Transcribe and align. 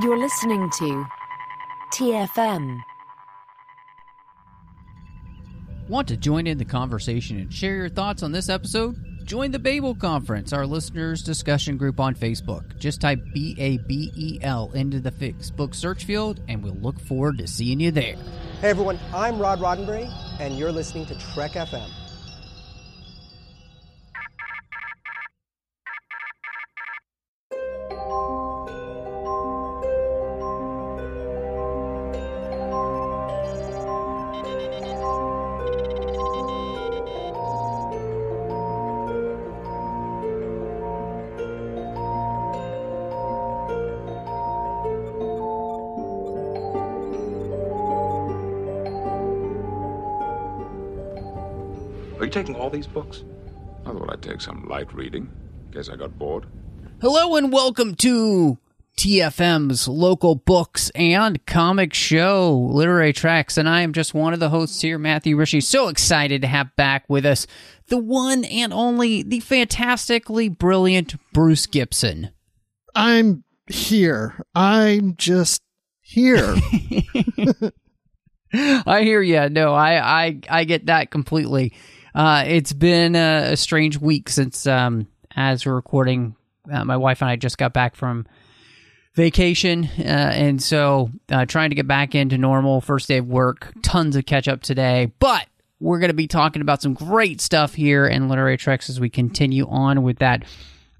You're 0.00 0.16
listening 0.16 0.70
to 0.70 1.04
TFM. 1.92 2.80
Want 5.86 6.08
to 6.08 6.16
join 6.16 6.46
in 6.46 6.56
the 6.56 6.64
conversation 6.64 7.38
and 7.38 7.52
share 7.52 7.76
your 7.76 7.88
thoughts 7.90 8.22
on 8.22 8.32
this 8.32 8.48
episode? 8.48 8.96
Join 9.24 9.50
the 9.50 9.58
Babel 9.58 9.94
Conference, 9.94 10.54
our 10.54 10.64
listeners' 10.64 11.22
discussion 11.22 11.76
group 11.76 12.00
on 12.00 12.14
Facebook. 12.14 12.78
Just 12.78 13.02
type 13.02 13.18
B 13.34 13.54
A 13.58 13.76
B 13.86 14.10
E 14.16 14.38
L 14.40 14.70
into 14.72 14.98
the 14.98 15.10
Facebook 15.10 15.74
search 15.74 16.06
field, 16.06 16.40
and 16.48 16.62
we'll 16.62 16.72
look 16.76 16.98
forward 16.98 17.36
to 17.36 17.46
seeing 17.46 17.78
you 17.78 17.90
there. 17.90 18.16
Hey 18.62 18.70
everyone, 18.70 18.98
I'm 19.12 19.38
Rod 19.38 19.60
Roddenberry, 19.60 20.10
and 20.40 20.58
you're 20.58 20.72
listening 20.72 21.04
to 21.06 21.18
Trek 21.18 21.52
FM. 21.52 21.90
These 52.72 52.86
books? 52.86 53.22
I 53.84 53.92
thought 53.92 54.10
I'd 54.10 54.22
take 54.22 54.40
some 54.40 54.66
light 54.66 54.94
reading. 54.94 55.30
Guess 55.72 55.90
I 55.90 55.96
got 55.96 56.18
bored. 56.18 56.46
Hello 57.02 57.36
and 57.36 57.52
welcome 57.52 57.94
to 57.96 58.56
TFM's 58.96 59.86
local 59.86 60.36
books 60.36 60.90
and 60.94 61.44
comic 61.44 61.92
show, 61.92 62.56
Literary 62.72 63.12
Treks, 63.12 63.58
and 63.58 63.68
I 63.68 63.82
am 63.82 63.92
just 63.92 64.14
one 64.14 64.32
of 64.32 64.40
the 64.40 64.48
hosts 64.48 64.80
here, 64.80 64.96
Matthew 64.96 65.36
Rushing. 65.36 65.60
So 65.60 65.88
excited 65.88 66.40
to 66.40 66.48
have 66.48 66.74
back 66.74 67.04
with 67.10 67.26
us 67.26 67.46
the 67.88 67.98
one 67.98 68.42
and 68.44 68.72
only, 68.72 69.22
the 69.22 69.40
fantastically 69.40 70.48
brilliant 70.48 71.16
Bruce 71.34 71.66
Gibson. 71.66 72.30
I'm 72.94 73.44
here. 73.66 74.42
I'm 74.54 75.14
just 75.16 75.60
here. 76.00 76.56
I 78.54 79.02
hear 79.02 79.20
you. 79.20 79.50
No, 79.50 79.74
I, 79.74 80.24
I, 80.24 80.40
I 80.48 80.64
get 80.64 80.86
that 80.86 81.10
completely. 81.10 81.74
Uh, 82.14 82.44
it's 82.46 82.72
been 82.72 83.16
a, 83.16 83.52
a 83.52 83.56
strange 83.56 83.98
week 83.98 84.28
since, 84.28 84.66
um, 84.66 85.06
as 85.34 85.64
we're 85.64 85.74
recording, 85.74 86.36
uh, 86.70 86.84
my 86.84 86.96
wife 86.96 87.22
and 87.22 87.30
I 87.30 87.36
just 87.36 87.58
got 87.58 87.72
back 87.72 87.96
from 87.96 88.26
vacation, 89.14 89.88
uh, 89.98 90.02
and 90.02 90.62
so 90.62 91.10
uh, 91.30 91.44
trying 91.46 91.70
to 91.70 91.76
get 91.76 91.86
back 91.86 92.14
into 92.14 92.38
normal. 92.38 92.80
First 92.80 93.08
day 93.08 93.18
of 93.18 93.28
work, 93.28 93.72
tons 93.82 94.16
of 94.16 94.26
catch 94.26 94.48
up 94.48 94.62
today, 94.62 95.12
but 95.18 95.46
we're 95.80 95.98
going 95.98 96.10
to 96.10 96.14
be 96.14 96.28
talking 96.28 96.62
about 96.62 96.80
some 96.80 96.94
great 96.94 97.40
stuff 97.40 97.74
here 97.74 98.06
in 98.06 98.28
Literary 98.28 98.56
Treks 98.56 98.88
as 98.88 99.00
we 99.00 99.10
continue 99.10 99.66
on 99.68 100.02
with 100.02 100.18
that 100.18 100.44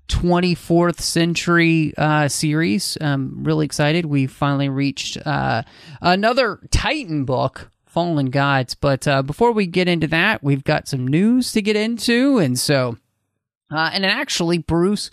24th 0.09 1.01
century 1.01 1.95
uh, 1.97 2.29
series. 2.29 2.99
I'm 3.01 3.45
really 3.45 3.65
excited. 3.65 4.05
We 4.05 4.27
finally 4.27 4.69
reached 4.69 5.19
uh, 5.25 5.63
another 6.01 6.59
Titan 6.71 7.25
book, 7.25 7.71
Fallen 7.93 8.31
Gods. 8.31 8.75
But 8.75 9.07
uh, 9.07 9.23
before 9.23 9.53
we 9.53 9.67
get 9.67 9.87
into 9.87 10.07
that, 10.09 10.43
we've 10.43 10.65
got 10.65 10.89
some 10.89 11.07
news 11.07 11.53
to 11.53 11.63
get 11.63 11.77
into. 11.77 12.39
And 12.39 12.59
so, 12.59 12.97
uh, 13.71 13.91
and 13.93 14.05
actually, 14.05 14.59
Bruce. 14.59 15.11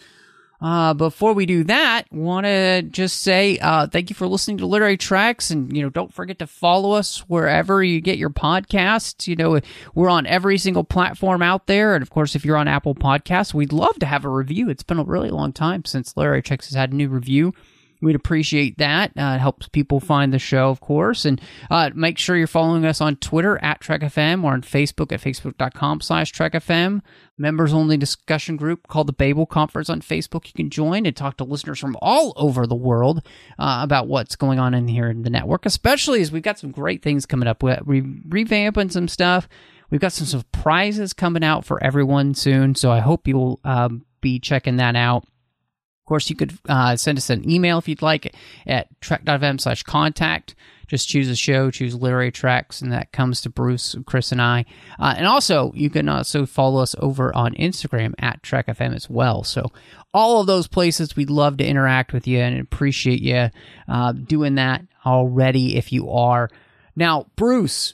Uh, 0.62 0.94
before 0.94 1.32
we 1.32 1.46
do 1.46 1.64
that, 1.64 2.04
want 2.12 2.46
to 2.46 2.82
just 2.82 3.22
say 3.22 3.58
uh, 3.60 3.88
thank 3.88 4.10
you 4.10 4.14
for 4.14 4.28
listening 4.28 4.58
to 4.58 4.66
Literary 4.66 4.98
Treks, 4.98 5.52
and 5.52 5.74
you 5.74 5.82
know 5.82 5.90
don't 5.90 6.14
forget 6.14 6.38
to 6.40 6.48
follow 6.48 6.92
us 6.92 7.20
wherever 7.30 7.82
you 7.82 8.02
get 8.02 8.18
your 8.18 8.30
podcasts. 8.30 9.26
You 9.26 9.38
know 9.38 9.62
we're 9.96 10.10
on 10.10 10.26
every 10.26 10.58
single 10.58 10.84
platform 10.84 11.42
out 11.42 11.68
there, 11.68 11.96
and 11.96 12.02
of 12.02 12.10
course, 12.10 12.36
if 12.36 12.44
you're 12.44 12.58
on 12.58 12.68
Apple 12.68 12.94
Podcasts, 12.94 13.54
we'd 13.54 13.72
love 13.72 13.98
to 14.00 14.06
have 14.06 14.26
a 14.26 14.30
review. 14.30 14.70
It's 14.70 14.84
been 14.84 15.00
a 15.00 15.04
really 15.06 15.30
long 15.30 15.54
time 15.54 15.86
since 15.86 16.18
Literary 16.18 16.42
Treks 16.42 16.66
has 16.66 16.76
had 16.76 16.92
a 16.92 16.96
new 16.96 17.08
review. 17.08 17.54
We'd 18.02 18.16
appreciate 18.16 18.78
that. 18.78 19.12
Uh, 19.18 19.36
it 19.36 19.40
helps 19.40 19.68
people 19.68 20.00
find 20.00 20.34
the 20.34 20.40
show, 20.40 20.70
of 20.70 20.80
course. 20.80 21.26
And 21.26 21.42
uh, 21.70 21.90
make 21.94 22.18
sure 22.18 22.38
you're 22.38 22.48
following 22.48 22.86
us 22.86 23.02
on 23.02 23.18
Twitter 23.18 23.62
at 23.62 23.82
TrekFM 23.82 24.44
or 24.44 24.54
on 24.54 24.62
Facebook 24.62 25.12
at 25.12 25.20
facebook.com 25.20 26.00
slash 26.00 26.32
TrekFM. 26.32 27.02
Members 27.38 27.74
only 27.74 27.98
discussion 27.98 28.56
group 28.56 28.88
called 28.88 29.08
the 29.08 29.14
Babel 29.14 29.46
Conference 29.46 29.90
on 29.90 30.02
Facebook. 30.02 30.48
You 30.48 30.54
can 30.54 30.70
join 30.70 31.06
and 31.06 31.16
talk 31.16 31.38
to 31.38 31.44
listeners 31.44 31.80
from 31.80 31.98
all 32.02 32.32
over 32.38 32.66
the 32.66 32.76
world 32.76 33.26
uh, 33.58 33.80
about 33.82 34.08
what's 34.08 34.38
going 34.38 34.60
on 34.60 34.74
in 34.74 34.88
here 34.88 35.10
in 35.10 35.24
the 35.24 35.30
network, 35.30 35.66
especially 35.66 36.22
as 36.22 36.32
we've 36.32 36.42
got 36.42 36.60
some 36.60 36.72
great 36.72 37.02
things 37.02 37.26
coming 37.26 37.48
up. 37.48 37.62
We're 37.62 37.82
revamping 37.82 38.94
some 38.94 39.10
stuff. 39.10 39.50
We've 39.90 40.02
got 40.02 40.14
some 40.14 40.28
surprises 40.28 41.12
coming 41.12 41.44
out 41.44 41.66
for 41.66 41.84
everyone 41.84 42.34
soon. 42.34 42.76
So 42.76 42.92
I 42.92 43.00
hope 43.00 43.28
you'll 43.28 43.60
um, 43.66 44.06
be 44.22 44.40
checking 44.40 44.78
that 44.78 44.96
out 44.96 45.26
course, 46.10 46.30
you 46.30 46.36
could 46.36 46.58
uh, 46.68 46.96
send 46.96 47.18
us 47.18 47.30
an 47.30 47.50
email 47.50 47.78
if 47.78 47.88
you'd 47.88 48.02
like 48.02 48.36
at 48.68 48.88
trek.fm 49.00 49.62
slash 49.62 49.84
contact. 49.84 50.56
Just 50.88 51.08
choose 51.08 51.30
a 51.30 51.36
show, 51.36 51.70
choose 51.70 51.94
literary 51.94 52.32
treks, 52.32 52.82
and 52.82 52.92
that 52.92 53.12
comes 53.12 53.42
to 53.42 53.50
Bruce, 53.50 53.96
Chris, 54.08 54.32
and 54.32 54.42
I. 54.42 54.66
Uh, 54.98 55.14
and 55.16 55.28
also, 55.28 55.72
you 55.76 55.92
can 55.92 56.10
also 56.10 56.48
follow 56.48 56.82
us 56.82 56.96
over 56.98 57.34
on 57.36 57.54
Instagram 57.54 58.16
at 58.18 58.42
TrekFM 58.42 58.96
as 58.96 59.08
well. 59.08 59.44
So, 59.44 59.72
all 60.16 60.42
of 60.42 60.48
those 60.48 60.68
places, 60.68 61.16
we'd 61.16 61.30
love 61.30 61.58
to 61.58 61.66
interact 61.66 62.12
with 62.12 62.28
you 62.28 62.40
and 62.40 62.60
appreciate 62.60 63.22
you 63.22 63.52
uh, 63.88 64.12
doing 64.14 64.56
that 64.56 64.84
already 65.06 65.78
if 65.78 65.94
you 65.94 66.10
are. 66.10 66.50
Now, 66.96 67.28
Bruce, 67.36 67.94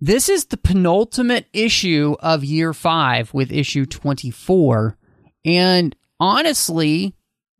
this 0.00 0.28
is 0.28 0.46
the 0.46 0.56
penultimate 0.56 1.46
issue 1.52 2.16
of 2.20 2.44
year 2.44 2.74
five 2.74 3.32
with 3.32 3.52
issue 3.52 3.86
24. 3.86 4.98
And 5.44 5.94
honestly, 6.20 7.14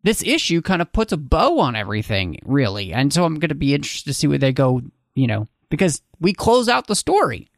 this 0.06 0.22
issue 0.22 0.62
kind 0.62 0.81
of 0.81 0.93
puts 0.93 1.12
a 1.12 1.17
bow 1.17 1.59
on 1.59 1.75
everything, 1.75 2.39
really. 2.44 2.93
And 2.93 3.12
so 3.12 3.25
I'm 3.25 3.41
going 3.41 3.49
to 3.49 3.56
be 3.56 3.75
interested 3.75 4.09
to 4.09 4.15
see 4.15 4.28
where 4.28 4.39
they 4.39 4.53
go, 4.53 4.81
you 5.15 5.27
know, 5.27 5.49
because 5.69 6.00
we 6.21 6.33
close 6.33 6.69
out 6.69 6.87
the 6.87 6.94
story. 6.94 7.49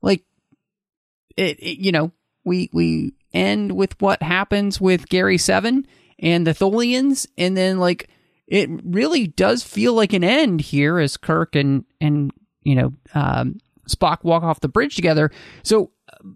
Like, 0.00 0.24
it, 1.36 1.58
it 1.60 1.78
you 1.78 1.92
know, 1.92 2.12
we, 2.44 2.70
we 2.72 3.12
end 3.34 3.72
with 3.72 4.00
what 4.00 4.22
happens 4.22 4.80
with 4.80 5.10
Gary 5.10 5.36
Seven 5.36 5.86
and 6.18 6.46
the 6.46 6.54
Tholians, 6.54 7.26
and 7.36 7.56
then, 7.56 7.78
like, 7.78 8.08
it 8.46 8.70
really 8.84 9.26
does 9.26 9.62
feel 9.62 9.92
like 9.92 10.14
an 10.14 10.24
end 10.24 10.62
here 10.62 10.98
as 10.98 11.18
Kirk 11.18 11.54
and, 11.54 11.84
and, 12.00 12.32
you 12.62 12.74
know, 12.74 12.94
um, 13.14 13.58
Spock 13.86 14.24
walk 14.24 14.42
off 14.42 14.60
the 14.60 14.68
bridge 14.68 14.96
together. 14.96 15.30
So, 15.62 15.90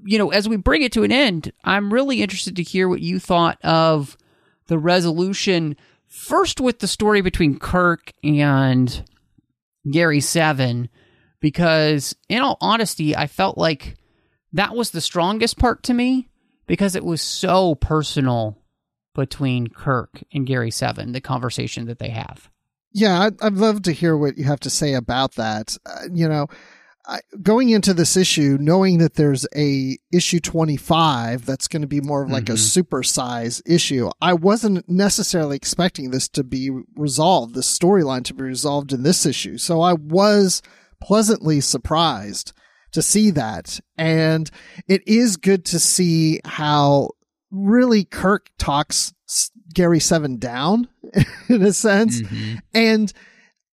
you 0.04 0.18
know, 0.18 0.30
as 0.30 0.48
we 0.48 0.56
bring 0.56 0.82
it 0.82 0.92
to 0.92 1.02
an 1.02 1.12
end, 1.12 1.50
I'm 1.64 1.92
really 1.92 2.20
interested 2.20 2.56
to 2.56 2.62
hear 2.62 2.88
what 2.88 3.00
you 3.00 3.18
thought 3.18 3.58
of 3.64 4.18
the 4.66 4.78
resolution 4.78 5.76
first 6.06 6.60
with 6.60 6.80
the 6.80 6.88
story 6.88 7.20
between 7.20 7.58
Kirk 7.58 8.12
and 8.22 9.04
Gary 9.90 10.20
Seven, 10.20 10.88
because 11.40 12.14
in 12.28 12.40
all 12.40 12.58
honesty, 12.60 13.16
I 13.16 13.26
felt 13.26 13.58
like 13.58 13.96
that 14.52 14.74
was 14.74 14.90
the 14.90 15.00
strongest 15.00 15.58
part 15.58 15.82
to 15.84 15.94
me 15.94 16.28
because 16.66 16.94
it 16.94 17.04
was 17.04 17.22
so 17.22 17.74
personal 17.74 18.58
between 19.14 19.68
Kirk 19.68 20.22
and 20.32 20.46
Gary 20.46 20.70
Seven, 20.70 21.12
the 21.12 21.20
conversation 21.20 21.86
that 21.86 21.98
they 21.98 22.10
have. 22.10 22.50
Yeah, 22.92 23.20
I'd, 23.20 23.42
I'd 23.42 23.54
love 23.54 23.82
to 23.82 23.92
hear 23.92 24.16
what 24.16 24.36
you 24.36 24.44
have 24.44 24.60
to 24.60 24.70
say 24.70 24.94
about 24.94 25.34
that. 25.36 25.76
Uh, 25.86 26.08
you 26.12 26.28
know, 26.28 26.46
I, 27.06 27.20
going 27.42 27.70
into 27.70 27.92
this 27.94 28.16
issue, 28.16 28.58
knowing 28.60 28.98
that 28.98 29.14
there's 29.14 29.46
a 29.56 29.98
issue 30.12 30.38
25 30.40 31.44
that's 31.44 31.66
going 31.66 31.82
to 31.82 31.88
be 31.88 32.00
more 32.00 32.22
of 32.22 32.30
like 32.30 32.44
mm-hmm. 32.44 32.54
a 32.54 32.58
super 32.58 33.02
size 33.02 33.60
issue, 33.66 34.10
I 34.20 34.34
wasn't 34.34 34.88
necessarily 34.88 35.56
expecting 35.56 36.10
this 36.10 36.28
to 36.30 36.44
be 36.44 36.70
resolved, 36.94 37.54
this 37.54 37.78
storyline 37.78 38.24
to 38.24 38.34
be 38.34 38.44
resolved 38.44 38.92
in 38.92 39.02
this 39.02 39.26
issue. 39.26 39.58
So 39.58 39.80
I 39.80 39.94
was 39.94 40.62
pleasantly 41.02 41.60
surprised 41.60 42.52
to 42.92 43.02
see 43.02 43.30
that. 43.32 43.80
And 43.98 44.50
it 44.86 45.02
is 45.06 45.36
good 45.36 45.64
to 45.66 45.78
see 45.80 46.40
how 46.44 47.10
really 47.50 48.04
Kirk 48.04 48.50
talks 48.58 49.12
Gary 49.74 50.00
Seven 50.00 50.38
down 50.38 50.88
in 51.48 51.62
a 51.62 51.72
sense. 51.72 52.22
Mm-hmm. 52.22 52.54
And 52.74 53.12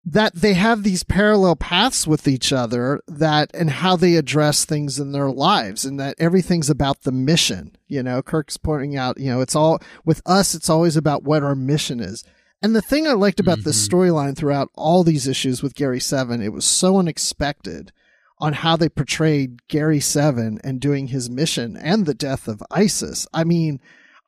that 0.05 0.33
they 0.33 0.53
have 0.53 0.83
these 0.83 1.03
parallel 1.03 1.55
paths 1.55 2.07
with 2.07 2.27
each 2.27 2.53
other 2.53 3.01
that 3.07 3.51
and 3.53 3.69
how 3.69 3.95
they 3.95 4.15
address 4.15 4.65
things 4.65 4.99
in 4.99 5.11
their 5.11 5.29
lives 5.29 5.83
and 5.85 5.99
that 5.99 6.15
everything's 6.17 6.69
about 6.69 7.01
the 7.01 7.11
mission 7.11 7.75
you 7.87 8.01
know? 8.03 8.21
Kirk's 8.21 8.57
pointing 8.57 8.95
out 8.95 9.19
you 9.19 9.29
know 9.29 9.41
it's 9.41 9.55
all 9.55 9.79
with 10.05 10.21
us 10.25 10.55
it's 10.55 10.69
always 10.69 10.95
about 10.95 11.23
what 11.23 11.43
our 11.43 11.55
mission 11.55 11.99
is. 11.99 12.23
And 12.61 12.75
the 12.75 12.81
thing 12.81 13.07
i 13.07 13.13
liked 13.13 13.39
about 13.39 13.59
mm-hmm. 13.59 13.69
this 13.69 13.87
storyline 13.87 14.37
throughout 14.37 14.69
all 14.75 15.03
these 15.03 15.27
issues 15.27 15.61
with 15.61 15.75
gary 15.75 15.99
seven 15.99 16.41
it 16.41 16.53
was 16.53 16.65
so 16.65 16.97
unexpected 16.97 17.91
on 18.39 18.53
how 18.53 18.77
they 18.77 18.89
portrayed 18.89 19.67
gary 19.67 19.99
seven 19.99 20.59
and 20.63 20.79
doing 20.79 21.07
his 21.07 21.29
mission 21.29 21.75
and 21.75 22.05
the 22.05 22.13
death 22.13 22.47
of 22.47 22.63
isis. 22.71 23.27
I 23.33 23.43
mean 23.43 23.79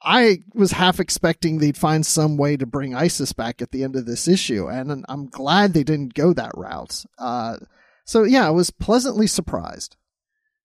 I 0.03 0.43
was 0.53 0.71
half 0.71 0.99
expecting 0.99 1.57
they'd 1.57 1.77
find 1.77 2.05
some 2.05 2.37
way 2.37 2.57
to 2.57 2.65
bring 2.65 2.95
Isis 2.95 3.33
back 3.33 3.61
at 3.61 3.71
the 3.71 3.83
end 3.83 3.95
of 3.95 4.05
this 4.05 4.27
issue, 4.27 4.67
and 4.67 5.05
I'm 5.07 5.27
glad 5.27 5.73
they 5.73 5.83
didn't 5.83 6.15
go 6.15 6.33
that 6.33 6.51
route. 6.55 7.05
Uh, 7.19 7.57
so 8.05 8.23
yeah, 8.23 8.47
I 8.47 8.51
was 8.51 8.71
pleasantly 8.71 9.27
surprised. 9.27 9.97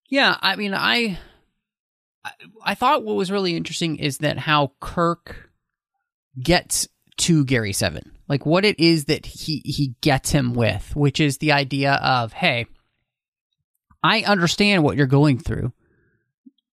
Yeah, 0.09 0.37
I 0.41 0.55
mean, 0.55 0.73
I 0.73 1.19
I 2.63 2.75
thought 2.75 3.03
what 3.03 3.15
was 3.15 3.31
really 3.31 3.55
interesting 3.55 3.97
is 3.97 4.19
that 4.19 4.37
how 4.39 4.71
Kirk 4.79 5.51
gets 6.41 6.87
to 7.17 7.45
Gary 7.45 7.73
Seven, 7.73 8.11
like 8.27 8.45
what 8.45 8.65
it 8.65 8.79
is 8.79 9.05
that 9.05 9.25
he 9.25 9.61
he 9.63 9.95
gets 10.01 10.31
him 10.31 10.53
with, 10.53 10.95
which 10.95 11.19
is 11.19 11.37
the 11.37 11.51
idea 11.51 11.93
of, 11.93 12.33
hey, 12.33 12.65
I 14.01 14.21
understand 14.21 14.83
what 14.83 14.97
you're 14.97 15.05
going 15.05 15.37
through. 15.37 15.73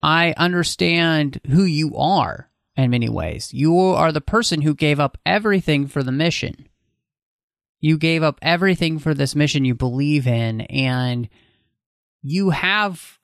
I 0.03 0.35
understand 0.37 1.41
who 1.47 1.65
you 1.65 1.97
are 1.97 2.51
in 2.77 2.91
many 2.91 3.09
ways. 3.09 3.53
You 3.53 3.79
are 3.79 4.13
the 4.13 4.21
person 4.21 4.63
who 4.63 4.75
gave 4.75 4.99
up 5.01 5.19
everything 5.25 5.87
for 5.87 6.03
the 6.03 6.13
mission. 6.13 6.69
You 7.81 7.99
gave 7.99 8.23
up 8.23 8.39
everything 8.43 8.99
for 8.99 9.15
this 9.15 9.35
mission 9.35 9.65
you 9.65 9.75
believe 9.75 10.27
in, 10.27 10.63
and 10.63 11.29
you 12.23 12.51
have 12.51 13.19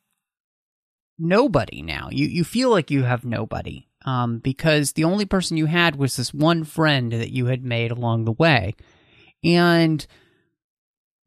nobody 1.19 1.83
now. 1.83 2.09
You 2.11 2.27
you 2.27 2.45
feel 2.45 2.71
like 2.71 2.91
you 2.91 3.03
have 3.03 3.25
nobody 3.25 3.89
um, 4.05 4.39
because 4.39 4.93
the 4.93 5.05
only 5.05 5.25
person 5.25 5.57
you 5.57 5.67
had 5.67 5.97
was 5.97 6.17
this 6.17 6.35
one 6.35 6.65
friend 6.65 7.13
that 7.13 7.33
you 7.33 7.47
had 7.47 7.65
made 7.65 7.91
along 7.91 8.25
the 8.25 8.33
way, 8.33 8.75
and 9.43 10.07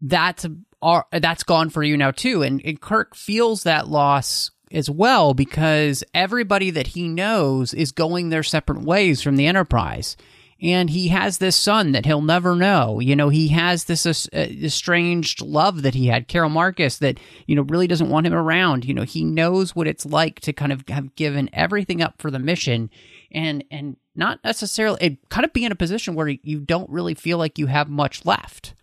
that's 0.02 0.46
are 0.82 1.08
that's 1.12 1.44
gone 1.44 1.70
for 1.70 1.82
you 1.82 1.98
now 1.98 2.12
too. 2.12 2.44
And, 2.44 2.62
and 2.64 2.80
Kirk 2.80 3.16
feels 3.16 3.64
that 3.64 3.88
loss 3.88 4.52
as 4.74 4.90
well 4.90 5.34
because 5.34 6.04
everybody 6.14 6.72
that 6.72 6.88
he 6.88 7.08
knows 7.08 7.74
is 7.74 7.92
going 7.92 8.30
their 8.30 8.44
separate 8.44 8.82
ways 8.82 9.22
from 9.22 9.36
the 9.36 9.46
Enterprise. 9.46 10.18
And 10.62 10.90
he 10.90 11.10
has 11.10 11.40
this 11.40 11.58
son 11.58 11.92
that 11.92 12.06
he'll 12.06 12.22
never 12.22 12.56
know. 12.56 13.02
You 13.02 13.18
know, 13.18 13.28
he 13.28 13.50
has 13.50 13.84
this 13.84 14.06
uh, 14.06 14.18
estranged 14.34 15.42
love 15.42 15.82
that 15.82 15.94
he 15.94 16.08
had, 16.08 16.30
Carol 16.30 16.50
Marcus, 16.50 17.00
that, 17.00 17.20
you 17.48 17.56
know, 17.56 17.64
really 17.64 17.86
doesn't 17.86 18.10
want 18.10 18.26
him 18.26 18.34
around. 18.34 18.86
You 18.86 18.94
know, 18.94 19.04
he 19.04 19.26
knows 19.26 19.76
what 19.76 19.88
it's 19.88 20.06
like 20.06 20.40
to 20.42 20.54
kind 20.54 20.72
of 20.72 20.88
have 20.88 21.16
given 21.16 21.50
everything 21.52 22.02
up 22.02 22.16
for 22.18 22.32
the 22.32 22.40
mission 22.40 22.90
and, 23.30 23.66
and 23.72 23.98
not 24.16 24.42
necessarily, 24.46 25.20
kind 25.28 25.44
of 25.44 25.52
be 25.52 25.66
in 25.66 25.74
a 25.74 25.76
position 25.76 26.16
where 26.16 26.30
you 26.30 26.62
don't 26.62 26.90
really 26.90 27.14
feel 27.14 27.38
like 27.38 27.60
you 27.60 27.68
have 27.68 27.90
much 27.90 28.26
left. 28.26 28.74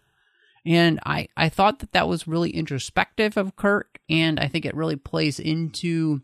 And 0.66 1.00
I, 1.06 1.28
I 1.36 1.48
thought 1.48 1.78
that 1.78 1.92
that 1.92 2.08
was 2.08 2.28
really 2.28 2.50
introspective 2.50 3.36
of 3.36 3.56
Kirk, 3.56 3.98
and 4.08 4.38
I 4.38 4.48
think 4.48 4.66
it 4.66 4.74
really 4.74 4.96
plays 4.96 5.40
into, 5.40 6.20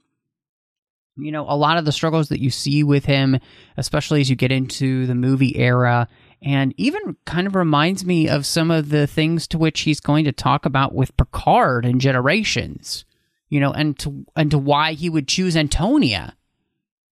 you 1.17 1.33
know, 1.33 1.47
a 1.49 1.57
lot 1.57 1.79
of 1.79 1.87
the 1.87 1.93
struggles 1.93 2.29
that 2.29 2.41
you 2.41 2.51
see 2.51 2.83
with 2.85 3.07
him, 3.07 3.39
especially 3.77 4.21
as 4.21 4.29
you 4.29 4.37
get 4.37 4.53
into 4.53 5.07
the 5.07 5.15
movie 5.15 5.57
era, 5.57 6.07
and 6.43 6.75
even 6.77 7.17
kind 7.25 7.47
of 7.47 7.55
reminds 7.55 8.05
me 8.05 8.29
of 8.29 8.45
some 8.45 8.71
of 8.71 8.91
the 8.91 9.07
things 9.07 9.47
to 9.49 9.59
which 9.59 9.81
he's 9.81 10.01
going 10.01 10.27
to 10.27 10.33
talk 10.33 10.67
about 10.67 10.95
with 10.95 11.17
Picard 11.17 11.87
and 11.87 12.01
Generations, 12.01 13.07
you 13.49 13.59
know, 13.59 13.73
and 13.73 13.99
to 14.01 14.27
and 14.37 14.51
to 14.51 14.59
why 14.59 14.93
he 14.93 15.09
would 15.09 15.29
choose 15.29 15.57
Antonia 15.57 16.37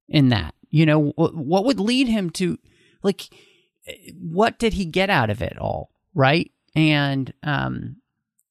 in 0.10 0.28
that, 0.30 0.54
you 0.70 0.86
know, 0.86 1.14
what 1.16 1.64
would 1.64 1.80
lead 1.80 2.08
him 2.10 2.30
to, 2.32 2.60
like, 3.02 3.30
eh, 3.88 4.12
what 4.20 4.60
did 4.60 4.74
he 4.74 4.84
get 4.84 5.10
out 5.10 5.30
of 5.30 5.42
it 5.42 5.58
all, 5.58 5.90
right? 6.14 6.52
And 6.76 7.34
um 7.44 7.98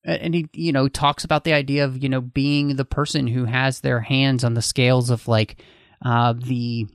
and 0.04 0.34
he 0.34 0.48
you 0.52 0.72
know 0.72 0.88
talks 0.88 1.24
about 1.24 1.44
the 1.44 1.52
idea 1.52 1.84
of 1.84 2.02
you 2.02 2.08
know 2.08 2.20
being 2.20 2.76
the 2.76 2.84
person 2.84 3.26
who 3.26 3.44
has 3.44 3.80
their 3.80 4.00
hands 4.00 4.44
on 4.44 4.54
the 4.54 4.62
scales 4.62 5.10
of 5.10 5.28
like 5.28 5.62
uh 6.04 6.32
the 6.36 6.86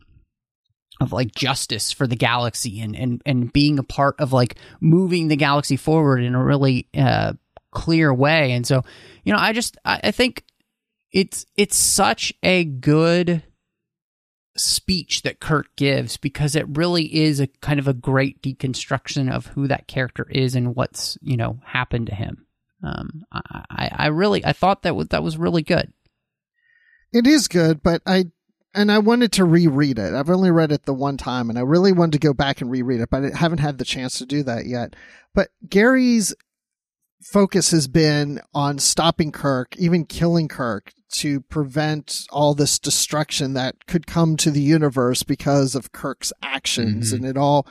of 0.99 1.13
like 1.13 1.33
justice 1.33 1.91
for 1.91 2.07
the 2.07 2.15
galaxy 2.15 2.81
and 2.81 2.95
and 2.95 3.21
and 3.25 3.53
being 3.53 3.77
a 3.79 3.83
part 3.83 4.15
of 4.19 4.33
like 4.33 4.55
moving 4.81 5.27
the 5.27 5.35
galaxy 5.35 5.77
forward 5.77 6.23
in 6.23 6.35
a 6.35 6.43
really 6.43 6.87
uh 6.97 7.33
clear 7.71 8.13
way. 8.13 8.53
And 8.53 8.65
so 8.65 8.83
you 9.23 9.33
know 9.33 9.39
i 9.39 9.53
just 9.53 9.77
i, 9.85 9.99
I 10.05 10.11
think 10.11 10.43
it's 11.11 11.45
it's 11.55 11.75
such 11.75 12.33
a 12.43 12.63
good 12.63 13.43
speech 14.57 15.21
that 15.23 15.39
Kirk 15.39 15.67
gives 15.75 16.17
because 16.17 16.55
it 16.55 16.77
really 16.77 17.15
is 17.15 17.39
a 17.39 17.47
kind 17.61 17.79
of 17.79 17.87
a 17.87 17.93
great 17.93 18.41
deconstruction 18.41 19.31
of 19.31 19.47
who 19.47 19.67
that 19.67 19.87
character 19.87 20.27
is 20.29 20.55
and 20.55 20.75
what's 20.75 21.17
you 21.21 21.37
know 21.37 21.59
happened 21.65 22.07
to 22.07 22.15
him. 22.15 22.45
Um, 22.83 23.23
I, 23.31 23.89
I 23.91 24.07
really 24.07 24.45
I 24.45 24.53
thought 24.53 24.83
that 24.83 24.95
was, 24.95 25.07
that 25.09 25.23
was 25.23 25.37
really 25.37 25.63
good. 25.63 25.91
It 27.13 27.25
is 27.25 27.47
good, 27.47 27.81
but 27.81 28.01
I 28.05 28.25
and 28.73 28.91
I 28.91 28.99
wanted 28.99 29.31
to 29.33 29.45
reread 29.45 29.97
it. 29.97 30.13
I've 30.13 30.29
only 30.29 30.51
read 30.51 30.71
it 30.71 30.83
the 30.83 30.93
one 30.93 31.17
time, 31.17 31.49
and 31.49 31.57
I 31.57 31.63
really 31.63 31.91
wanted 31.91 32.13
to 32.13 32.27
go 32.27 32.33
back 32.33 32.61
and 32.61 32.69
reread 32.69 33.01
it, 33.01 33.09
but 33.09 33.23
I 33.25 33.37
haven't 33.37 33.59
had 33.59 33.77
the 33.77 33.85
chance 33.85 34.19
to 34.19 34.25
do 34.25 34.43
that 34.43 34.65
yet. 34.65 34.95
But 35.33 35.49
Gary's 35.67 36.35
focus 37.23 37.71
has 37.71 37.87
been 37.87 38.39
on 38.53 38.79
stopping 38.79 39.31
Kirk, 39.31 39.75
even 39.77 40.05
killing 40.05 40.47
Kirk, 40.47 40.93
to 41.09 41.41
prevent 41.41 42.25
all 42.31 42.53
this 42.53 42.79
destruction 42.79 43.53
that 43.53 43.87
could 43.87 44.07
come 44.07 44.37
to 44.37 44.51
the 44.51 44.61
universe 44.61 45.23
because 45.23 45.75
of 45.75 45.91
Kirk's 45.91 46.33
actions. 46.41 47.07
Mm-hmm. 47.07 47.25
And 47.25 47.25
it 47.25 47.37
all 47.37 47.67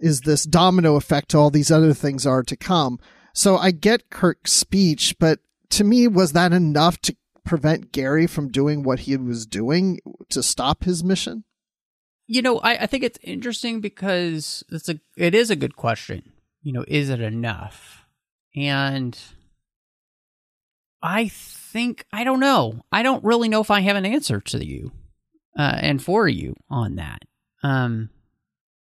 is 0.00 0.22
this 0.22 0.44
domino 0.44 0.96
effect 0.96 1.30
to 1.30 1.38
all 1.38 1.50
these 1.50 1.70
other 1.70 1.92
things 1.92 2.26
are 2.26 2.42
to 2.42 2.56
come. 2.56 2.98
So 3.34 3.56
I 3.56 3.70
get 3.70 4.10
Kirk's 4.10 4.52
speech, 4.52 5.16
but 5.18 5.40
to 5.70 5.84
me, 5.84 6.08
was 6.08 6.32
that 6.32 6.52
enough 6.52 6.98
to 7.02 7.16
prevent 7.44 7.92
Gary 7.92 8.26
from 8.26 8.50
doing 8.50 8.82
what 8.82 9.00
he 9.00 9.16
was 9.16 9.46
doing 9.46 10.00
to 10.30 10.42
stop 10.42 10.84
his 10.84 11.04
mission? 11.04 11.44
You 12.26 12.42
know, 12.42 12.58
I, 12.58 12.82
I 12.82 12.86
think 12.86 13.04
it's 13.04 13.18
interesting 13.22 13.80
because 13.80 14.62
it's 14.70 14.88
a 14.88 15.00
it 15.16 15.34
is 15.34 15.50
a 15.50 15.56
good 15.56 15.76
question. 15.76 16.22
You 16.62 16.72
know, 16.72 16.84
is 16.86 17.08
it 17.08 17.20
enough? 17.20 18.04
And 18.54 19.18
I 21.02 21.28
think 21.68 22.04
I 22.12 22.24
don't 22.24 22.40
know. 22.40 22.82
I 22.90 23.02
don't 23.02 23.24
really 23.24 23.48
know 23.48 23.60
if 23.60 23.70
I 23.70 23.80
have 23.80 23.96
an 23.96 24.06
answer 24.06 24.40
to 24.40 24.64
you 24.64 24.92
uh, 25.58 25.78
and 25.80 26.02
for 26.02 26.26
you 26.28 26.54
on 26.70 26.96
that. 26.96 27.22
Um, 27.62 28.10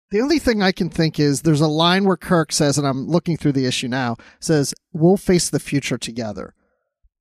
the 0.09 0.21
only 0.21 0.39
thing 0.39 0.61
I 0.61 0.71
can 0.71 0.89
think 0.89 1.19
is 1.19 1.41
there's 1.41 1.61
a 1.61 1.67
line 1.67 2.05
where 2.05 2.17
Kirk 2.17 2.51
says, 2.53 2.77
and 2.77 2.87
I'm 2.87 3.07
looking 3.07 3.35
through 3.35 3.51
the 3.53 3.65
issue 3.65 3.87
now, 3.87 4.15
says, 4.39 4.73
We'll 4.93 5.17
face 5.17 5.49
the 5.49 5.59
future 5.59 5.97
together. 5.97 6.53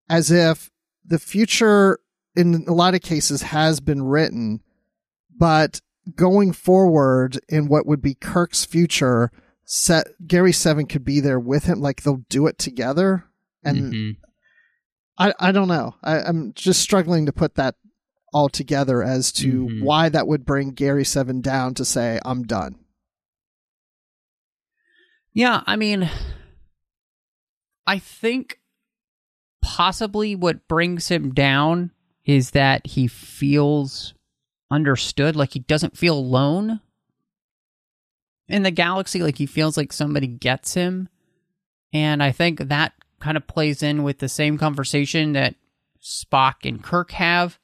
As 0.08 0.30
if 0.30 0.70
the 1.04 1.18
future, 1.18 1.98
in 2.36 2.64
a 2.68 2.72
lot 2.72 2.94
of 2.94 3.00
cases, 3.00 3.42
has 3.42 3.80
been 3.80 4.04
written, 4.04 4.60
but 5.36 5.80
going 6.14 6.52
forward 6.52 7.40
in 7.48 7.66
what 7.66 7.86
would 7.86 8.00
be 8.00 8.14
Kirk's 8.14 8.64
future, 8.64 9.32
set, 9.64 10.06
Gary 10.24 10.52
Seven 10.52 10.86
could 10.86 11.04
be 11.04 11.18
there 11.18 11.40
with 11.40 11.64
him. 11.64 11.80
Like 11.80 12.02
they'll 12.02 12.22
do 12.28 12.46
it 12.46 12.58
together. 12.58 13.24
And 13.64 13.92
mm-hmm. 13.92 14.25
I, 15.18 15.32
I 15.38 15.52
don't 15.52 15.68
know. 15.68 15.94
I, 16.02 16.20
I'm 16.20 16.52
just 16.54 16.80
struggling 16.80 17.26
to 17.26 17.32
put 17.32 17.54
that 17.54 17.76
all 18.32 18.48
together 18.48 19.02
as 19.02 19.32
to 19.32 19.64
mm-hmm. 19.64 19.84
why 19.84 20.08
that 20.08 20.26
would 20.26 20.44
bring 20.44 20.72
Gary 20.72 21.04
Seven 21.04 21.40
down 21.40 21.74
to 21.74 21.84
say, 21.84 22.20
I'm 22.24 22.42
done. 22.42 22.76
Yeah, 25.32 25.62
I 25.66 25.76
mean, 25.76 26.10
I 27.86 27.98
think 27.98 28.58
possibly 29.62 30.34
what 30.34 30.68
brings 30.68 31.08
him 31.08 31.32
down 31.32 31.92
is 32.24 32.50
that 32.50 32.86
he 32.86 33.06
feels 33.06 34.14
understood, 34.70 35.36
like 35.36 35.52
he 35.52 35.60
doesn't 35.60 35.96
feel 35.96 36.18
alone 36.18 36.80
in 38.48 38.62
the 38.62 38.70
galaxy, 38.70 39.22
like 39.22 39.38
he 39.38 39.46
feels 39.46 39.76
like 39.76 39.92
somebody 39.92 40.26
gets 40.26 40.74
him. 40.74 41.08
And 41.92 42.22
I 42.22 42.32
think 42.32 42.58
that 42.68 42.92
kind 43.20 43.36
of 43.36 43.46
plays 43.46 43.82
in 43.82 44.02
with 44.02 44.18
the 44.18 44.28
same 44.28 44.58
conversation 44.58 45.32
that 45.32 45.54
Spock 46.02 46.64
and 46.64 46.82
Kirk 46.82 47.12
have 47.12 47.58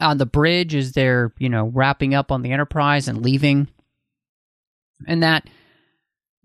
on 0.00 0.18
the 0.18 0.26
bridge 0.26 0.74
as 0.74 0.92
they're, 0.92 1.32
you 1.38 1.48
know, 1.48 1.66
wrapping 1.66 2.14
up 2.14 2.32
on 2.32 2.42
the 2.42 2.52
Enterprise 2.52 3.06
and 3.06 3.22
leaving. 3.22 3.68
And 5.06 5.22
that 5.22 5.48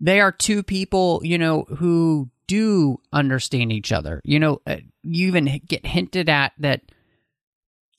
they 0.00 0.20
are 0.20 0.32
two 0.32 0.62
people, 0.62 1.20
you 1.24 1.38
know, 1.38 1.62
who 1.62 2.30
do 2.46 3.00
understand 3.12 3.72
each 3.72 3.92
other. 3.92 4.20
You 4.24 4.38
know, 4.38 4.60
uh, 4.66 4.76
you 5.02 5.26
even 5.28 5.60
get 5.66 5.86
hinted 5.86 6.28
at 6.28 6.52
that 6.58 6.82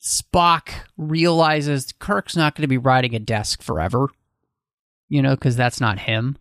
Spock 0.00 0.70
realizes 0.96 1.92
Kirk's 1.98 2.36
not 2.36 2.54
going 2.54 2.62
to 2.62 2.68
be 2.68 2.78
riding 2.78 3.14
a 3.14 3.18
desk 3.18 3.62
forever, 3.62 4.08
you 5.08 5.22
know, 5.22 5.34
because 5.34 5.56
that's 5.56 5.80
not 5.80 5.98
him 5.98 6.38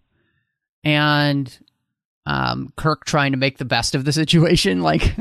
and 0.88 1.60
um, 2.25 2.72
Kirk 2.77 3.03
trying 3.03 3.34
to 3.34 3.38
make 3.38 3.58
the 3.58 3.65
best 3.65 3.94
of 3.94 4.06
the 4.06 4.13
situation, 4.13 4.82
like 4.84 5.13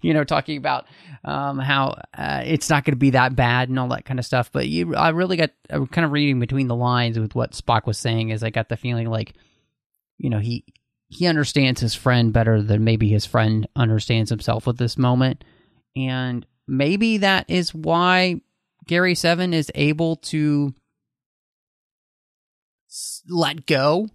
you 0.00 0.14
know, 0.14 0.22
talking 0.22 0.56
about 0.56 0.86
um, 1.24 1.58
how 1.58 2.00
uh, 2.16 2.42
it's 2.44 2.70
not 2.70 2.84
going 2.84 2.92
to 2.92 2.98
be 2.98 3.10
that 3.10 3.34
bad 3.34 3.68
and 3.68 3.80
all 3.80 3.88
that 3.88 4.04
kind 4.04 4.20
of 4.20 4.26
stuff. 4.26 4.50
But 4.52 4.68
you, 4.68 4.94
I 4.94 5.08
really 5.08 5.36
got 5.36 5.50
uh, 5.70 5.86
kind 5.86 6.04
of 6.04 6.12
reading 6.12 6.38
between 6.38 6.68
the 6.68 6.76
lines 6.76 7.18
with 7.18 7.34
what 7.34 7.50
Spock 7.50 7.84
was 7.84 7.98
saying. 7.98 8.28
Is 8.28 8.44
I 8.44 8.50
got 8.50 8.68
the 8.68 8.76
feeling 8.76 9.10
like, 9.10 9.34
you 10.18 10.30
know, 10.30 10.38
he 10.38 10.64
he 11.08 11.26
understands 11.26 11.80
his 11.80 11.96
friend 11.96 12.32
better 12.32 12.62
than 12.62 12.84
maybe 12.84 13.08
his 13.08 13.26
friend 13.26 13.66
understands 13.74 14.30
himself 14.30 14.68
at 14.68 14.78
this 14.78 14.96
moment, 14.96 15.42
and 15.96 16.46
maybe 16.68 17.18
that 17.18 17.50
is 17.50 17.74
why 17.74 18.40
Gary 18.86 19.16
Seven 19.16 19.52
is 19.52 19.72
able 19.74 20.14
to 20.16 20.72
let 23.28 23.66
go 23.66 24.08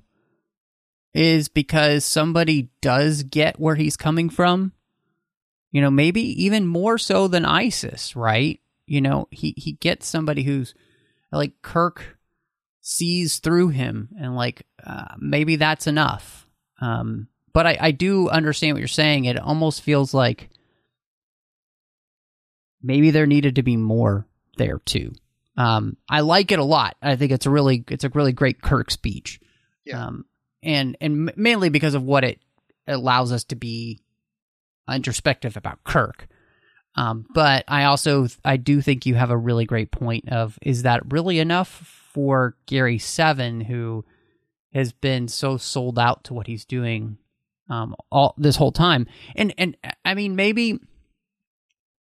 is 1.13 1.47
because 1.47 2.03
somebody 2.05 2.69
does 2.81 3.23
get 3.23 3.59
where 3.59 3.75
he's 3.75 3.97
coming 3.97 4.29
from. 4.29 4.73
You 5.71 5.81
know, 5.81 5.91
maybe 5.91 6.21
even 6.43 6.67
more 6.67 6.97
so 6.97 7.27
than 7.27 7.45
ISIS, 7.45 8.15
right? 8.15 8.59
You 8.85 9.01
know, 9.01 9.27
he 9.31 9.53
he 9.57 9.73
gets 9.73 10.07
somebody 10.07 10.43
who's 10.43 10.75
like 11.31 11.61
Kirk 11.61 12.17
sees 12.81 13.39
through 13.39 13.69
him, 13.69 14.09
and 14.19 14.35
like 14.35 14.67
uh, 14.85 15.15
maybe 15.19 15.55
that's 15.55 15.87
enough. 15.87 16.47
Um, 16.79 17.27
but 17.53 17.65
I, 17.65 17.77
I 17.79 17.91
do 17.91 18.29
understand 18.29 18.75
what 18.75 18.79
you're 18.79 18.87
saying. 18.87 19.25
It 19.25 19.39
almost 19.39 19.81
feels 19.81 20.13
like 20.13 20.49
maybe 22.81 23.11
there 23.11 23.25
needed 23.25 23.55
to 23.55 23.63
be 23.63 23.77
more 23.77 24.27
there 24.57 24.79
too. 24.79 25.13
Um, 25.55 25.97
I 26.09 26.21
like 26.21 26.51
it 26.51 26.59
a 26.59 26.63
lot. 26.63 26.97
I 27.01 27.15
think 27.15 27.31
it's 27.31 27.45
a 27.45 27.51
really 27.51 27.83
it's 27.89 28.03
a 28.03 28.09
really 28.09 28.33
great 28.33 28.61
Kirk 28.61 28.91
speech. 28.91 29.39
Yeah. 29.85 30.05
Um, 30.05 30.25
and 30.63 30.97
and 31.01 31.31
mainly 31.35 31.69
because 31.69 31.93
of 31.93 32.03
what 32.03 32.23
it 32.23 32.39
allows 32.87 33.31
us 33.31 33.43
to 33.45 33.55
be 33.55 33.99
introspective 34.91 35.57
about 35.57 35.83
Kirk. 35.83 36.27
Um, 36.95 37.25
but 37.33 37.63
I 37.67 37.85
also 37.85 38.27
I 38.45 38.57
do 38.57 38.81
think 38.81 39.05
you 39.05 39.15
have 39.15 39.31
a 39.31 39.37
really 39.37 39.65
great 39.65 39.91
point 39.91 40.29
of 40.29 40.59
is 40.61 40.83
that 40.83 41.11
really 41.11 41.39
enough 41.39 41.69
for 42.13 42.55
Gary 42.65 42.99
Seven 42.99 43.61
who 43.61 44.05
has 44.73 44.91
been 44.91 45.27
so 45.27 45.57
sold 45.57 45.97
out 45.97 46.23
to 46.25 46.33
what 46.33 46.47
he's 46.47 46.65
doing 46.65 47.17
um 47.69 47.95
all 48.11 48.35
this 48.37 48.55
whole 48.55 48.71
time. 48.71 49.07
And 49.35 49.53
and 49.57 49.77
I 50.05 50.13
mean 50.13 50.35
maybe 50.35 50.79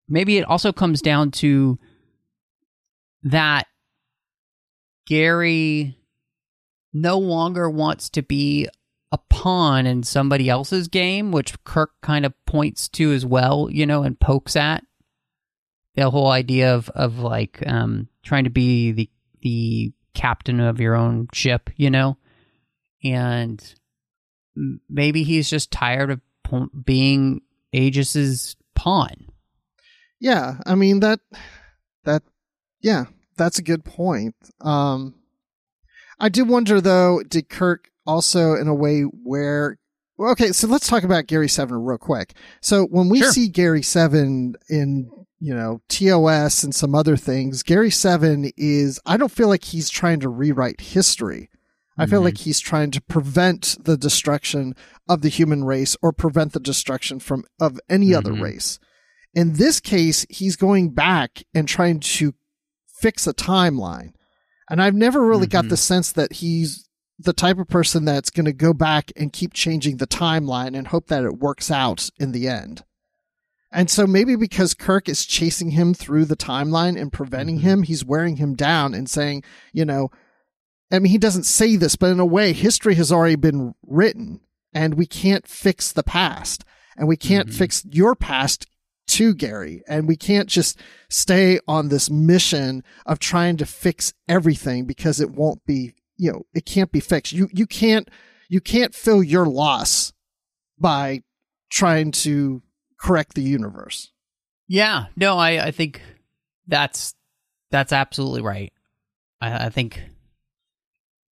maybe 0.09 0.39
it 0.39 0.45
also 0.45 0.73
comes 0.73 1.03
down 1.03 1.33
to 1.33 1.79
that 3.25 3.67
Gary 5.07 5.99
no 6.97 7.19
longer 7.19 7.69
wants 7.69 8.09
to 8.11 8.23
be 8.23 8.69
a 9.13 9.19
pawn 9.31 9.87
in 9.87 10.03
somebody 10.03 10.49
else's 10.49 10.89
game, 10.89 11.31
which 11.31 11.63
Kirk 11.65 11.93
kind 12.03 12.27
of 12.27 12.35
points 12.47 12.89
to 12.91 13.13
as 13.13 13.25
well, 13.25 13.69
you 13.71 13.87
know, 13.87 14.03
and 14.03 14.19
pokes 14.19 14.57
at 14.57 14.85
the 15.95 16.11
whole 16.11 16.31
idea 16.31 16.75
of 16.75 16.89
of 16.91 17.19
like 17.19 17.63
um, 17.67 18.09
trying 18.23 18.45
to 18.45 18.51
be 18.51 18.93
the 18.93 19.11
the 19.43 19.93
captain 20.15 20.61
of 20.61 20.81
your 20.81 20.95
own 20.95 21.29
ship, 21.33 21.71
you 21.77 21.91
know, 21.91 22.17
and 23.05 23.75
maybe 24.89 25.23
he's 25.23 25.51
just 25.51 25.71
tired 25.71 26.11
of 26.11 26.21
being 26.85 27.43
Aegis's 27.73 28.57
pawn. 28.75 29.27
Yeah, 30.19 30.59
I 30.65 30.75
mean 30.75 31.01
that 31.01 31.21
that 32.05 32.23
yeah, 32.81 33.05
that's 33.37 33.59
a 33.59 33.63
good 33.63 33.85
point. 33.85 34.35
Um 34.61 35.15
I 36.19 36.29
do 36.29 36.45
wonder 36.45 36.81
though, 36.81 37.23
did 37.29 37.49
Kirk 37.49 37.91
also 38.07 38.55
in 38.55 38.69
a 38.69 38.75
way 38.75 39.03
where 39.03 39.79
okay, 40.19 40.53
so 40.53 40.67
let's 40.67 40.89
talk 40.89 41.03
about 41.03 41.27
Gary 41.27 41.49
Seven 41.49 41.77
real 41.85 41.99
quick. 41.99 42.35
So 42.63 42.85
when 42.87 43.09
we 43.09 43.19
Sure. 43.21 43.33
see 43.33 43.49
Gary 43.49 43.83
Seven 43.83 44.55
in 44.69 45.11
you 45.39 45.55
know 45.55 45.83
TOS 45.89 46.63
and 46.65 46.75
some 46.75 46.95
other 46.95 47.17
things, 47.17 47.63
Gary 47.63 47.91
Seven 47.91 48.51
is 48.57 48.99
I 49.05 49.17
don't 49.17 49.33
feel 49.33 49.49
like 49.49 49.65
he's 49.65 49.91
trying 49.91 50.21
to 50.21 50.29
rewrite 50.29 50.81
history. 50.81 51.51
I 51.99 52.07
feel 52.07 52.21
Mhm. 52.21 52.25
like 52.25 52.39
he's 52.39 52.61
trying 52.61 52.91
to 52.93 53.01
prevent 53.03 53.77
the 53.83 53.97
destruction 53.97 54.75
of 55.09 55.23
the 55.23 55.29
human 55.31 55.65
race 55.65 55.97
or 56.03 56.13
prevent 56.13 56.53
the 56.53 56.61
destruction 56.61 57.21
from 57.21 57.45
of 57.61 57.79
any 57.89 58.15
other 58.15 58.33
Mhm. 58.33 58.43
race. 58.43 58.79
In 59.35 59.55
this 59.55 59.81
case, 59.81 60.25
he's 60.31 60.57
going 60.57 60.91
back 60.91 61.43
and 61.55 61.67
trying 61.69 62.01
to 62.01 62.33
fix 63.01 63.27
a 63.27 63.35
timeline. 63.35 64.13
And 64.69 64.83
I've 64.83 64.95
never 64.95 65.25
really 65.25 65.47
got 65.47 65.67
Mhm. 65.67 65.71
the 65.71 65.77
sense 65.77 66.13
that 66.13 66.35
he's 66.35 66.89
the 67.19 67.33
type 67.33 67.59
of 67.59 67.69
person 67.69 68.05
that's 68.05 68.31
going 68.31 68.45
to 68.45 68.53
go 68.53 68.75
back 68.75 69.11
and 69.17 69.33
keep 69.33 69.55
changing 69.55 69.97
the 69.97 70.07
timeline 70.07 70.77
and 70.77 70.89
hope 70.89 71.07
that 71.09 71.25
it 71.25 71.39
works 71.39 71.71
out 71.71 72.11
in 72.19 72.33
the 72.33 72.47
end. 72.49 72.85
And 73.73 73.91
so 73.91 74.07
maybe 74.07 74.37
because 74.37 74.75
Kirk 74.75 75.09
is 75.09 75.25
chasing 75.25 75.71
him 75.71 75.95
through 75.95 76.27
the 76.27 76.37
timeline 76.37 77.01
and 77.01 77.13
preventing 77.13 77.59
Mhm. 77.59 77.63
him, 77.63 77.83
he's 77.85 78.05
wearing 78.05 78.37
him 78.37 78.55
down 78.55 78.95
and 78.95 79.09
saying, 79.09 79.45
you 79.73 79.85
know, 79.85 80.11
I 80.91 80.99
mean, 80.99 81.11
he 81.11 81.19
doesn't 81.19 81.45
say 81.45 81.77
this, 81.77 81.97
but 81.97 82.11
in 82.11 82.21
a 82.21 82.27
way, 82.27 82.53
history 82.53 82.95
has 82.95 83.11
already 83.11 83.35
been 83.37 83.75
written 83.87 84.41
and 84.73 84.95
we 84.95 85.07
can't 85.07 85.49
fix 85.49 85.91
the 85.93 86.03
past 86.05 86.65
and 86.97 87.09
we 87.09 87.17
can't 87.17 87.49
Mhm. 87.49 87.55
fix 87.55 87.85
your 87.91 88.15
past 88.15 88.67
to 89.09 89.35
Gary. 89.35 89.83
And 89.89 90.09
we 90.09 90.17
can't 90.17 90.49
just 90.49 90.79
stay 91.09 91.59
on 91.69 91.89
this 91.89 92.11
mission 92.11 92.83
of 93.05 93.19
trying 93.19 93.57
to 93.59 93.67
fix 93.67 94.13
everything 94.29 94.85
because 94.85 95.21
it 95.21 95.31
won't 95.31 95.65
be, 95.65 95.95
you 96.17 96.33
know, 96.33 96.47
it 96.55 96.67
can't 96.67 96.93
be 96.93 97.01
fixed. 97.01 97.33
You, 97.33 97.49
you 97.53 97.67
can't, 97.67 98.09
you 98.49 98.61
can't 98.61 98.95
fill 98.95 99.23
your 99.23 99.47
loss 99.47 100.13
by 100.79 101.23
trying 101.71 102.13
to 102.13 102.63
correct 102.99 103.35
the 103.35 103.43
universe. 103.43 104.13
Yeah, 104.69 105.07
no, 105.17 105.39
I, 105.39 105.67
I 105.67 105.71
think 105.71 106.03
that's 106.67 107.15
that's 107.71 107.93
absolutely 107.93 108.43
right. 108.43 108.73
I, 109.41 109.67
I 109.67 109.69
think, 109.69 110.01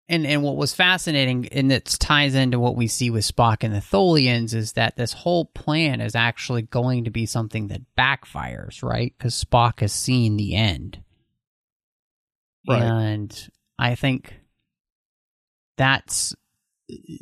and 0.08 0.26
and 0.26 0.42
what 0.42 0.56
was 0.56 0.74
fascinating, 0.74 1.48
and 1.48 1.72
it 1.72 1.84
ties 1.98 2.34
into 2.34 2.58
what 2.60 2.76
we 2.76 2.86
see 2.86 3.10
with 3.10 3.24
Spock 3.24 3.58
and 3.62 3.74
the 3.74 3.78
Tholians, 3.80 4.52
is 4.54 4.72
that 4.72 4.96
this 4.96 5.12
whole 5.12 5.46
plan 5.46 6.00
is 6.00 6.14
actually 6.14 6.62
going 6.62 7.04
to 7.04 7.10
be 7.10 7.26
something 7.26 7.68
that 7.68 7.82
backfires, 7.98 8.82
right? 8.82 9.14
Because 9.16 9.42
Spock 9.42 9.80
has 9.80 9.92
seen 9.92 10.36
the 10.36 10.54
end, 10.54 11.02
Right. 12.68 12.82
and 12.82 13.48
I 13.78 13.94
think 13.94 14.40
that's 15.76 16.34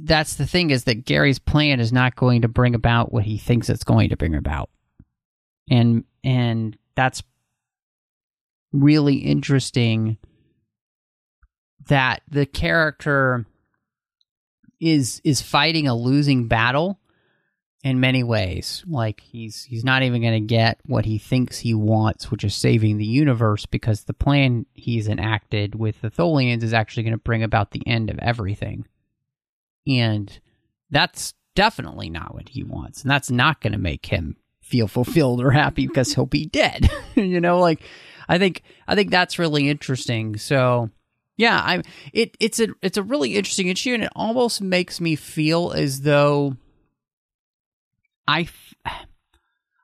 that's 0.00 0.34
the 0.34 0.46
thing 0.46 0.70
is 0.70 0.84
that 0.84 1.04
Gary's 1.04 1.38
plan 1.38 1.78
is 1.78 1.92
not 1.92 2.16
going 2.16 2.42
to 2.42 2.48
bring 2.48 2.74
about 2.74 3.12
what 3.12 3.22
he 3.24 3.38
thinks 3.38 3.70
it's 3.70 3.84
going 3.84 4.08
to 4.08 4.16
bring 4.16 4.34
about. 4.34 4.70
And 5.70 6.04
and 6.24 6.76
that's 6.96 7.22
really 8.72 9.16
interesting 9.16 10.18
that 11.88 12.22
the 12.28 12.46
character 12.46 13.46
is 14.80 15.20
is 15.24 15.40
fighting 15.40 15.86
a 15.86 15.94
losing 15.94 16.48
battle 16.48 16.98
in 17.82 18.00
many 18.00 18.22
ways. 18.22 18.84
Like 18.86 19.20
he's 19.20 19.64
he's 19.64 19.84
not 19.84 20.02
even 20.02 20.22
going 20.22 20.40
to 20.40 20.46
get 20.46 20.80
what 20.86 21.04
he 21.04 21.18
thinks 21.18 21.58
he 21.58 21.74
wants, 21.74 22.30
which 22.30 22.44
is 22.44 22.54
saving 22.54 22.98
the 22.98 23.06
universe 23.06 23.66
because 23.66 24.04
the 24.04 24.14
plan 24.14 24.66
he's 24.74 25.08
enacted 25.08 25.74
with 25.74 26.00
the 26.00 26.10
Tholians 26.10 26.62
is 26.62 26.72
actually 26.72 27.04
going 27.04 27.12
to 27.12 27.18
bring 27.18 27.42
about 27.42 27.72
the 27.72 27.86
end 27.86 28.10
of 28.10 28.18
everything. 28.18 28.86
And 29.86 30.38
that's 30.90 31.34
definitely 31.54 32.08
not 32.08 32.34
what 32.34 32.50
he 32.50 32.62
wants. 32.62 33.02
And 33.02 33.10
that's 33.10 33.30
not 33.30 33.60
going 33.60 33.72
to 33.72 33.78
make 33.78 34.06
him 34.06 34.36
feel 34.60 34.86
fulfilled 34.86 35.42
or 35.42 35.50
happy 35.50 35.86
because 35.86 36.14
he'll 36.14 36.26
be 36.26 36.46
dead. 36.46 36.88
you 37.14 37.40
know, 37.40 37.58
like 37.58 37.82
I 38.28 38.38
think 38.38 38.62
I 38.86 38.94
think 38.94 39.10
that's 39.10 39.38
really 39.38 39.68
interesting. 39.68 40.36
So 40.36 40.90
yeah, 41.36 41.58
I 41.58 41.82
it 42.12 42.36
it's 42.40 42.60
a 42.60 42.68
it's 42.82 42.96
a 42.96 43.02
really 43.02 43.36
interesting 43.36 43.68
issue 43.68 43.94
and 43.94 44.04
it 44.04 44.12
almost 44.14 44.60
makes 44.60 45.00
me 45.00 45.16
feel 45.16 45.72
as 45.72 46.02
though 46.02 46.56
I 48.28 48.48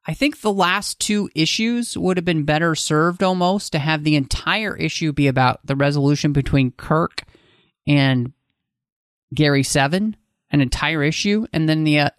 I 0.08 0.14
think 0.14 0.40
the 0.40 0.52
last 0.52 1.00
two 1.00 1.28
issues 1.34 1.96
would 1.96 2.16
have 2.16 2.24
been 2.24 2.44
better 2.44 2.74
served 2.74 3.22
almost 3.22 3.72
to 3.72 3.78
have 3.78 4.04
the 4.04 4.16
entire 4.16 4.74
issue 4.74 5.12
be 5.12 5.26
about 5.26 5.60
the 5.66 5.76
resolution 5.76 6.32
between 6.32 6.70
Kirk 6.72 7.24
and 7.86 8.32
Gary 9.34 9.62
Seven, 9.62 10.16
an 10.50 10.62
entire 10.62 11.02
issue, 11.02 11.46
and 11.52 11.68
then 11.68 11.84
the 11.84 12.00
uh, 12.00 12.10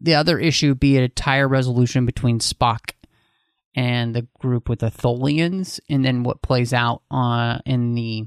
the 0.00 0.14
other 0.14 0.38
issue 0.38 0.74
be 0.74 0.98
an 0.98 1.04
entire 1.04 1.48
resolution 1.48 2.04
between 2.04 2.40
Spock 2.40 2.92
and 3.74 4.14
the 4.14 4.26
group 4.38 4.68
with 4.68 4.80
the 4.80 4.90
Tholians, 4.90 5.80
and 5.88 6.04
then 6.04 6.24
what 6.24 6.42
plays 6.42 6.74
out 6.74 7.02
uh, 7.10 7.58
in 7.64 7.94
the 7.94 8.26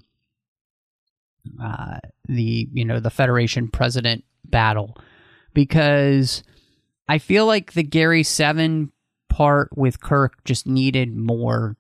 uh, 1.61 1.97
the 2.27 2.67
you 2.73 2.85
know 2.85 2.99
the 2.99 3.09
Federation 3.09 3.67
president 3.67 4.23
battle, 4.45 4.95
because 5.53 6.43
I 7.07 7.17
feel 7.17 7.45
like 7.45 7.73
the 7.73 7.83
Gary 7.83 8.23
Seven 8.23 8.91
part 9.29 9.69
with 9.75 9.99
Kirk 9.99 10.43
just 10.43 10.67
needed 10.67 11.15
more 11.15 11.77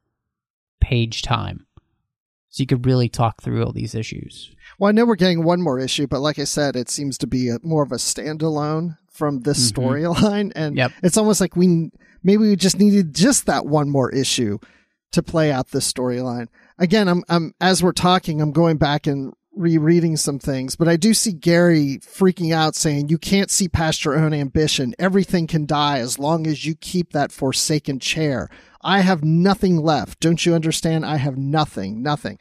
page 0.81 1.21
time, 1.21 1.65
so 2.49 2.61
you 2.61 2.67
could 2.67 2.85
really 2.85 3.09
talk 3.09 3.41
through 3.41 3.63
all 3.63 3.71
these 3.71 3.95
issues. 3.95 4.51
Well, 4.79 4.89
I 4.89 4.91
know 4.91 5.05
we're 5.05 5.15
getting 5.15 5.43
one 5.43 5.61
more 5.61 5.79
issue, 5.79 6.07
but 6.07 6.19
like 6.19 6.39
I 6.39 6.43
said, 6.45 6.75
it 6.75 6.89
seems 6.89 7.17
to 7.19 7.27
be 7.27 7.49
a, 7.49 7.57
more 7.63 7.83
of 7.83 7.91
a 7.91 7.95
standalone 7.97 8.97
from 9.11 9.41
this 9.41 9.71
Mhm. 9.71 9.75
storyline, 9.75 10.51
and 10.55 10.75
Yep. 10.75 10.91
it's 11.03 11.17
almost 11.17 11.39
like 11.41 11.55
we 11.55 11.89
maybe 12.23 12.43
we 12.49 12.55
just 12.55 12.79
needed 12.79 13.13
just 13.13 13.45
that 13.45 13.65
one 13.65 13.89
more 13.89 14.09
issue 14.11 14.57
to 15.11 15.21
play 15.21 15.51
out 15.51 15.69
this 15.69 15.91
storyline. 15.91 16.47
Again, 16.79 17.07
I'm, 17.07 17.23
I'm 17.29 17.53
as 17.61 17.83
we're 17.83 17.91
talking, 17.91 18.41
I'm 18.41 18.51
going 18.51 18.77
back 18.77 19.05
and 19.05 19.33
rereading 19.55 20.17
some 20.17 20.39
things, 20.39 20.75
but 20.75 20.87
I 20.87 20.95
do 20.95 21.13
see 21.13 21.31
Gary 21.31 21.99
freaking 22.01 22.53
out 22.53 22.75
saying, 22.75 23.09
You 23.09 23.17
can't 23.17 23.51
see 23.51 23.67
past 23.67 24.03
your 24.05 24.17
own 24.17 24.33
ambition. 24.33 24.93
Everything 24.99 25.47
can 25.47 25.65
die 25.65 25.99
as 25.99 26.19
long 26.19 26.47
as 26.47 26.65
you 26.65 26.75
keep 26.75 27.11
that 27.11 27.31
forsaken 27.31 27.99
chair. 27.99 28.49
I 28.81 28.99
have 28.99 29.23
nothing 29.23 29.77
left. 29.77 30.19
Don't 30.19 30.45
you 30.45 30.53
understand? 30.53 31.05
I 31.05 31.17
have 31.17 31.37
nothing, 31.37 32.01
nothing. 32.01 32.39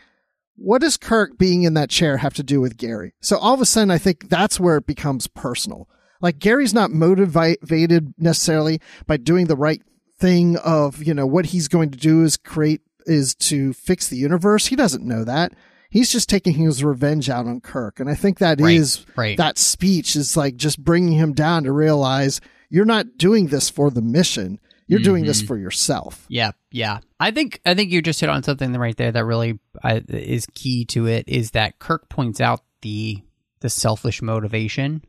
What 0.57 0.81
does 0.81 0.97
Kirk 0.97 1.39
being 1.39 1.63
in 1.63 1.75
that 1.75 1.91
chair 1.91 2.19
have 2.19 2.35
to 2.35 2.43
do 2.43 2.61
with 2.61 2.77
Gary? 2.77 3.15
So 3.21 3.37
all 3.39 3.55
of 3.55 3.61
a 3.61 3.67
sudden, 3.67 3.91
I 3.91 3.99
think 3.99 4.29
that's 4.29 4.61
where 4.61 4.77
it 4.77 4.87
becomes 4.87 5.27
personal. 5.27 5.89
Like 6.21 6.39
Gary's 6.39 6.75
not 6.75 6.91
motivated 6.91 8.15
necessarily 8.19 8.81
by 9.07 9.17
doing 9.17 9.47
the 9.47 9.57
right 9.57 9.83
thing 10.19 10.57
of, 10.59 11.03
you 11.03 11.15
know, 11.15 11.27
what 11.27 11.47
he's 11.47 11.69
going 11.69 11.91
to 11.91 11.99
do 11.99 12.23
is 12.23 12.37
create, 12.37 12.81
is 13.07 13.35
to 13.35 13.73
fix 13.73 14.09
the 14.09 14.17
universe. 14.17 14.67
He 14.67 14.77
doesn't 14.77 15.05
know 15.05 15.25
that 15.25 15.53
he's 15.93 16.11
just 16.11 16.29
taking 16.29 16.55
his 16.55 16.83
revenge 16.83 17.29
out 17.31 17.47
on 17.47 17.61
Kirk. 17.61 18.01
And 18.01 18.11
I 18.11 18.15
think 18.15 18.39
that 18.39 18.61
Right, 18.61 18.77
is 18.77 19.07
right. 19.15 19.37
that 19.37 19.59
speech 19.59 20.17
is 20.17 20.37
like 20.37 20.57
just 20.57 20.83
bringing 20.83 21.13
him 21.13 21.33
down 21.35 21.65
to 21.65 21.73
realize 21.73 22.41
you're 22.71 22.85
not 22.85 23.19
doing 23.19 23.47
this 23.49 23.69
for 23.71 23.91
the 23.91 24.03
mission. 24.03 24.59
You're 24.89 25.01
doing 25.01 25.23
Mm-hmm. 25.23 25.29
this 25.29 25.43
for 25.43 25.57
yourself. 25.57 26.27
Yeah, 26.29 26.51
yeah. 26.71 26.99
I 27.21 27.31
think 27.31 27.61
I 27.65 27.75
think 27.75 27.93
you 27.93 28.03
just 28.03 28.21
hit 28.21 28.29
on 28.29 28.43
something 28.43 28.73
right 28.75 28.97
there 28.97 29.13
that 29.13 29.25
really 29.25 29.59
uh, 29.85 30.01
is 30.09 30.47
key 30.55 30.85
to 30.87 31.07
it. 31.07 31.29
Is 31.29 31.53
that 31.53 31.79
Kirk 31.79 32.09
points 32.09 32.41
out 32.41 32.61
the 32.83 33.23
the 33.61 33.71
selfish 33.71 34.21
motivation 34.21 35.03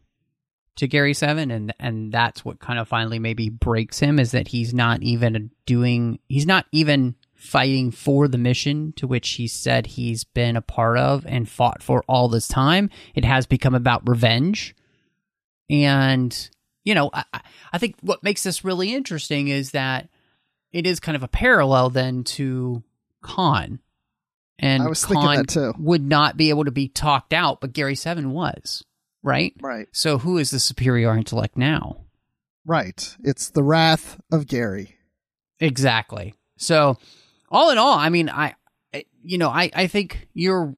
to 0.78 0.88
Gary 0.88 1.14
Seven, 1.14 1.52
and 1.52 1.74
and 1.80 2.12
that's 2.14 2.46
what 2.46 2.60
kind 2.60 2.80
of 2.80 2.88
finally 2.88 3.20
maybe 3.20 3.50
breaks 3.50 4.00
him 4.00 4.20
is 4.20 4.32
that 4.32 4.48
he's 4.50 4.74
not 4.74 5.02
even 5.04 5.52
doing 5.66 6.20
he's 6.30 6.46
not 6.46 6.66
even 6.72 7.16
fighting 7.44 7.92
for 7.92 8.28
the 8.28 8.38
mission 8.38 8.94
to 8.94 9.06
which 9.06 9.32
he 9.32 9.48
said 9.48 9.86
he's 9.86 10.24
been 10.24 10.56
a 10.56 10.62
part 10.62 10.98
of 10.98 11.26
and 11.28 11.50
fought 11.50 11.84
for 11.84 12.04
all 12.08 12.30
this 12.30 12.48
time. 12.48 12.90
It 13.14 13.26
has 13.26 13.46
become 13.46 13.76
about 13.76 14.08
revenge, 14.08 14.76
and 15.70 16.50
you 16.84 16.96
know 16.96 17.10
I, 17.14 17.24
I- 17.72 17.78
think 17.78 17.96
what 18.02 18.24
makes 18.24 18.44
this 18.44 18.64
really 18.64 18.94
interesting 18.94 19.48
is 19.50 19.72
that 19.72 20.10
it 20.72 20.88
is 20.88 21.00
kind 21.00 21.16
of 21.16 21.24
a 21.24 21.28
parallel 21.28 21.90
then 21.90 22.24
to 22.24 22.84
Khan. 23.22 23.80
And 24.60 24.84
I 24.84 24.88
was 24.88 25.04
thinking 25.06 25.26
Khan 25.26 25.74
would 25.80 26.04
not 26.04 26.38
be 26.38 26.50
able 26.50 26.66
to 26.66 26.72
be 26.72 26.88
talked 26.88 27.34
out, 27.34 27.60
but 27.60 27.74
Gary 27.74 27.96
Seven 27.96 28.32
was, 28.32 28.84
right? 29.22 29.54
Right. 29.62 29.88
So 29.92 30.18
who 30.20 30.38
is 30.38 30.52
the 30.52 30.60
superior 30.60 31.16
intellect 31.18 31.58
now? 31.58 31.98
Right. 32.66 33.16
It's 33.24 33.50
the 33.50 33.64
wrath 33.64 34.20
of 34.32 34.48
Gary. 34.48 34.96
Exactly. 35.60 36.34
So 36.58 36.98
all 37.54 37.70
in 37.70 37.78
all, 37.78 37.98
I 37.98 38.10
mean, 38.10 38.30
I, 38.30 38.56
you 39.22 39.38
know, 39.38 39.50
I, 39.50 39.70
I 39.74 39.88
think 39.88 40.28
you're, 40.34 40.76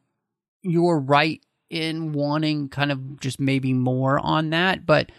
you're 0.62 1.00
right 1.00 1.42
in 1.70 2.12
wanting 2.12 2.68
kind 2.68 2.92
of 2.92 3.20
just 3.22 3.40
maybe 3.40 3.74
more 3.74 4.20
on 4.20 4.50
that, 4.50 4.86
but 4.86 5.12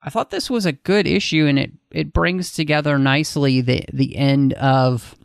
I 0.00 0.08
thought 0.08 0.30
this 0.30 0.48
was 0.48 0.66
a 0.66 0.72
good 0.72 1.08
issue 1.08 1.46
and 1.46 1.58
it, 1.58 1.72
it 1.90 2.12
brings 2.12 2.52
together 2.52 2.96
nicely 2.96 3.60
the, 3.60 3.84
the 3.92 4.16
end 4.16 4.52
of 4.54 5.16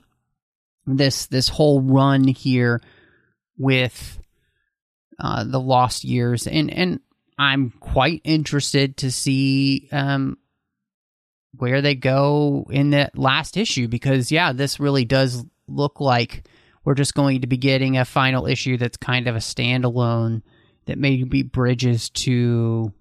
this, 0.87 1.27
this 1.27 1.49
whole 1.49 1.81
run 1.81 2.27
here 2.27 2.81
with, 3.57 4.19
uh, 5.19 5.43
the 5.43 5.61
lost 5.61 6.03
years. 6.03 6.47
And, 6.47 6.73
and 6.73 6.99
I'm 7.37 7.69
quite 7.79 8.21
interested 8.23 8.97
to 8.97 9.11
see, 9.11 9.87
um, 9.91 10.39
where 11.57 11.81
they 11.81 11.95
go 11.95 12.65
in 12.69 12.89
that 12.89 13.17
last 13.17 13.55
issue 13.55 13.87
because 13.87 14.29
yeah 14.29 14.51
this 14.51 14.77
really 14.77 15.05
does 15.05 15.45
look 15.67 15.99
like 15.99 16.47
we're 16.83 16.93
just 16.95 17.15
going 17.15 17.41
to 17.41 17.47
be 17.47 17.57
getting 17.57 17.97
a 17.97 18.05
final 18.05 18.45
issue 18.45 18.77
that's 18.77 18.97
kind 18.97 19.27
of 19.27 19.35
a 19.35 19.39
standalone 19.39 20.41
that 20.85 20.97
maybe 20.97 21.41
bridges 21.41 22.09
to 22.11 22.93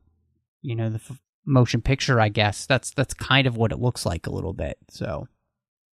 you 0.63 0.75
know 0.75 0.89
the 0.89 0.97
f- 0.97 1.21
motion 1.47 1.83
picture 1.83 2.21
i 2.21 2.29
guess. 2.29 2.67
That's 2.67 2.91
that's 2.93 3.15
kind 3.15 3.47
of 3.47 3.57
what 3.57 3.73
it 3.73 3.79
looks 3.79 4.07
like 4.07 4.27
a 4.27 4.33
little 4.33 4.55
bit 4.55 4.79
so 4.89 5.29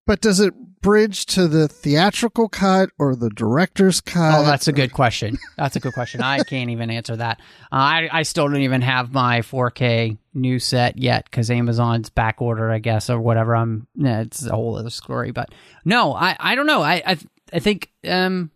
But 0.08 0.20
does 0.22 0.40
it 0.40 0.54
bridge 0.82 1.28
to 1.28 1.48
the 1.48 1.68
theatrical 1.68 2.50
cut 2.50 2.90
or 2.98 3.16
the 3.16 3.30
director's 3.30 4.02
cut? 4.02 4.40
oh 4.40 4.44
that's 4.44 4.68
a 4.68 4.74
good 4.74 4.94
question. 4.94 5.38
That's 5.58 5.76
a 5.76 5.80
good 5.80 5.94
question. 5.94 6.22
I 6.22 6.44
can't 6.44 6.72
even 6.72 6.90
answer 6.90 7.16
that. 7.16 7.40
Uh, 7.72 7.76
i 7.76 8.10
i 8.12 8.24
still 8.24 8.48
don't 8.48 8.62
even 8.62 8.82
have 8.82 9.14
my 9.14 9.42
4k 9.42 10.18
new 10.34 10.58
set 10.60 10.98
yet 10.98 11.26
because 11.26 11.52
amazon's 11.52 12.10
back 12.10 12.42
order 12.42 12.72
i 12.72 12.80
guess 12.80 13.10
or 13.10 13.20
whatever. 13.22 13.56
I'm 13.56 13.88
yeah, 13.96 14.22
it's 14.22 14.46
a 14.46 14.56
whole 14.56 14.76
other 14.76 14.90
story 14.90 15.32
but 15.32 15.50
no 15.86 16.14
i 16.14 16.36
i 16.40 16.56
don't 16.56 16.68
know. 16.68 16.82
I 16.82 17.04
i, 17.06 17.18
I 17.54 17.60
think 17.60 17.92
um 18.08 18.50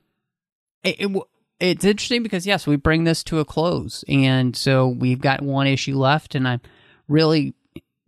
it, 0.83 0.95
it 0.99 1.21
it's 1.59 1.85
interesting 1.85 2.23
because 2.23 2.47
yes 2.47 2.65
we 2.65 2.75
bring 2.75 3.03
this 3.03 3.23
to 3.25 3.39
a 3.39 3.45
close. 3.45 4.03
And 4.07 4.55
so 4.55 4.87
we've 4.87 5.21
got 5.21 5.41
one 5.41 5.67
issue 5.67 5.95
left 5.97 6.33
and 6.33 6.47
i'm 6.47 6.61
really 7.07 7.53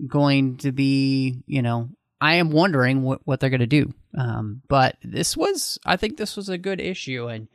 going 0.07 0.57
to 0.57 0.71
be 0.71 1.43
you 1.45 1.61
know 1.61 1.89
i 2.21 2.35
am 2.35 2.49
wondering 2.51 3.01
what, 3.01 3.21
what 3.25 3.39
they're 3.39 3.49
going 3.49 3.59
to 3.59 3.67
do 3.67 3.93
um, 4.17 4.61
but 4.67 4.97
this 5.03 5.35
was 5.35 5.79
i 5.85 5.95
think 5.95 6.17
this 6.17 6.35
was 6.35 6.49
a 6.49 6.57
good 6.57 6.79
issue 6.79 7.27
and 7.27 7.47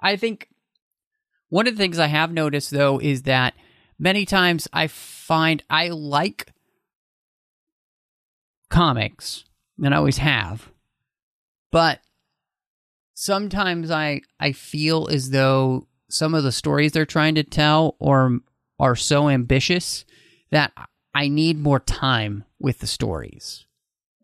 i 0.00 0.16
think 0.16 0.48
one 1.48 1.66
of 1.66 1.74
the 1.74 1.82
things 1.82 1.98
i 1.98 2.06
have 2.06 2.32
noticed 2.32 2.70
though 2.70 3.00
is 3.00 3.22
that 3.22 3.54
many 3.98 4.24
times 4.24 4.68
i 4.72 4.86
find 4.86 5.62
i 5.70 5.88
like 5.88 6.52
comics 8.70 9.44
and 9.82 9.94
i 9.94 9.96
always 9.96 10.18
have 10.18 10.70
but 11.70 12.00
sometimes 13.14 13.90
i 13.90 14.20
i 14.38 14.52
feel 14.52 15.08
as 15.10 15.30
though 15.30 15.86
some 16.10 16.34
of 16.34 16.42
the 16.42 16.52
stories 16.52 16.92
they're 16.92 17.06
trying 17.06 17.34
to 17.34 17.44
tell 17.44 17.96
or 17.98 18.40
are 18.78 18.96
so 18.96 19.28
ambitious 19.28 20.04
that 20.50 20.72
I 21.14 21.28
need 21.28 21.58
more 21.58 21.80
time 21.80 22.44
with 22.58 22.78
the 22.78 22.86
stories. 22.86 23.66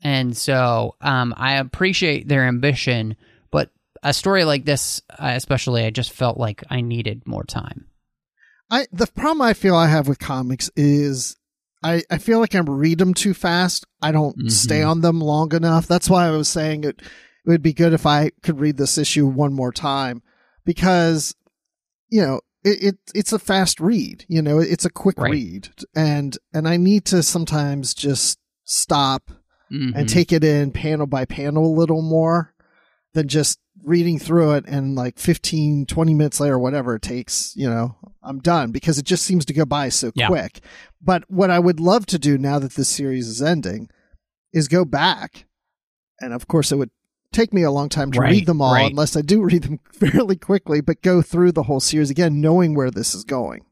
And 0.05 0.37
so 0.37 0.97
um, 1.01 1.33
I 1.37 1.55
appreciate 1.57 2.29
their 2.29 2.45
ambition, 2.47 3.17
but 3.51 3.71
a 4.03 4.13
story 4.13 4.45
like 4.45 4.67
this, 4.67 5.01
uh, 5.11 5.33
especially, 5.35 5.85
I 5.85 5.91
just 5.91 6.13
felt 6.13 6.37
like 6.37 6.63
I 6.69 6.83
needed 6.83 7.27
more 7.27 7.45
time. 7.45 7.87
I 8.71 8.87
the 8.93 9.07
problem 9.07 9.43
I 9.43 9.55
feel 9.55 9.75
I 9.75 9.89
have 9.89 10.07
with 10.07 10.19
comics 10.19 10.71
is 10.77 11.37
I, 11.83 12.03
I 12.11 12.19
feel 12.19 12.39
like 12.39 12.55
I 12.55 12.61
read 12.61 12.99
them 12.99 13.15
too 13.15 13.35
fast. 13.35 13.87
I 14.03 14.13
don't 14.13 14.37
Mhm. 14.39 14.51
stay 14.51 14.83
on 14.83 15.01
them 15.01 15.21
long 15.21 15.55
enough. 15.55 15.87
That's 15.87 16.09
why 16.11 16.27
I 16.27 16.31
was 16.31 16.49
saying 16.49 16.85
it, 16.85 17.01
it 17.01 17.51
would 17.51 17.63
be 17.63 17.73
good 17.75 17.93
if 17.93 18.07
I 18.07 18.31
could 18.43 18.61
read 18.61 18.77
this 18.77 18.97
issue 18.99 19.27
one 19.27 19.53
more 19.55 19.73
time 19.73 20.23
because 20.65 21.35
you 22.09 22.23
know 22.23 22.41
it, 22.63 22.83
it 22.83 22.99
it's 23.15 23.33
a 23.33 23.39
fast 23.39 23.81
read. 23.81 24.25
You 24.29 24.43
know 24.43 24.59
it's 24.59 24.85
a 24.87 24.91
quick 24.91 25.19
Right. 25.19 25.31
read, 25.33 25.69
and 25.95 26.37
and 26.53 26.67
I 26.69 26.77
need 26.77 27.05
to 27.07 27.23
sometimes 27.23 27.95
just 27.95 28.39
stop 28.65 29.31
Mhm. 29.73 29.93
and 29.95 30.09
take 30.09 30.33
it 30.33 30.45
in 30.45 30.71
panel 30.71 31.07
by 31.07 31.25
panel 31.25 31.67
a 31.67 31.77
little 31.79 32.03
more 32.03 32.53
than 33.15 33.29
just 33.29 33.59
reading 33.83 34.19
through 34.19 34.53
it 34.53 34.65
and 34.67 34.95
like 34.95 35.19
15 35.19 35.85
20 35.87 36.15
minutes 36.15 36.41
later 36.41 36.59
whatever 36.59 36.95
it 36.95 37.03
takes 37.03 37.53
you 37.57 37.69
know 37.69 37.97
i'm 38.23 38.39
done 38.41 38.71
because 38.73 38.99
it 38.99 39.05
just 39.05 39.25
seems 39.25 39.45
to 39.45 39.53
go 39.53 39.65
by 39.67 39.89
so 39.91 40.11
Yeah. 40.15 40.27
quick 40.29 40.61
but 41.03 41.25
what 41.31 41.51
i 41.51 41.59
would 41.59 41.81
love 41.81 42.07
to 42.07 42.19
do 42.19 42.39
now 42.39 42.59
that 42.59 42.75
this 42.75 42.89
series 42.89 43.29
is 43.29 43.43
ending 43.43 43.89
is 44.55 44.69
go 44.69 44.85
back 44.87 45.45
and 46.21 46.33
of 46.33 46.47
course 46.49 46.73
it 46.73 46.77
would 46.77 46.91
take 47.33 47.53
me 47.53 47.63
a 47.63 47.71
long 47.71 47.89
time 47.91 48.11
to 48.13 48.21
Right, 48.21 48.31
read 48.31 48.47
them 48.47 48.63
all 48.63 48.73
right. 48.73 48.91
unless 48.91 49.17
i 49.17 49.21
do 49.21 49.43
read 49.51 49.65
them 49.65 49.81
fairly 49.93 50.37
quickly 50.37 50.81
but 50.81 51.03
go 51.03 51.21
through 51.21 51.53
the 51.53 51.65
whole 51.65 51.81
series 51.81 52.09
again 52.11 52.41
knowing 52.41 52.75
where 52.75 52.91
this 52.91 53.15
is 53.15 53.25
going 53.25 53.65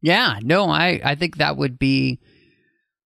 Yeah, 0.00 0.38
no, 0.42 0.68
I, 0.68 1.00
I 1.04 1.14
think 1.14 1.36
that 1.36 1.56
would 1.56 1.78
be 1.78 2.18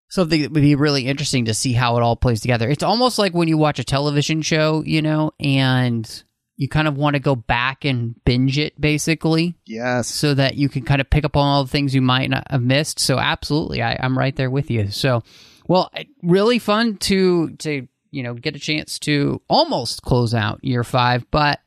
something 0.09 0.42
that 0.42 0.53
would 0.53 0.61
be 0.61 0.75
really 0.75 1.07
interesting 1.07 1.47
to 1.47 1.55
see 1.55 1.73
how 1.73 1.97
it 1.97 2.03
all 2.03 2.16
plays 2.16 2.40
together. 2.40 2.69
It's 2.69 2.83
almost 2.83 3.19
like 3.19 3.35
when 3.35 3.49
you 3.49 3.59
watch 3.59 3.79
a 3.79 3.85
television 3.85 4.42
show, 4.42 4.83
you 4.85 5.03
know, 5.03 5.33
and 5.40 6.23
you 6.57 6.69
kind 6.69 6.88
of 6.88 6.97
want 6.97 7.14
to 7.14 7.21
go 7.21 7.37
back 7.37 7.85
and 7.85 8.14
binge 8.25 8.59
it 8.59 8.81
basically 8.81 9.55
yes 9.66 10.09
so 10.09 10.33
that 10.33 10.55
you 10.55 10.71
can 10.71 10.83
kind 10.83 11.03
of 11.03 11.11
pick 11.11 11.25
up 11.25 11.37
on 11.37 11.47
all 11.47 11.64
the 11.64 11.71
things 11.71 11.95
you 11.95 12.01
might 12.01 12.31
not 12.31 12.47
have 12.51 12.62
missed. 12.62 12.99
So 12.99 13.19
absolutely, 13.19 13.83
I, 13.83 13.99
I'm 14.01 14.16
right 14.16 14.35
there 14.35 14.51
with 14.51 14.71
you. 14.71 14.90
So, 14.90 15.23
well, 15.69 15.90
really 16.23 16.59
fun 16.59 16.97
to 16.99 17.51
to 17.57 17.87
you 18.11 18.23
know 18.23 18.35
get 18.35 18.57
a 18.57 18.61
chance 18.61 18.99
to 19.01 19.42
almost 19.49 20.03
close 20.03 20.33
out 20.33 20.64
year 20.64 20.85
five, 20.85 21.31
but 21.31 21.61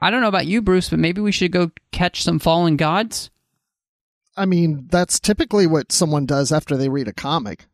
I 0.00 0.10
don't 0.10 0.22
know 0.22 0.28
about 0.28 0.46
you, 0.46 0.62
Bruce, 0.62 0.88
but 0.88 0.98
maybe 0.98 1.20
we 1.20 1.32
should 1.32 1.52
go 1.52 1.70
catch 1.92 2.22
some 2.22 2.38
fallen 2.38 2.76
gods. 2.76 3.30
I 4.36 4.46
mean 4.46 4.86
that's 4.90 5.18
typically 5.18 5.66
what 5.66 5.92
someone 5.92 6.26
does 6.26 6.52
after 6.52 6.76
they 6.76 6.88
read 6.88 7.08
a 7.08 7.12
comic 7.12 7.66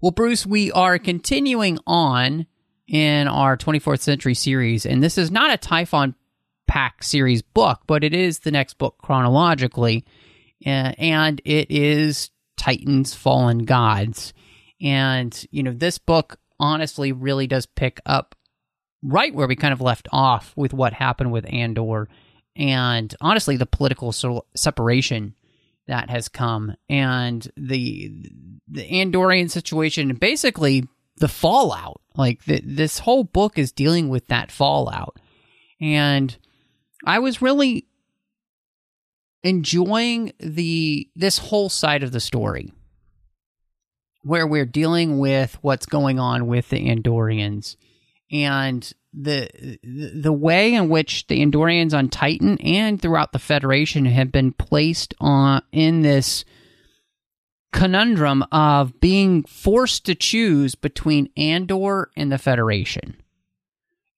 Well, 0.00 0.12
Bruce, 0.12 0.46
we 0.46 0.70
are 0.72 0.98
continuing 0.98 1.78
on 1.86 2.46
in 2.86 3.26
our 3.28 3.56
24th 3.56 4.00
century 4.00 4.34
series, 4.34 4.84
and 4.84 5.02
this 5.02 5.16
is 5.16 5.30
not 5.30 5.52
a 5.52 5.56
Typhon 5.56 6.14
Pact 6.66 7.04
series 7.04 7.42
book, 7.42 7.80
but 7.86 8.04
it 8.04 8.14
is 8.14 8.40
the 8.40 8.50
next 8.50 8.74
book 8.78 8.96
chronologically, 8.98 10.04
uh, 10.66 10.92
and 10.98 11.40
it 11.44 11.70
is 11.70 12.30
Titans 12.56 13.14
Fallen 13.14 13.60
Gods. 13.60 14.32
And, 14.80 15.46
you 15.50 15.62
know, 15.62 15.72
this 15.72 15.98
book 15.98 16.38
honestly 16.58 17.12
really 17.12 17.46
does 17.46 17.66
pick 17.66 18.00
up 18.06 18.34
right 19.02 19.34
where 19.34 19.46
we 19.46 19.56
kind 19.56 19.72
of 19.72 19.80
left 19.80 20.08
off 20.12 20.52
with 20.56 20.72
what 20.72 20.92
happened 20.92 21.32
with 21.32 21.46
Andor 21.52 22.08
and 22.56 23.14
honestly, 23.20 23.56
the 23.56 23.66
political 23.66 24.12
so- 24.12 24.46
separation 24.54 25.34
that 25.86 26.10
has 26.10 26.28
come, 26.28 26.74
and 26.88 27.46
the 27.56 28.30
the 28.68 28.88
Andorian 28.88 29.50
situation, 29.50 30.14
basically 30.14 30.88
the 31.18 31.28
fallout. 31.28 32.00
Like 32.16 32.44
the, 32.44 32.60
this 32.64 33.00
whole 33.00 33.24
book 33.24 33.58
is 33.58 33.72
dealing 33.72 34.08
with 34.08 34.28
that 34.28 34.52
fallout, 34.52 35.18
and 35.80 36.36
I 37.04 37.18
was 37.18 37.42
really 37.42 37.86
enjoying 39.42 40.32
the 40.38 41.08
this 41.14 41.38
whole 41.38 41.68
side 41.68 42.02
of 42.02 42.12
the 42.12 42.20
story 42.20 42.72
where 44.22 44.46
we're 44.46 44.64
dealing 44.64 45.18
with 45.18 45.58
what's 45.60 45.84
going 45.84 46.18
on 46.18 46.46
with 46.46 46.70
the 46.70 46.88
Andorians 46.88 47.76
and 48.30 48.92
the 49.12 49.78
the 49.82 50.32
way 50.32 50.74
in 50.74 50.88
which 50.88 51.26
the 51.28 51.40
Andorians 51.44 51.96
on 51.96 52.08
Titan 52.08 52.58
and 52.58 53.00
throughout 53.00 53.32
the 53.32 53.38
Federation 53.38 54.06
have 54.06 54.32
been 54.32 54.52
placed 54.52 55.14
on 55.20 55.62
in 55.72 56.02
this 56.02 56.44
conundrum 57.72 58.44
of 58.52 59.00
being 59.00 59.44
forced 59.44 60.06
to 60.06 60.14
choose 60.14 60.74
between 60.74 61.30
Andor 61.36 62.10
and 62.16 62.30
the 62.30 62.38
Federation. 62.38 63.16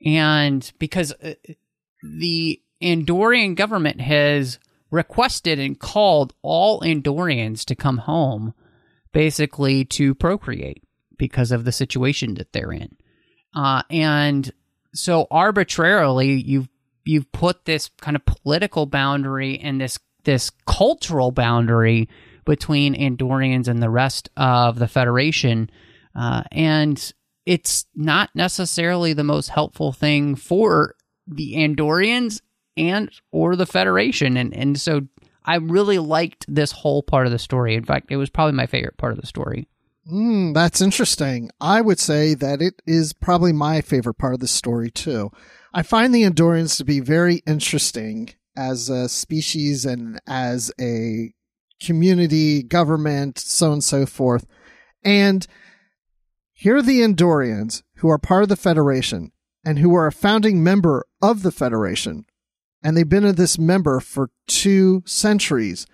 And 0.05 0.71
because 0.79 1.13
uh, 1.23 1.35
the 2.03 2.61
Andorian 2.83 3.55
government 3.55 4.01
has 4.01 4.59
requested 4.91 5.59
and 5.59 5.79
called 5.79 6.35
all 6.43 6.81
Andorians 6.81 7.65
to 7.65 7.75
come 7.75 7.99
home 7.99 8.55
basically 9.13 9.85
to 9.85 10.15
procreate 10.15 10.85
because 11.19 11.51
of 11.51 11.65
the 11.65 11.73
situation 11.73 12.35
that 12.35 12.53
they're 12.53 12.73
in. 12.73 12.97
Uh, 13.57 13.83
and 13.91 14.53
so 14.95 15.27
arbitrarily 15.31 16.43
you've 16.43 16.69
you've 17.07 17.31
put 17.33 17.65
this 17.65 17.91
kind 18.01 18.17
of 18.17 18.25
political 18.27 18.85
boundary 18.85 19.59
and 19.59 19.81
this 19.81 19.99
this 20.25 20.51
cultural 20.67 21.31
boundary 21.31 22.09
between 22.45 22.95
Andorians 22.95 23.67
and 23.67 23.83
the 23.83 23.91
rest 23.91 24.29
of 24.37 24.79
the 24.79 24.89
Federation. 24.89 25.71
Uh, 26.15 26.43
and 26.53 27.13
it's 27.47 27.87
not 27.95 28.29
necessarily 28.35 29.13
the 29.13 29.25
most 29.25 29.49
helpful 29.49 29.93
thing 29.93 30.35
for 30.35 30.95
the 31.27 31.55
Andorians 31.55 32.41
and 32.77 33.11
or 33.33 33.57
the 33.57 33.67
Federation. 33.67 34.37
And 34.37 34.55
and 34.55 34.79
so 34.79 35.03
I 35.47 35.57
really 35.57 35.99
liked 35.99 36.45
this 36.47 36.73
whole 36.73 37.03
part 37.03 37.27
of 37.27 37.33
the 37.33 37.39
story. 37.39 37.75
In 37.75 37.85
fact, 37.85 38.11
it 38.11 38.17
was 38.17 38.29
probably 38.29 38.55
my 38.55 38.67
favorite 38.67 38.99
part 38.99 39.13
of 39.13 39.21
the 39.21 39.27
story. 39.27 39.67
Mm, 40.11 40.55
that's 40.55 40.81
interesting. 40.81 41.51
I 41.61 41.81
would 41.81 41.99
say 41.99 42.35
that 42.35 42.63
it 42.63 42.81
is 42.87 43.13
probably 43.13 43.53
my 43.53 43.81
favorite 43.81 44.19
part 44.19 44.35
of 44.35 44.41
the 44.41 44.47
story 44.47 44.91
too. 44.91 45.31
I 45.75 45.83
find 45.83 46.15
the 46.15 46.23
Andorians 46.23 46.77
to 46.77 46.85
be 46.85 47.01
very 47.01 47.43
interesting 47.47 48.31
as 48.57 48.89
a 48.89 49.09
species 49.09 49.85
and 49.85 50.21
as 50.27 50.73
a 50.81 51.33
community, 51.83 52.63
government, 52.63 53.39
so 53.39 53.67
on 53.67 53.73
and 53.75 53.85
so 53.85 54.07
forth. 54.07 54.47
And 55.03 55.47
here 56.53 56.77
are 56.77 56.83
the 56.83 57.01
Andorians 57.01 57.83
who 57.97 58.09
are 58.09 58.19
part 58.19 58.45
of 58.45 58.49
the 58.49 58.57
Federation 58.57 59.33
and 59.65 59.79
who 59.81 59.95
are 59.95 60.07
a 60.07 60.13
founding 60.13 60.63
member 60.63 61.05
of 61.21 61.43
the 61.43 61.53
Federation. 61.53 62.25
And 62.83 62.97
they've 62.97 63.09
been 63.09 63.25
a 63.25 63.33
this 63.33 63.59
member 63.59 63.99
for 64.01 64.31
two 64.47 65.03
centuries. 65.05 65.87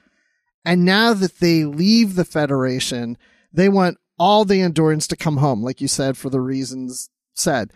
And 0.64 0.84
now 0.84 1.14
that 1.14 1.38
they 1.40 1.64
leave 1.64 2.14
the 2.14 2.24
Federation, 2.24 3.16
they 3.52 3.68
want 3.68 3.98
all 4.22 4.44
the 4.44 4.60
Andorians 4.60 5.08
to 5.08 5.16
come 5.16 5.38
home, 5.38 5.64
like 5.64 5.80
you 5.80 5.88
said, 5.88 6.16
for 6.16 6.30
the 6.30 6.40
reasons 6.40 7.10
said. 7.34 7.72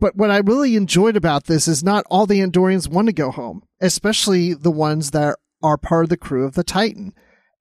But 0.00 0.16
what 0.16 0.30
I 0.30 0.38
really 0.38 0.76
enjoyed 0.76 1.14
about 1.14 1.44
this 1.44 1.68
is 1.68 1.84
not 1.84 2.06
all 2.08 2.24
the 2.24 2.40
Andorians 2.40 2.88
want 2.88 3.08
to 3.08 3.12
go 3.12 3.30
home, 3.30 3.62
especially 3.78 4.54
the 4.54 4.70
ones 4.70 5.10
that 5.10 5.36
are 5.62 5.76
part 5.76 6.04
of 6.04 6.08
the 6.08 6.16
crew 6.16 6.46
of 6.46 6.54
the 6.54 6.64
Titan. 6.64 7.12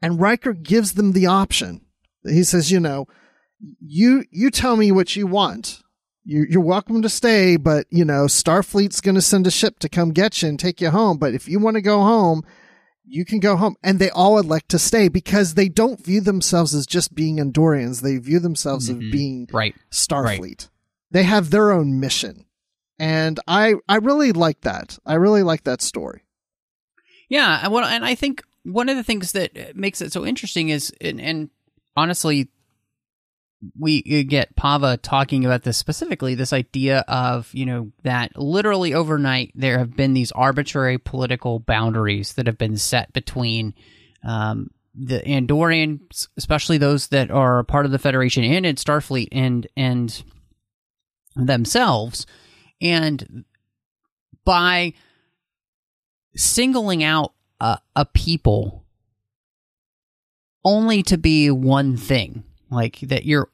And 0.02 0.22
Riker 0.22 0.54
gives 0.54 0.94
them 0.94 1.12
the 1.12 1.26
option. 1.26 1.82
He 2.24 2.46
says, 2.46 2.72
you 2.72 2.80
know, 2.80 3.08
you 3.86 4.24
you 4.32 4.52
tell 4.52 4.78
me 4.78 4.90
what 4.90 5.18
you 5.18 5.28
want. 5.28 5.82
You, 6.24 6.46
you're 6.50 6.62
welcome 6.62 7.02
to 7.02 7.10
stay, 7.10 7.58
but 7.58 7.88
you 7.90 8.06
know, 8.06 8.28
Starfleet's 8.28 9.02
going 9.02 9.16
to 9.16 9.22
send 9.22 9.48
a 9.48 9.52
ship 9.52 9.80
to 9.80 9.90
come 9.90 10.12
get 10.12 10.42
you 10.42 10.48
and 10.48 10.58
take 10.58 10.80
you 10.80 10.92
home. 10.92 11.18
But 11.18 11.34
if 11.34 11.50
you 11.50 11.60
want 11.60 11.76
to 11.76 11.82
go 11.82 12.04
home, 12.04 12.44
you 13.08 13.24
can 13.26 13.40
go 13.40 13.56
home. 13.56 13.76
And 13.84 14.00
they 14.00 14.10
all 14.10 14.38
elect 14.38 14.70
to 14.70 14.80
stay 14.80 15.08
because 15.08 15.54
they 15.54 15.70
don't 15.70 16.04
view 16.04 16.22
themselves 16.22 16.76
as 16.76 16.86
just 16.86 17.16
being 17.16 17.38
Andorians. 17.38 18.02
They 18.02 18.18
view 18.18 18.40
themselves 18.40 18.90
Mhm. 18.90 19.06
as 19.08 19.12
being 19.12 19.48
Right. 19.52 19.76
Starfleet. 19.92 20.70
They 21.12 21.24
have 21.24 21.50
their 21.50 21.72
own 21.72 22.00
mission. 22.00 22.46
And 23.00 23.40
I, 23.48 23.76
I 23.88 23.98
really 23.98 24.32
like 24.34 24.62
that. 24.62 24.98
I 25.06 25.14
really 25.14 25.44
like 25.44 25.64
that 25.64 25.82
story. 25.82 26.24
Yeah, 27.30 27.68
well, 27.68 27.86
and 27.86 28.06
I 28.06 28.16
think 28.16 28.44
one 28.64 28.90
of 28.90 28.98
the 28.98 29.04
things 29.04 29.34
that 29.34 29.76
makes 29.76 30.02
it 30.02 30.12
so 30.12 30.26
interesting 30.26 30.70
is, 30.70 30.92
and, 31.02 31.20
and 31.22 31.50
honestly, 31.96 32.48
we 33.78 34.02
get 34.24 34.56
Pava 34.56 35.00
talking 35.02 35.46
about 35.46 35.64
this 35.64 35.78
specifically. 35.78 36.36
This 36.36 36.54
idea 36.54 37.04
of 37.08 37.50
you 37.54 37.66
know 37.66 37.92
that 38.04 38.38
literally 38.38 38.94
overnight 38.94 39.52
there 39.56 39.80
have 39.80 39.96
been 39.96 40.14
these 40.14 40.32
arbitrary 40.32 40.98
political 40.98 41.60
boundaries 41.60 42.34
that 42.34 42.48
have 42.48 42.58
been 42.58 42.78
set 42.78 43.14
between 43.14 43.74
um, 44.24 44.70
the 44.94 45.20
Andorians, 45.22 46.28
especially 46.38 46.78
those 46.78 47.08
that 47.08 47.32
are 47.32 47.64
part 47.64 47.86
of 47.86 47.92
the 47.92 48.00
Federation 48.00 48.44
and 48.44 48.66
in 48.66 48.76
Starfleet, 48.76 49.30
and 49.32 49.68
and 49.76 50.24
themselves, 51.36 52.26
and 52.82 53.46
by 54.46 54.94
singling 56.36 57.04
out 57.04 57.34
a, 57.60 57.80
a 57.96 58.06
people 58.06 58.86
only 60.64 61.02
to 61.04 61.18
be 61.18 61.50
one 61.50 61.98
thing, 61.98 62.44
like 62.70 63.00
that 63.02 63.26
you're 63.26 63.50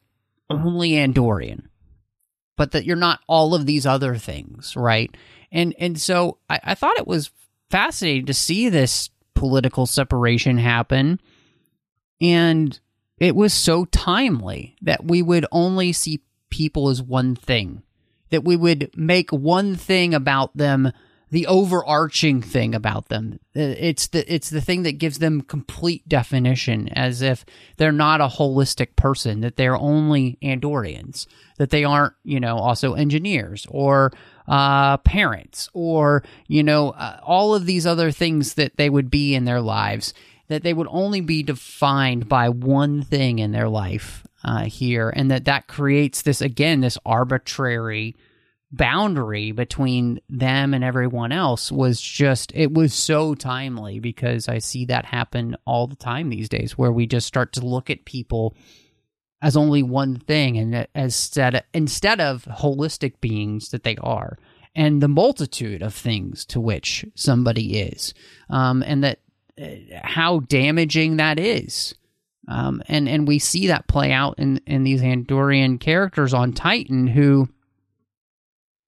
only 0.50 0.92
Andorian, 0.92 1.66
but 2.58 2.72
that 2.72 2.86
you're 2.86 2.96
not 2.96 3.20
all 3.28 3.56
of 3.56 3.66
these 3.66 3.86
other 3.86 4.16
things, 4.16 4.76
right? 4.76 5.16
And 5.52 5.76
and 5.80 6.00
so 6.00 6.38
I, 6.50 6.60
I 6.64 6.76
thought 6.76 6.98
it 6.98 7.08
was 7.08 7.32
fascinating 7.70 8.26
to 8.28 8.34
see 8.34 8.70
this 8.70 9.10
political 9.36 9.86
separation 9.86 10.58
happen, 10.58 11.20
and 12.22 12.80
it 13.18 13.36
was 13.36 13.54
so 13.54 13.86
timely 13.86 14.76
that 14.82 15.06
we 15.06 15.22
would 15.22 15.46
only 15.52 15.94
see 15.94 16.24
people 16.50 16.90
as 16.90 17.02
one 17.02 17.36
thing, 17.36 17.84
that 18.30 18.44
we 18.44 18.56
would 18.56 18.92
make 18.96 19.32
one 19.32 19.76
thing 19.76 20.14
about 20.14 20.56
them 20.56 20.92
the 21.34 21.48
overarching 21.48 22.44
thing 22.44 22.76
about 22.76 23.10
them. 23.10 23.40
It's 23.56 24.06
the 24.06 24.32
it's 24.32 24.52
the 24.52 24.62
thing 24.62 24.84
that 24.84 25.00
gives 25.00 25.18
them 25.18 25.42
complete 25.42 26.08
definition, 26.08 26.90
as 26.90 27.24
if 27.24 27.44
they're 27.78 27.92
not 27.92 28.22
a 28.22 28.28
holistic 28.28 28.96
person, 28.96 29.42
that 29.42 29.56
they're 29.56 29.76
only 29.76 30.38
Andorians, 30.44 31.26
that 31.58 31.72
they 31.72 31.84
aren't, 31.84 32.14
you 32.24 32.40
know, 32.40 32.58
also 32.58 32.94
engineers 32.94 33.66
or 33.72 34.12
uh, 34.48 34.98
parents 34.98 35.70
or 35.74 36.24
you 36.48 36.62
know 36.62 36.92
uh, 36.92 37.20
all 37.24 37.56
of 37.56 37.66
these 37.66 37.88
other 37.88 38.12
things 38.12 38.54
that 38.54 38.78
they 38.78 38.92
would 38.92 39.10
be 39.10 39.34
in 39.34 39.46
their 39.46 39.62
lives. 39.62 40.14
That 40.50 40.62
they 40.62 40.74
would 40.74 40.88
only 40.92 41.22
be 41.22 41.42
defined 41.42 42.30
by 42.30 42.50
one 42.50 43.02
thing 43.02 43.40
in 43.40 43.54
their 43.54 43.70
life 43.70 44.28
uh, 44.44 44.66
here, 44.66 45.10
and 45.10 45.32
that 45.32 45.46
that 45.46 45.66
creates 45.66 46.22
this 46.22 46.42
again 46.42 46.82
this 46.82 47.00
arbitrary 47.04 48.16
boundary 48.74 49.52
between 49.52 50.20
them 50.30 50.74
and 50.74 50.84
everyone 50.84 51.32
else 51.32 51.72
was 51.72 52.02
just 52.02 52.52
it 52.56 52.74
was 52.74 52.92
so 52.92 53.36
timely 53.36 54.00
because 54.00 54.50
I 54.50 54.58
see 54.58 54.86
that 54.86 55.06
happen 55.06 55.56
all 55.66 55.86
the 55.86 55.96
time 55.96 56.30
these 56.30 56.50
days 56.50 56.76
where 56.76 56.92
we 56.92 57.06
just 57.06 57.28
start 57.28 57.54
to 57.54 57.66
look 57.66 57.92
at 57.92 58.04
people 58.04 58.56
as 59.44 59.56
only 59.56 59.84
one 59.84 60.16
thing 60.16 60.58
and 60.58 60.76
as 60.76 60.88
instead 60.96 61.54
of, 61.54 61.62
instead 61.76 62.20
of 62.20 62.46
holistic 62.46 63.22
beings 63.22 63.70
that 63.70 63.84
they 63.84 63.96
are 63.98 64.40
and 64.74 65.02
the 65.02 65.08
multitude 65.08 65.84
of 65.84 65.94
things 65.94 66.44
to 66.46 66.60
which 66.60 67.06
somebody 67.14 67.80
is 67.80 68.16
um, 68.50 68.82
and 68.82 69.04
that 69.04 69.20
uh, 69.62 69.68
how 70.04 70.40
damaging 70.40 71.18
that 71.18 71.38
is. 71.38 71.94
Um, 72.48 72.82
and 72.88 73.08
and 73.08 73.28
we 73.28 73.40
see 73.40 73.68
that 73.68 73.88
play 73.88 74.12
out 74.12 74.40
in 74.40 74.60
in 74.66 74.84
these 74.84 75.02
Andorian 75.02 75.80
characters 75.80 76.34
on 76.34 76.52
Titan 76.52 77.08
who 77.08 77.48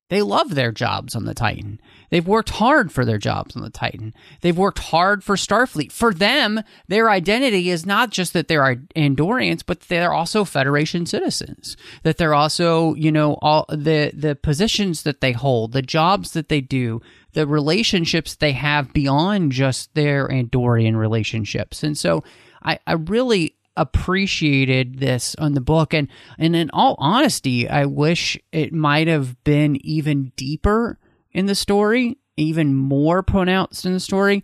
they 0.09 0.21
love 0.21 0.53
their 0.53 0.71
jobs 0.71 1.15
on 1.15 1.25
the 1.25 1.33
Titan. 1.33 1.79
They've 2.11 2.27
worked 2.27 2.51
hard 2.51 2.91
for 2.91 3.05
their 3.05 3.17
jobs 3.17 3.55
on 3.55 3.63
the 3.63 3.71
Titan. 3.71 4.13
They've 4.41 4.57
worked 4.57 4.77
hard 4.77 5.23
for 5.23 5.35
Starfleet. 5.35 5.91
For 5.91 6.13
them, 6.13 6.61
their 6.87 7.09
identity 7.09 7.69
is 7.71 7.85
not 7.85 8.11
just 8.11 8.33
that 8.33 8.47
they're 8.47 8.75
Andorians, 8.95 9.63
but 9.65 9.81
they're 9.81 10.13
also 10.13 10.45
Federation 10.45 11.07
citizens. 11.07 11.75
That 12.03 12.17
they're 12.17 12.35
also, 12.35 12.93
you 12.93 13.11
know, 13.11 13.39
all 13.41 13.65
the 13.69 14.11
the 14.13 14.35
positions 14.35 15.03
that 15.03 15.21
they 15.21 15.31
hold, 15.31 15.71
the 15.71 15.81
jobs 15.81 16.31
that 16.33 16.49
they 16.49 16.61
do, 16.61 17.01
the 17.33 17.47
relationships 17.47 18.35
they 18.35 18.51
have 18.51 18.93
beyond 18.93 19.51
just 19.51 19.93
their 19.95 20.27
Andorian 20.27 20.95
relationships. 20.95 21.81
And 21.81 21.97
so 21.97 22.23
I, 22.61 22.79
I 22.85 22.93
really 22.93 23.55
appreciated 23.77 24.99
this 24.99 25.35
on 25.37 25.53
the 25.53 25.61
book. 25.61 25.93
And 25.93 26.07
and 26.37 26.55
in 26.55 26.69
all 26.71 26.95
honesty 26.97 27.67
i 27.69 27.85
wish 27.85 28.37
it 28.51 28.73
might 28.73 29.07
have 29.07 29.41
been 29.43 29.77
even 29.85 30.31
deeper 30.35 30.97
in 31.31 31.45
the 31.45 31.55
story 31.55 32.17
even 32.37 32.75
more 32.75 33.23
pronounced 33.23 33.85
in 33.85 33.93
the 33.93 33.99
story 33.99 34.43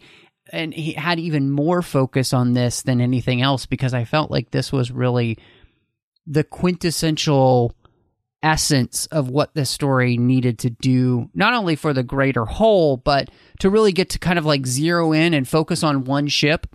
and 0.52 0.74
he 0.74 0.94
had 0.94 1.20
even 1.20 1.50
more 1.50 1.82
focus 1.82 2.34
on 2.34 2.54
this 2.54 2.82
than 2.82 3.02
anything 3.02 3.42
else 3.42 3.66
because 3.66 3.94
I 3.94 4.06
felt 4.06 4.32
like 4.32 4.52
this 4.52 4.72
was 4.72 4.92
really 4.92 5.38
the 6.28 6.44
quintessential 6.44 7.76
essence 8.44 9.06
of 9.08 9.30
what 9.30 9.54
this 9.54 9.70
story 9.70 10.18
needed 10.18 10.60
to 10.60 10.70
do, 10.70 11.30
not 11.34 11.54
only 11.54 11.76
for 11.76 11.94
the 11.94 12.04
greater 12.04 12.46
whole, 12.46 12.98
but 12.98 13.30
to 13.60 13.70
really 13.70 13.92
get 13.92 14.10
to 14.10 14.20
kind 14.20 14.40
of 14.40 14.46
like 14.46 14.66
zero 14.66 15.12
in 15.12 15.34
and 15.34 15.48
focus 15.48 15.84
on 15.84 16.06
one 16.06 16.28
ship 16.28 16.68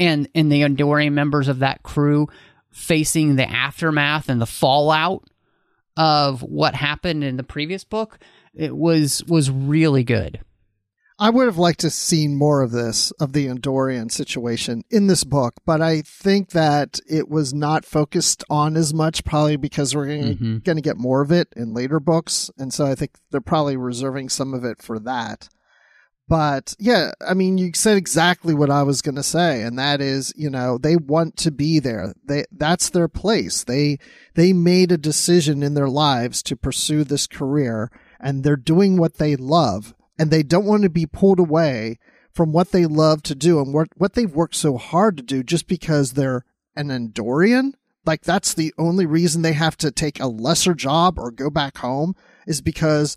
and 0.00 0.28
and 0.34 0.50
the 0.50 0.62
Andorian 0.62 1.12
members 1.12 1.46
of 1.46 1.60
that 1.60 1.84
crew 1.84 2.26
facing 2.72 3.36
the 3.36 3.48
aftermath 3.48 4.28
and 4.28 4.40
the 4.40 4.46
fallout 4.46 5.22
of 5.96 6.42
what 6.42 6.74
happened 6.74 7.22
in 7.22 7.36
the 7.36 7.42
previous 7.44 7.84
book. 7.84 8.18
It 8.54 8.76
was 8.76 9.22
was 9.28 9.50
really 9.50 10.02
good. 10.02 10.40
I 11.22 11.28
would 11.28 11.44
have 11.44 11.58
liked 11.58 11.80
to 11.80 11.88
have 11.88 11.92
seen 11.92 12.34
more 12.34 12.62
of 12.62 12.70
this, 12.70 13.10
of 13.20 13.34
the 13.34 13.46
Andorian 13.46 14.10
situation 14.10 14.84
in 14.90 15.06
this 15.06 15.22
book, 15.22 15.52
but 15.66 15.82
I 15.82 16.00
think 16.00 16.52
that 16.52 16.98
it 17.06 17.28
was 17.28 17.52
not 17.52 17.84
focused 17.84 18.42
on 18.48 18.74
as 18.74 18.94
much, 18.94 19.22
probably 19.22 19.56
because 19.58 19.94
we're 19.94 20.06
going 20.06 20.38
Mhm. 20.38 20.64
to 20.64 20.80
get 20.80 20.96
more 20.96 21.20
of 21.20 21.30
it 21.30 21.48
in 21.54 21.74
later 21.74 22.00
books. 22.00 22.50
And 22.56 22.72
so 22.72 22.86
I 22.86 22.94
think 22.94 23.18
they're 23.30 23.42
probably 23.42 23.76
reserving 23.76 24.30
some 24.30 24.54
of 24.54 24.64
it 24.64 24.80
for 24.80 24.98
that. 25.00 25.50
But 26.30 26.76
yeah, 26.78 27.10
I 27.26 27.34
mean, 27.34 27.58
you 27.58 27.72
said 27.74 27.96
exactly 27.96 28.54
what 28.54 28.70
I 28.70 28.84
was 28.84 29.02
going 29.02 29.16
to 29.16 29.22
say, 29.22 29.62
and 29.62 29.76
that 29.80 30.00
is, 30.00 30.32
you 30.36 30.48
know, 30.48 30.78
they 30.78 30.94
want 30.94 31.36
to 31.38 31.50
be 31.50 31.80
there. 31.80 32.14
They 32.24 32.44
that's 32.52 32.88
their 32.88 33.08
place. 33.08 33.64
They 33.64 33.98
they 34.34 34.52
made 34.52 34.92
a 34.92 34.96
decision 34.96 35.64
in 35.64 35.74
their 35.74 35.88
lives 35.88 36.40
to 36.44 36.54
pursue 36.54 37.02
this 37.02 37.26
career, 37.26 37.90
and 38.20 38.44
they're 38.44 38.54
doing 38.54 38.96
what 38.96 39.14
they 39.14 39.34
love, 39.34 39.92
and 40.20 40.30
they 40.30 40.44
don't 40.44 40.66
want 40.66 40.84
to 40.84 40.88
be 40.88 41.04
pulled 41.04 41.40
away 41.40 41.98
from 42.32 42.52
what 42.52 42.70
they 42.70 42.86
love 42.86 43.24
to 43.24 43.34
do 43.34 43.58
and 43.58 43.74
what 43.74 43.88
what 43.96 44.12
they've 44.12 44.32
worked 44.32 44.54
so 44.54 44.76
hard 44.76 45.16
to 45.16 45.24
do 45.24 45.42
just 45.42 45.66
because 45.66 46.12
they're 46.12 46.44
an 46.76 46.90
Andorian. 46.90 47.72
Like 48.06 48.22
that's 48.22 48.54
the 48.54 48.72
only 48.78 49.04
reason 49.04 49.42
they 49.42 49.54
have 49.54 49.76
to 49.78 49.90
take 49.90 50.20
a 50.20 50.28
lesser 50.28 50.74
job 50.74 51.18
or 51.18 51.32
go 51.32 51.50
back 51.50 51.78
home 51.78 52.14
is 52.46 52.60
because 52.60 53.16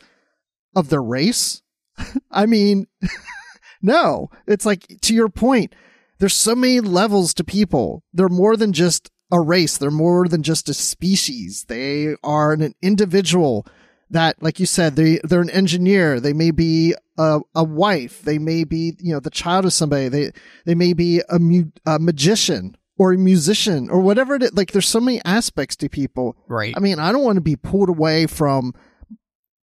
of 0.76 0.90
their 0.90 1.04
race. 1.04 1.63
I 2.32 2.46
mean, 2.46 2.88
no, 3.82 4.30
it's 4.48 4.66
like 4.66 4.86
to 5.02 5.14
your 5.14 5.30
point, 5.30 5.74
there's 6.20 6.34
so 6.34 6.56
many 6.56 6.80
levels 6.80 7.34
to 7.36 7.44
people. 7.44 8.04
They're 8.14 8.30
more 8.30 8.56
than 8.56 8.74
just 8.74 9.12
a 9.32 9.42
race. 9.42 9.78
They're 9.78 9.92
more 9.92 10.28
than 10.28 10.44
just 10.44 10.70
a 10.70 10.74
species. 10.74 11.66
They 11.68 12.16
are 12.24 12.54
an 12.54 12.76
individual 12.82 13.66
that, 14.10 14.42
like 14.42 14.60
you 14.60 14.66
said, 14.66 14.96
they, 14.96 15.20
they're 15.24 15.42
an 15.42 15.50
engineer. 15.50 16.20
They 16.20 16.34
may 16.34 16.52
be 16.52 16.94
a, 17.18 17.42
a 17.56 17.64
wife. 17.64 18.22
They 18.22 18.38
may 18.38 18.64
be, 18.64 18.96
you 19.00 19.14
know, 19.14 19.20
the 19.20 19.32
child 19.32 19.66
of 19.66 19.74
somebody. 19.74 20.08
They, 20.08 20.32
they 20.66 20.76
may 20.76 20.94
be 20.94 21.22
a, 21.30 21.40
mu- 21.40 21.72
a 21.86 22.00
magician 22.00 22.78
or 22.98 23.12
a 23.14 23.18
musician 23.18 23.90
or 23.90 24.00
whatever 24.00 24.36
it 24.36 24.44
is. 24.44 24.54
Like 24.54 24.72
there's 24.72 24.88
so 24.88 25.00
many 25.00 25.20
aspects 25.26 25.76
to 25.78 25.90
people. 25.90 26.38
Right. 26.48 26.74
I 26.78 26.80
mean, 26.80 27.00
I 27.00 27.12
don't 27.12 27.24
want 27.24 27.38
to 27.38 27.42
be 27.42 27.56
pulled 27.56 27.90
away 27.90 28.28
from 28.28 28.74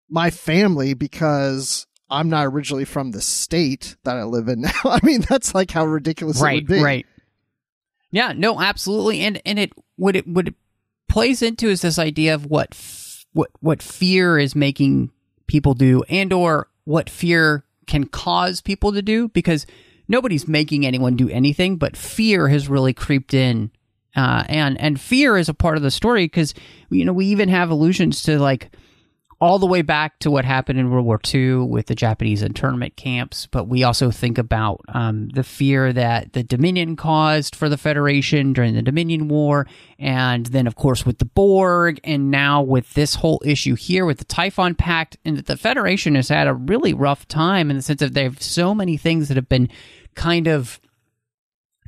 my 0.10 0.32
family 0.32 0.96
because 0.96 1.86
I'm 2.10 2.30
not 2.30 2.46
originally 2.48 2.86
from 2.86 3.12
the 3.12 3.22
state 3.22 3.96
that 4.04 4.18
I 4.18 4.24
live 4.24 4.48
in 4.48 4.62
now. 4.62 4.72
I 4.86 5.00
mean, 5.04 5.22
that's 5.22 5.54
like 5.54 5.72
how 5.72 5.86
ridiculous 5.86 6.40
it 6.40 6.44
right 6.44 6.56
would 6.64 6.68
be. 6.68 6.82
right 6.82 7.06
yeah 8.12 8.34
no 8.36 8.60
absolutely 8.60 9.22
and 9.22 9.40
and 9.46 9.60
it 9.60 9.72
what 9.96 10.16
it 10.16 10.28
what 10.28 10.48
it 10.48 10.56
plays 11.08 11.42
into 11.42 11.68
is 11.68 11.82
this 11.82 12.00
idea 12.00 12.34
of 12.34 12.46
what 12.46 12.70
f- 12.72 13.26
what 13.34 13.52
what 13.60 13.82
fear 13.84 14.38
is 14.40 14.56
making 14.56 15.12
people 15.48 15.74
do 15.76 16.04
and 16.10 16.34
or 16.34 16.68
what 16.86 17.10
fear 17.10 17.64
can 17.86 18.06
cause 18.06 18.62
people 18.62 18.92
to 18.92 19.02
do 19.04 19.28
because 19.30 19.66
nobody's 20.08 20.48
making 20.48 20.86
anyone 20.88 21.16
do 21.16 21.30
anything 21.30 21.78
but 21.78 21.96
fear 21.96 22.48
has 22.48 22.68
really 22.68 22.94
creeped 22.94 23.34
in 23.34 23.70
uh, 24.16 24.44
and 24.50 24.80
and 24.82 25.00
fear 25.00 25.38
is 25.38 25.50
a 25.50 25.54
part 25.54 25.78
of 25.78 25.84
the 25.84 25.92
story 25.92 26.26
because 26.26 26.56
you 26.90 27.06
know 27.06 27.14
we 27.14 27.28
even 27.28 27.48
have 27.48 27.70
allusions 27.70 28.24
to 28.24 28.40
like 28.40 28.72
all 29.42 29.58
the 29.58 29.66
way 29.66 29.82
back 29.82 30.20
to 30.20 30.30
what 30.30 30.44
happened 30.44 30.78
in 30.78 30.92
World 30.92 31.06
War 31.06 31.20
II 31.34 31.60
with 31.60 31.86
the 31.86 31.96
Japanese 31.96 32.42
internment 32.42 32.98
camps, 32.98 33.48
but 33.48 33.70
we 33.70 33.84
also 33.84 34.12
think 34.12 34.38
about 34.38 34.82
um, 34.90 35.30
the 35.30 35.44
fear 35.44 35.94
that 35.94 36.34
the 36.34 36.44
Dominion 36.44 36.98
caused 36.98 37.56
for 37.56 37.70
the 37.70 37.78
Federation 37.78 38.52
during 38.52 38.74
the 38.74 38.82
Dominion 38.82 39.30
War, 39.30 39.66
and 39.98 40.46
then, 40.48 40.68
of 40.68 40.76
course, 40.76 41.06
with 41.06 41.20
the 41.20 41.26
Borg, 41.26 42.02
and 42.04 42.30
now 42.30 42.62
with 42.62 42.94
this 42.96 43.16
whole 43.16 43.42
issue 43.46 43.76
here 43.76 44.06
with 44.06 44.18
the 44.18 44.26
Typhon 44.26 44.76
Pact, 44.76 45.18
and 45.24 45.38
that 45.38 45.46
the 45.46 45.58
Federation 45.58 46.16
has 46.16 46.28
had 46.28 46.48
a 46.48 46.54
really 46.54 46.94
rough 46.94 47.26
time 47.26 47.70
in 47.70 47.78
the 47.78 47.82
sense 47.82 48.02
that 48.02 48.14
they 48.14 48.24
have 48.24 48.42
so 48.42 48.76
many 48.76 48.98
things 48.98 49.30
that 49.30 49.38
have 49.38 49.50
been 49.50 49.70
kind 50.16 50.48
of 50.48 50.82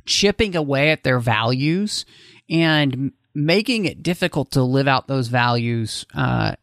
chipping 0.06 0.56
away 0.56 0.90
at 0.90 1.04
their 1.04 1.20
values 1.20 2.06
and 2.48 3.12
making 3.34 3.84
it 3.84 4.02
difficult 4.02 4.50
to 4.52 4.62
live 4.62 4.88
out 4.88 5.06
those 5.06 5.28
values 5.28 6.04
uh, 6.14 6.54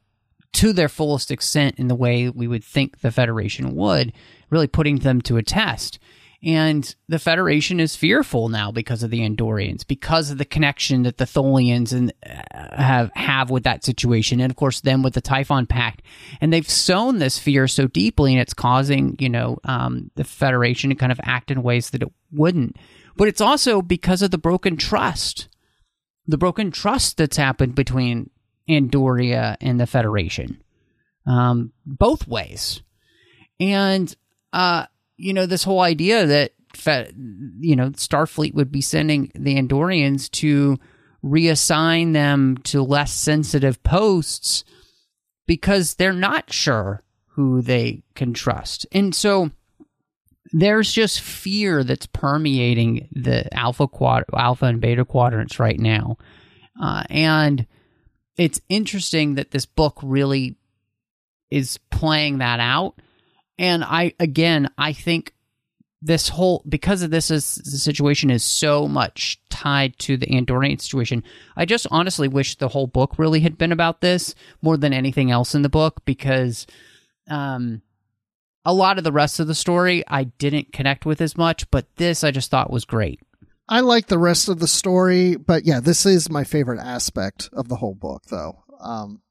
to 0.53 0.73
their 0.73 0.89
fullest 0.89 1.31
extent 1.31 1.75
in 1.77 1.87
the 1.87 1.95
way 1.95 2.29
we 2.29 2.47
would 2.47 2.63
think 2.63 2.99
the 2.99 3.11
Federation 3.11 3.75
would, 3.75 4.13
really 4.49 4.67
putting 4.67 4.99
them 4.99 5.21
to 5.21 5.37
a 5.37 5.43
test. 5.43 5.99
And 6.41 6.95
the 7.09 7.19
Federation 7.19 7.81
is 7.81 7.97
fearful 7.97 8.47
now 8.47 8.71
because 8.71 9.03
of 9.03 9.11
the 9.11 9.19
Andorians, 9.19 9.85
because 9.85 10.31
of 10.31 10.37
the 10.37 10.45
connection 10.45 11.03
that 11.03 11.17
the 11.17 11.25
Tholians 11.25 11.91
and 11.91 12.13
uh, 12.25 12.81
have 12.81 13.11
have 13.13 13.49
with 13.49 13.63
that 13.63 13.83
situation, 13.83 14.39
and 14.39 14.49
of 14.49 14.55
course 14.55 14.79
them 14.79 15.03
with 15.03 15.15
the 15.15 15.21
Typhon 15.21 15.65
Pact. 15.65 16.01
And 16.39 16.53
they've 16.53 16.69
sown 16.69 17.19
this 17.19 17.37
fear 17.37 17.67
so 17.67 17.87
deeply, 17.87 18.31
and 18.31 18.41
it's 18.41 18.53
causing 18.53 19.17
you 19.19 19.27
know 19.27 19.59
um, 19.65 20.11
the 20.15 20.23
Federation 20.23 20.91
to 20.91 20.95
kind 20.95 21.11
of 21.11 21.19
act 21.23 21.51
in 21.51 21.61
ways 21.61 21.89
that 21.89 22.03
it 22.03 22.11
wouldn't. 22.31 22.77
But 23.17 23.27
it's 23.27 23.41
also 23.41 23.81
because 23.81 24.21
of 24.21 24.31
the 24.31 24.37
broken 24.37 24.77
trust, 24.77 25.49
the 26.25 26.37
broken 26.37 26.71
trust 26.71 27.17
that's 27.17 27.35
happened 27.35 27.75
between 27.75 28.29
Andoria 28.69 29.57
and 29.61 29.79
the 29.79 29.87
Federation, 29.87 30.61
um, 31.25 31.73
both 31.85 32.27
ways. 32.27 32.81
And, 33.59 34.13
uh, 34.53 34.85
you 35.17 35.33
know, 35.33 35.45
this 35.45 35.63
whole 35.63 35.81
idea 35.81 36.25
that, 36.25 36.51
Fe- 36.75 37.11
you 37.59 37.75
know, 37.75 37.89
Starfleet 37.89 38.53
would 38.53 38.71
be 38.71 38.81
sending 38.81 39.31
the 39.33 39.55
Andorians 39.55 40.29
to 40.31 40.77
reassign 41.23 42.13
them 42.13 42.57
to 42.63 42.81
less 42.81 43.11
sensitive 43.11 43.81
posts 43.83 44.63
because 45.47 45.95
they're 45.95 46.13
not 46.13 46.53
sure 46.53 47.03
who 47.31 47.61
they 47.61 48.03
can 48.15 48.33
trust. 48.33 48.85
And 48.91 49.13
so 49.15 49.51
there's 50.51 50.91
just 50.91 51.21
fear 51.21 51.83
that's 51.83 52.05
permeating 52.05 53.07
the 53.11 53.51
alpha 53.53 53.87
quad 53.87 54.25
alpha 54.33 54.65
and 54.65 54.81
beta 54.81 55.05
quadrants 55.05 55.59
right 55.59 55.79
now. 55.79 56.17
Uh, 56.81 57.03
and 57.09 57.65
it's 58.39 58.61
interesting 58.69 59.35
that 59.35 59.51
this 59.51 59.65
book 59.65 59.99
really 60.01 60.55
is 61.51 61.77
playing 61.91 62.37
that 62.37 62.61
out. 62.61 62.95
And 63.57 63.83
I 63.83 64.13
again, 64.17 64.69
I 64.77 64.93
think 64.93 65.33
this 66.01 66.29
whole 66.29 66.63
because 66.67 67.01
of 67.01 67.11
this 67.11 67.29
is 67.29 67.55
the 67.55 67.77
situation 67.77 68.29
is 68.29 68.41
so 68.41 68.87
much 68.87 69.41
tied 69.49 69.99
to 69.99 70.15
the 70.15 70.27
Andorian 70.27 70.79
situation. 70.79 71.21
I 71.57 71.65
just 71.65 71.85
honestly 71.91 72.29
wish 72.29 72.55
the 72.55 72.69
whole 72.69 72.87
book 72.87 73.19
really 73.19 73.41
had 73.41 73.57
been 73.57 73.73
about 73.73 73.99
this 73.99 74.33
more 74.61 74.77
than 74.77 74.93
anything 74.93 75.29
else 75.31 75.53
in 75.53 75.61
the 75.61 75.67
book 75.67 76.05
because 76.05 76.65
um 77.29 77.81
a 78.63 78.73
lot 78.73 78.97
of 78.97 79.03
the 79.03 79.11
rest 79.11 79.41
of 79.41 79.47
the 79.47 79.55
story 79.55 80.01
I 80.07 80.23
didn't 80.23 80.71
connect 80.71 81.05
with 81.05 81.19
as 81.19 81.35
much, 81.35 81.69
but 81.71 81.93
this 81.97 82.23
I 82.23 82.31
just 82.31 82.51
thought 82.51 82.71
was 82.71 82.85
great. 82.85 83.19
I 83.71 83.81
like 83.81 84.07
the 84.07 84.17
rest 84.17 84.49
of 84.49 84.59
the 84.59 84.67
story, 84.67 85.35
but 85.35 85.63
yeah, 85.63 85.79
this 85.79 86.03
is 86.03 86.27
my 86.27 86.43
favorite 86.43 86.79
aspect 86.79 87.49
of 87.53 87.69
the 87.69 87.75
whole 87.75 87.93
book, 87.93 88.23
though. 88.31 88.63
Um, 88.81 89.21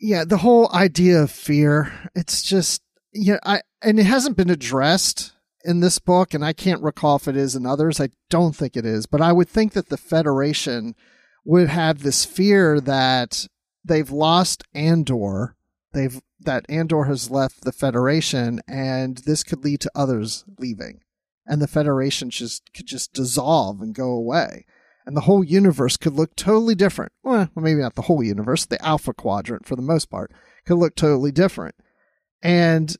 yeah, 0.00 0.24
the 0.24 0.38
whole 0.38 0.68
idea 0.72 1.22
of 1.22 1.30
fear, 1.30 2.10
it's 2.16 2.42
just, 2.42 2.82
yeah, 3.12 3.38
I, 3.44 3.60
and 3.80 4.00
it 4.00 4.06
hasn't 4.06 4.36
been 4.36 4.50
addressed 4.50 5.32
in 5.64 5.78
this 5.78 6.00
book, 6.00 6.34
and 6.34 6.44
I 6.44 6.52
can't 6.52 6.82
recall 6.82 7.16
if 7.16 7.28
it 7.28 7.36
is 7.36 7.54
in 7.54 7.64
others. 7.64 8.00
I 8.00 8.08
don't 8.28 8.56
think 8.56 8.76
it 8.76 8.84
is, 8.84 9.06
but 9.06 9.20
I 9.20 9.32
would 9.32 9.48
think 9.48 9.72
that 9.74 9.88
the 9.88 9.96
Federation 9.96 10.96
would 11.44 11.68
have 11.68 12.02
this 12.02 12.24
fear 12.24 12.80
that 12.80 13.46
they've 13.84 14.10
lost 14.10 14.64
Andor. 14.74 15.54
They've, 15.92 16.20
that 16.40 16.66
Andor 16.68 17.04
has 17.04 17.30
left 17.30 17.62
the 17.62 17.72
Federation, 17.72 18.60
and 18.66 19.18
this 19.18 19.44
could 19.44 19.62
lead 19.62 19.80
to 19.82 19.92
others 19.94 20.44
leaving 20.58 21.02
and 21.50 21.60
the 21.60 21.66
Federation 21.66 22.30
just 22.30 22.72
could 22.72 22.86
just 22.86 23.12
dissolve 23.12 23.82
and 23.82 23.92
go 23.92 24.10
away. 24.10 24.64
And 25.04 25.16
the 25.16 25.22
whole 25.22 25.42
universe 25.42 25.96
could 25.96 26.12
look 26.12 26.36
totally 26.36 26.76
different. 26.76 27.10
Well, 27.24 27.50
maybe 27.56 27.80
not 27.80 27.96
the 27.96 28.02
whole 28.02 28.22
universe, 28.22 28.66
the 28.66 28.82
Alpha 28.84 29.12
Quadrant 29.12 29.66
for 29.66 29.74
the 29.74 29.82
most 29.82 30.08
part 30.08 30.30
could 30.64 30.76
look 30.76 30.94
totally 30.94 31.32
different. 31.32 31.74
And, 32.40 32.96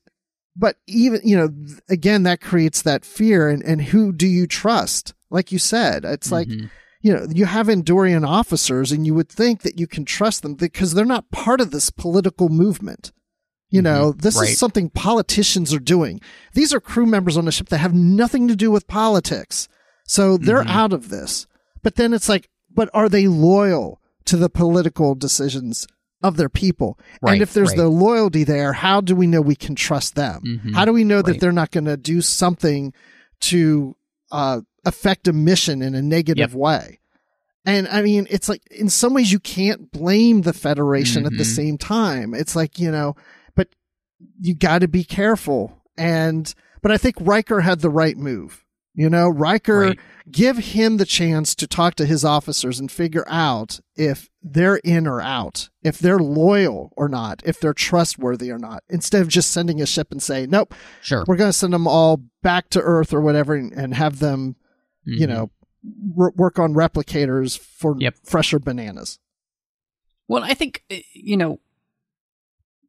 but 0.56 0.78
even, 0.88 1.20
you 1.22 1.36
know, 1.36 1.50
again, 1.88 2.24
that 2.24 2.40
creates 2.40 2.82
that 2.82 3.04
fear. 3.04 3.48
And, 3.48 3.62
and 3.62 3.80
who 3.80 4.12
do 4.12 4.26
you 4.26 4.48
trust? 4.48 5.14
Like 5.30 5.52
you 5.52 5.60
said, 5.60 6.04
it's 6.04 6.32
like, 6.32 6.48
mm-hmm. 6.48 6.66
you 7.02 7.12
know, 7.12 7.28
you 7.30 7.44
have 7.44 7.68
Andorian 7.68 8.26
officers 8.26 8.90
and 8.90 9.06
you 9.06 9.14
would 9.14 9.28
think 9.28 9.62
that 9.62 9.78
you 9.78 9.86
can 9.86 10.04
trust 10.04 10.42
them 10.42 10.54
because 10.54 10.94
they're 10.94 11.04
not 11.04 11.30
part 11.30 11.60
of 11.60 11.70
this 11.70 11.90
political 11.90 12.48
movement. 12.48 13.12
You 13.70 13.82
know, 13.82 14.12
this 14.12 14.36
Right. 14.36 14.50
is 14.50 14.58
something 14.58 14.90
politicians 14.90 15.72
are 15.72 15.78
doing. 15.78 16.20
These 16.54 16.74
are 16.74 16.80
crew 16.80 17.06
members 17.06 17.36
on 17.36 17.44
the 17.44 17.52
ship 17.52 17.68
that 17.68 17.78
have 17.78 17.94
nothing 17.94 18.48
to 18.48 18.56
do 18.56 18.70
with 18.70 18.86
politics. 18.88 19.68
So 20.06 20.36
they're 20.36 20.60
Mm-hmm. 20.62 20.68
out 20.70 20.92
of 20.92 21.08
this. 21.08 21.46
But 21.82 21.94
then 21.94 22.12
it's 22.12 22.28
like, 22.28 22.48
but 22.74 22.90
are 22.92 23.08
they 23.08 23.28
loyal 23.28 24.00
to 24.26 24.36
the 24.36 24.48
political 24.50 25.14
decisions 25.14 25.86
of 26.22 26.36
their 26.36 26.48
people? 26.48 26.98
Right, 27.22 27.34
and 27.34 27.42
if 27.42 27.52
there's 27.54 27.68
right. 27.70 27.76
the 27.78 27.88
loyalty 27.88 28.42
there, 28.44 28.72
how 28.72 29.00
do 29.00 29.14
we 29.14 29.26
know 29.28 29.40
we 29.40 29.54
can 29.56 29.74
trust 29.76 30.16
them? 30.16 30.42
Mhm. 30.44 30.74
How 30.74 30.84
do 30.84 30.92
we 30.92 31.04
know 31.04 31.22
that 31.22 31.38
they're 31.40 31.52
not 31.52 31.70
going 31.70 31.84
to 31.86 31.96
do 31.96 32.20
something 32.20 32.92
to 33.42 33.96
uh, 34.32 34.60
affect 34.84 35.26
a 35.28 35.32
mission 35.32 35.80
in 35.82 35.94
a 35.94 36.02
negative 36.02 36.50
Yep. 36.50 36.58
way? 36.58 36.98
And 37.66 37.86
I 37.88 38.02
mean, 38.02 38.26
it's 38.30 38.48
like 38.48 38.62
in 38.70 38.88
some 38.88 39.12
ways 39.14 39.30
you 39.32 39.38
can't 39.40 39.90
blame 39.92 40.42
the 40.42 40.52
Federation 40.52 41.26
at 41.26 41.32
the 41.32 41.44
Mhm. 41.44 41.54
same 41.56 41.78
time. 41.78 42.34
It's 42.34 42.56
like, 42.56 42.78
you 42.78 42.90
know, 42.90 43.16
you 44.40 44.54
got 44.54 44.80
to 44.80 44.88
be 44.88 45.04
careful. 45.04 45.82
And, 45.96 46.52
but 46.82 46.90
I 46.92 46.96
think 46.96 47.16
Riker 47.20 47.60
had 47.60 47.80
the 47.80 47.90
right 47.90 48.16
move. 48.16 48.64
You 48.94 49.08
know, 49.08 49.28
Riker, 49.28 49.78
Right. 49.80 49.98
give 50.30 50.58
him 50.58 50.96
the 50.96 51.04
chance 51.06 51.54
to 51.54 51.66
talk 51.68 51.94
to 51.94 52.04
his 52.06 52.24
officers 52.24 52.80
and 52.80 52.90
figure 52.90 53.24
out 53.28 53.78
if 53.94 54.28
they're 54.42 54.76
in 54.78 55.06
or 55.06 55.20
out, 55.20 55.70
if 55.82 55.98
they're 55.98 56.18
loyal 56.18 56.92
or 56.96 57.08
not, 57.08 57.40
if 57.44 57.60
they're 57.60 57.72
trustworthy 57.72 58.50
or 58.50 58.58
not, 58.58 58.82
instead 58.88 59.22
of 59.22 59.28
just 59.28 59.52
sending 59.52 59.80
a 59.80 59.86
ship 59.86 60.10
and 60.10 60.20
saying, 60.22 60.50
nope, 60.50 60.74
Sure. 61.02 61.24
we're 61.28 61.36
going 61.36 61.48
to 61.50 61.56
send 61.56 61.72
them 61.72 61.86
all 61.86 62.20
back 62.42 62.68
to 62.70 62.80
Earth 62.80 63.14
or 63.14 63.20
whatever 63.20 63.54
and, 63.54 63.72
and 63.72 63.94
have 63.94 64.18
them, 64.18 64.56
you 65.04 65.26
Mhm. 65.26 65.30
know, 65.30 65.50
r- 66.18 66.32
work 66.36 66.58
on 66.58 66.74
replicators 66.74 67.56
for 67.58 67.94
Yep. 67.98 68.16
fresher 68.24 68.58
bananas. 68.58 69.18
Well, 70.28 70.42
I 70.44 70.54
think 70.54 70.82
uh, 70.90 70.96
you 71.14 71.36
know 71.36 71.60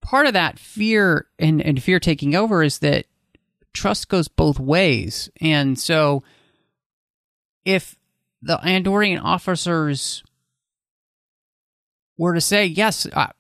part 0.02 0.28
of 0.28 0.34
that 0.34 0.60
fear 0.60 1.28
and, 1.40 1.62
and 1.62 1.82
fear 1.82 2.00
taking 2.00 2.36
over 2.36 2.64
is 2.64 2.80
that 2.80 3.06
trust 3.74 4.10
goes 4.10 4.28
both 4.28 4.60
ways, 4.60 5.30
and 5.40 5.80
so 5.80 6.24
if 7.66 7.96
the 8.42 8.58
Andorian 8.58 9.22
officers 9.24 10.24
were 12.18 12.34
to 12.34 12.42
say, 12.42 12.66
"Yes, 12.66 13.08
I, 13.16 13.32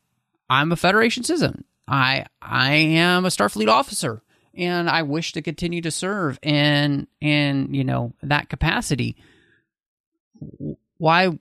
I'm 0.50 0.72
a 0.72 0.76
Federation 0.76 1.24
citizen. 1.24 1.64
I 1.88 2.26
I 2.42 2.74
am 2.74 3.26
a 3.26 3.30
Starfleet 3.30 3.68
officer." 3.68 4.22
And 4.54 4.90
I 4.90 5.04
wish 5.04 5.32
to 5.34 5.42
continue 5.42 5.82
to 5.82 5.92
serve 5.92 6.38
in 6.42 7.08
in 7.22 7.74
you 7.74 7.84
know 7.84 8.14
that 8.22 8.50
capacity. 8.50 9.16
Why 10.98 11.40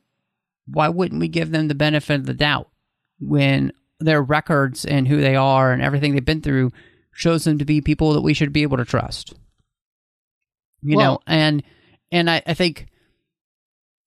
why 0.67 0.89
wouldn't 0.89 1.21
we 1.21 1.29
give 1.29 1.51
them 1.51 1.69
the 1.69 1.75
benefit 1.75 2.21
of 2.21 2.27
the 2.27 2.35
doubt 2.35 2.69
when 3.19 3.73
their 4.01 4.23
records 4.23 4.85
and 4.85 5.07
who 5.07 5.21
they 5.21 5.37
are 5.37 5.73
and 5.73 5.83
everything 5.83 6.15
they've 6.15 6.25
been 6.25 6.41
through 6.41 6.73
shows 7.13 7.45
them 7.45 7.59
to 7.59 7.65
be 7.65 7.81
people 7.81 8.15
that 8.15 8.23
we 8.23 8.35
should 8.35 8.53
be 8.53 8.63
able 8.63 8.79
to 8.79 8.85
trust. 8.85 9.35
You 10.83 10.97
know 10.97 11.21
and 11.27 11.63
and 12.11 12.31
I, 12.31 12.43
I 12.47 12.55
think 12.55 12.87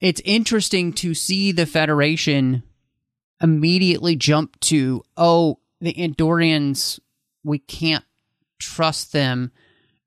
it's 0.02 0.22
interesting 0.26 0.92
to 0.94 1.14
see 1.14 1.52
the 1.52 1.66
federation 1.66 2.64
immediately 3.42 4.16
jump 4.16 4.60
to 4.62 5.04
oh 5.16 5.60
the 5.82 5.94
andorians 5.94 7.00
we 7.44 7.60
can't 7.60 8.06
trust 8.60 9.12
them 9.14 9.52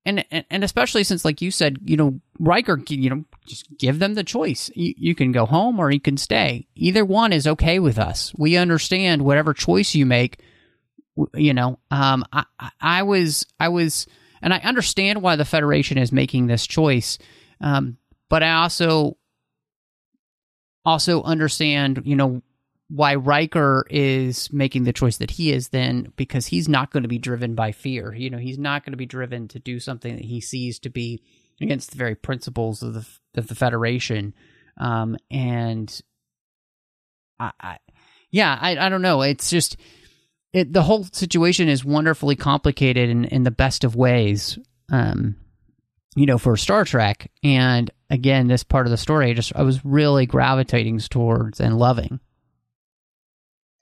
and 0.06 0.24
and, 0.50 0.64
especially 0.64 1.04
since 1.04 1.24
like 1.24 1.42
you 1.42 1.50
said 1.50 1.78
you 1.84 1.96
know 1.96 2.20
Riker 2.38 2.80
you 2.88 3.10
know 3.10 3.24
just 3.46 3.66
give 3.78 3.98
them 3.98 4.14
the 4.14 4.24
choice. 4.24 4.70
You, 4.74 4.94
you 4.96 5.14
can 5.14 5.32
go 5.32 5.44
home 5.44 5.78
or 5.78 5.90
you 5.90 6.00
can 6.00 6.16
stay. 6.16 6.66
Either 6.74 7.04
one 7.04 7.32
is 7.32 7.46
okay 7.46 7.78
with 7.78 7.98
us. 7.98 8.32
We 8.38 8.56
understand 8.56 9.22
whatever 9.22 9.52
choice 9.52 9.94
you 9.94 10.06
make. 10.06 10.40
You 11.34 11.52
know 11.52 11.78
um 11.90 12.24
I, 12.32 12.44
I- 12.58 12.70
I 12.80 13.02
was 13.02 13.44
i 13.60 13.68
was 13.68 14.06
and 14.42 14.54
i 14.54 14.58
understand 14.58 15.22
why 15.22 15.36
the 15.36 15.44
federation 15.44 15.98
is 15.98 16.12
making 16.12 16.46
this 16.46 16.66
choice. 16.66 17.18
Um 17.60 17.98
but 18.30 18.42
i 18.42 18.52
also 18.54 19.16
also 20.84 21.22
understand 21.22 22.02
you 22.04 22.16
know 22.16 22.42
why 22.88 23.16
Riker 23.16 23.84
is 23.90 24.52
making 24.52 24.84
the 24.84 24.92
choice 24.92 25.16
that 25.16 25.32
he 25.32 25.52
is 25.52 25.68
then 25.68 26.12
because 26.16 26.46
he's 26.46 26.68
not 26.68 26.92
going 26.92 27.02
to 27.02 27.08
be 27.08 27.18
driven 27.18 27.54
by 27.54 27.72
fear. 27.72 28.14
You 28.14 28.30
know, 28.30 28.38
he's 28.38 28.58
not 28.58 28.84
going 28.84 28.92
to 28.92 28.98
be 28.98 29.06
driven 29.06 29.48
to 29.48 29.58
do 29.58 29.80
something 29.80 30.14
that 30.14 30.24
he 30.24 30.40
sees 30.40 30.78
to 30.80 30.90
be 30.90 31.20
against 31.60 31.90
the 31.90 31.96
very 31.96 32.14
principles 32.14 32.82
of 32.82 32.94
the 32.94 33.06
of 33.34 33.48
the 33.48 33.54
Federation. 33.54 34.34
Um, 34.78 35.16
and 35.30 36.00
I, 37.40 37.52
I 37.60 37.78
yeah, 38.30 38.56
I, 38.60 38.76
I 38.76 38.88
don't 38.88 39.02
know. 39.02 39.22
It's 39.22 39.50
just 39.50 39.76
it. 40.52 40.72
The 40.72 40.82
whole 40.82 41.04
situation 41.04 41.68
is 41.68 41.84
wonderfully 41.84 42.36
complicated 42.36 43.10
in, 43.10 43.24
in 43.24 43.42
the 43.42 43.50
best 43.50 43.82
of 43.82 43.96
ways. 43.96 44.58
Um, 44.92 45.36
you 46.14 46.24
know, 46.24 46.38
for 46.38 46.56
Star 46.56 46.84
Trek, 46.84 47.30
and 47.42 47.90
again, 48.10 48.46
this 48.46 48.62
part 48.62 48.86
of 48.86 48.90
the 48.90 48.96
story, 48.96 49.30
I 49.30 49.34
just 49.34 49.54
I 49.56 49.62
was 49.62 49.84
really 49.84 50.24
gravitating 50.26 51.00
towards 51.00 51.60
and 51.60 51.76
loving. 51.78 52.20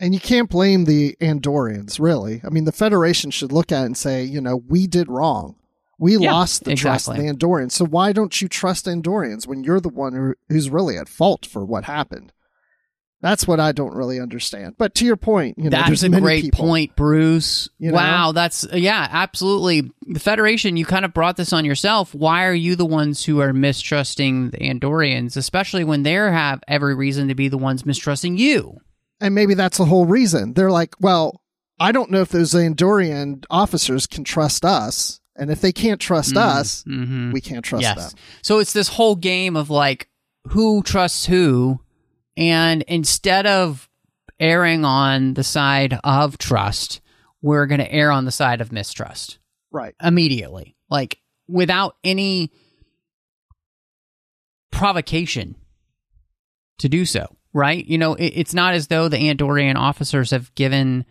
And 0.04 0.12
you 0.12 0.20
can't 0.20 0.50
blame 0.50 0.84
the 0.84 1.16
Andorians, 1.18 1.98
really. 1.98 2.42
I 2.44 2.50
mean, 2.50 2.64
the 2.64 2.72
Federation 2.72 3.30
should 3.30 3.52
look 3.52 3.72
at 3.72 3.84
it 3.84 3.86
and 3.86 3.96
say, 3.96 4.22
you 4.22 4.38
know, 4.38 4.62
we 4.68 4.86
did 4.86 5.08
wrong. 5.08 5.56
We 5.98 6.18
Yeah, 6.18 6.30
lost 6.30 6.64
the 6.64 6.74
trust 6.74 7.08
of 7.08 7.16
the 7.16 7.22
Andorians. 7.22 7.72
So 7.72 7.86
why 7.86 8.12
don't 8.12 8.42
you 8.42 8.46
trust 8.46 8.84
Andorians 8.84 9.46
when 9.46 9.64
you're 9.64 9.80
the 9.80 9.88
one 9.88 10.12
who, 10.12 10.34
who's 10.50 10.68
really 10.68 10.98
at 10.98 11.08
fault 11.08 11.46
for 11.46 11.64
what 11.64 11.84
happened? 11.84 12.34
That's 13.22 13.48
what 13.48 13.58
I 13.60 13.72
don't 13.72 13.94
really 13.94 14.20
understand. 14.20 14.74
But 14.76 14.94
to 14.96 15.06
your 15.06 15.16
point, 15.16 15.56
you 15.56 15.64
know, 15.64 15.70
that's 15.70 15.86
there's 15.86 16.02
a 16.02 16.10
great 16.10 16.44
people. 16.44 16.66
point, 16.66 16.94
Bruce. 16.96 17.70
You 17.78 17.90
know? 17.90 17.96
wow, 17.96 18.32
that's 18.32 18.66
yeah, 18.74 19.08
absolutely. 19.10 19.90
The 20.02 20.20
Federation, 20.20 20.76
you 20.76 20.84
kind 20.84 21.06
of 21.06 21.14
brought 21.14 21.38
this 21.38 21.54
on 21.54 21.64
yourself. 21.64 22.14
Why 22.14 22.44
are 22.44 22.52
you 22.52 22.76
the 22.76 22.84
ones 22.84 23.24
who 23.24 23.40
are 23.40 23.54
mistrusting 23.54 24.50
the 24.50 24.58
Andorians, 24.58 25.38
especially 25.38 25.84
when 25.84 26.02
they 26.02 26.12
have 26.12 26.62
every 26.68 26.94
reason 26.94 27.28
to 27.28 27.34
be 27.34 27.48
the 27.48 27.56
ones 27.56 27.86
mistrusting 27.86 28.36
you? 28.36 28.82
And 29.20 29.34
maybe 29.34 29.54
that's 29.54 29.78
the 29.78 29.84
whole 29.84 30.06
reason. 30.06 30.54
They're 30.54 30.70
like, 30.70 30.94
well, 31.00 31.40
I 31.80 31.92
don't 31.92 32.10
know 32.10 32.20
if 32.20 32.28
those 32.30 32.52
Andorian 32.54 33.44
officers 33.50 34.06
can 34.06 34.24
trust 34.24 34.64
us. 34.64 35.20
And 35.36 35.50
if 35.50 35.60
they 35.60 35.72
can't 35.72 36.00
trust 36.00 36.36
us, 36.36 36.84
Mm-hmm. 36.84 37.32
we 37.32 37.40
can't 37.40 37.64
trust 37.64 37.82
yes. 37.82 38.12
them. 38.12 38.20
So 38.42 38.58
it's 38.60 38.72
this 38.72 38.88
whole 38.88 39.16
game 39.16 39.56
of 39.56 39.70
like 39.70 40.08
who 40.48 40.82
trusts 40.82 41.26
who, 41.26 41.80
and 42.36 42.82
instead 42.82 43.46
of 43.46 43.88
erring 44.38 44.84
on 44.84 45.34
the 45.34 45.42
side 45.44 45.98
of 46.04 46.38
trust, 46.38 47.00
we're 47.42 47.66
going 47.66 47.80
to 47.80 47.90
err 47.92 48.10
on 48.12 48.24
the 48.26 48.30
side 48.32 48.60
of 48.60 48.70
mistrust. 48.72 49.38
Right. 49.72 49.94
immediately, 50.00 50.76
like 50.88 51.18
without 51.48 51.96
any 52.04 52.52
provocation 54.70 55.56
to 56.78 56.88
do 56.88 57.04
so. 57.04 57.36
Right? 57.54 57.84
You 57.86 57.98
know, 57.98 58.14
it, 58.14 58.32
it's 58.34 58.52
not 58.54 58.74
as 58.74 58.88
though 58.88 59.08
the 59.08 59.16
Andorian 59.16 59.76
officers 59.76 60.32
have 60.32 60.54
given 60.54 61.06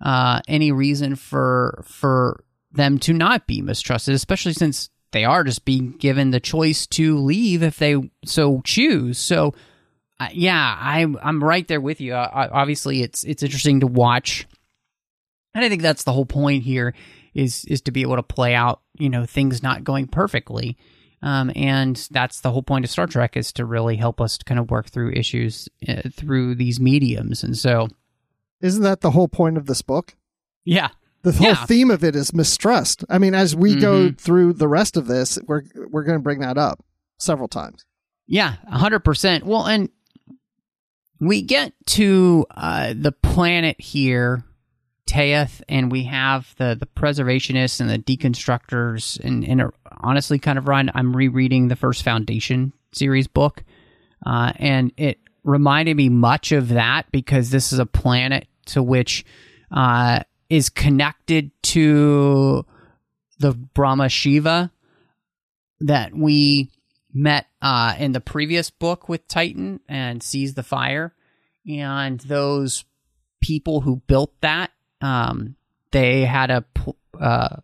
uh, 0.00 0.40
any 0.48 0.72
reason 0.72 1.16
for 1.16 1.82
for 1.86 2.44
them 2.72 2.98
to 3.00 3.12
not 3.12 3.46
be 3.46 3.60
mistrusted, 3.60 4.14
especially 4.14 4.52
since 4.52 4.90
they 5.10 5.24
are 5.24 5.44
just 5.44 5.64
being 5.64 5.92
given 5.92 6.30
the 6.30 6.40
choice 6.40 6.86
to 6.86 7.18
leave 7.18 7.62
if 7.62 7.78
they 7.78 7.96
so 8.24 8.60
choose. 8.64 9.18
So, 9.18 9.54
uh, 10.20 10.28
yeah, 10.32 10.76
I'm 10.80 11.18
I'm 11.22 11.42
right 11.42 11.66
there 11.66 11.80
with 11.80 12.00
you. 12.00 12.14
Obviously, 12.14 13.02
it's 13.02 13.24
it's 13.24 13.42
interesting 13.42 13.80
to 13.80 13.86
watch, 13.86 14.46
and 15.54 15.64
I 15.64 15.68
think 15.68 15.82
that's 15.82 16.04
the 16.04 16.12
whole 16.12 16.26
point 16.26 16.62
here 16.62 16.94
is 17.34 17.64
is 17.66 17.82
to 17.82 17.90
be 17.90 18.02
able 18.02 18.16
to 18.16 18.22
play 18.22 18.54
out 18.54 18.80
you 18.98 19.08
know 19.08 19.24
things 19.24 19.62
not 19.62 19.84
going 19.84 20.06
perfectly 20.06 20.76
um, 21.22 21.50
and 21.56 22.06
that's 22.10 22.40
the 22.40 22.50
whole 22.52 22.62
point 22.62 22.84
of 22.84 22.90
star 22.90 23.06
trek 23.06 23.36
is 23.36 23.52
to 23.54 23.64
really 23.64 23.96
help 23.96 24.20
us 24.20 24.38
kind 24.38 24.58
of 24.60 24.70
work 24.70 24.88
through 24.88 25.12
issues 25.12 25.68
uh, 25.88 26.02
through 26.12 26.54
these 26.54 26.78
mediums 26.80 27.42
and 27.42 27.56
so 27.56 27.88
Isn't 28.60 28.82
that 28.82 29.00
the 29.02 29.10
whole 29.12 29.28
point 29.28 29.56
of 29.56 29.66
this 29.66 29.82
book? 29.82 30.14
yeah 30.64 30.88
The 31.22 31.32
whole 31.32 31.48
Yeah. 31.48 31.64
theme 31.66 31.90
of 31.90 32.04
it 32.04 32.14
is 32.14 32.32
mistrust. 32.32 33.04
I 33.08 33.18
mean, 33.18 33.34
as 33.34 33.54
we 33.56 33.74
go 33.74 34.10
Mhm. 34.10 34.18
through 34.18 34.52
the 34.54 34.68
rest 34.68 34.96
of 34.96 35.06
this, 35.08 35.38
we're 35.46 35.62
we're 35.90 36.04
going 36.04 36.18
to 36.18 36.22
bring 36.22 36.40
that 36.40 36.56
up 36.58 36.84
several 37.18 37.48
times. 37.48 37.84
yeah 38.26 38.56
100% 38.72 39.42
well 39.44 39.66
and 39.66 39.88
we 41.20 41.42
get 41.42 41.72
to 41.86 42.46
uh, 42.52 42.94
the 42.96 43.10
planet 43.12 43.80
here 43.80 44.44
Ta'ith, 45.08 45.62
and 45.70 45.90
we 45.90 46.04
have 46.04 46.54
the 46.58 46.76
the 46.78 46.86
preservationists 46.86 47.80
and 47.80 47.88
the 47.88 47.98
deconstructors, 47.98 49.18
and, 49.20 49.42
and 49.42 49.62
honestly, 50.00 50.38
kind 50.38 50.58
of 50.58 50.68
Ryan, 50.68 50.90
I'm 50.94 51.16
rereading 51.16 51.68
the 51.68 51.76
first 51.76 52.02
Foundation 52.02 52.74
series 52.92 53.26
book, 53.26 53.64
uh, 54.24 54.52
and 54.56 54.92
it 54.98 55.18
reminded 55.44 55.96
me 55.96 56.10
much 56.10 56.52
of 56.52 56.68
that 56.68 57.10
because 57.10 57.48
this 57.48 57.72
is 57.72 57.78
a 57.78 57.86
planet 57.86 58.46
to 58.66 58.82
which 58.82 59.24
uh, 59.70 60.20
is 60.50 60.68
connected 60.68 61.50
to 61.62 62.66
the 63.38 63.52
Brahma 63.52 64.10
Shiva 64.10 64.70
that 65.80 66.12
we 66.14 66.70
met 67.14 67.46
uh, 67.62 67.94
in 67.98 68.12
the 68.12 68.20
previous 68.20 68.68
book 68.68 69.08
with 69.08 69.26
Titan 69.26 69.80
and 69.88 70.22
Seize 70.22 70.52
the 70.52 70.62
Fire, 70.62 71.14
and 71.66 72.20
those 72.20 72.84
people 73.40 73.80
who 73.80 74.02
built 74.06 74.38
that 74.42 74.70
um, 75.00 75.56
they 75.90 76.24
had 76.24 76.50
a 76.50 76.64
uh, 77.18 77.56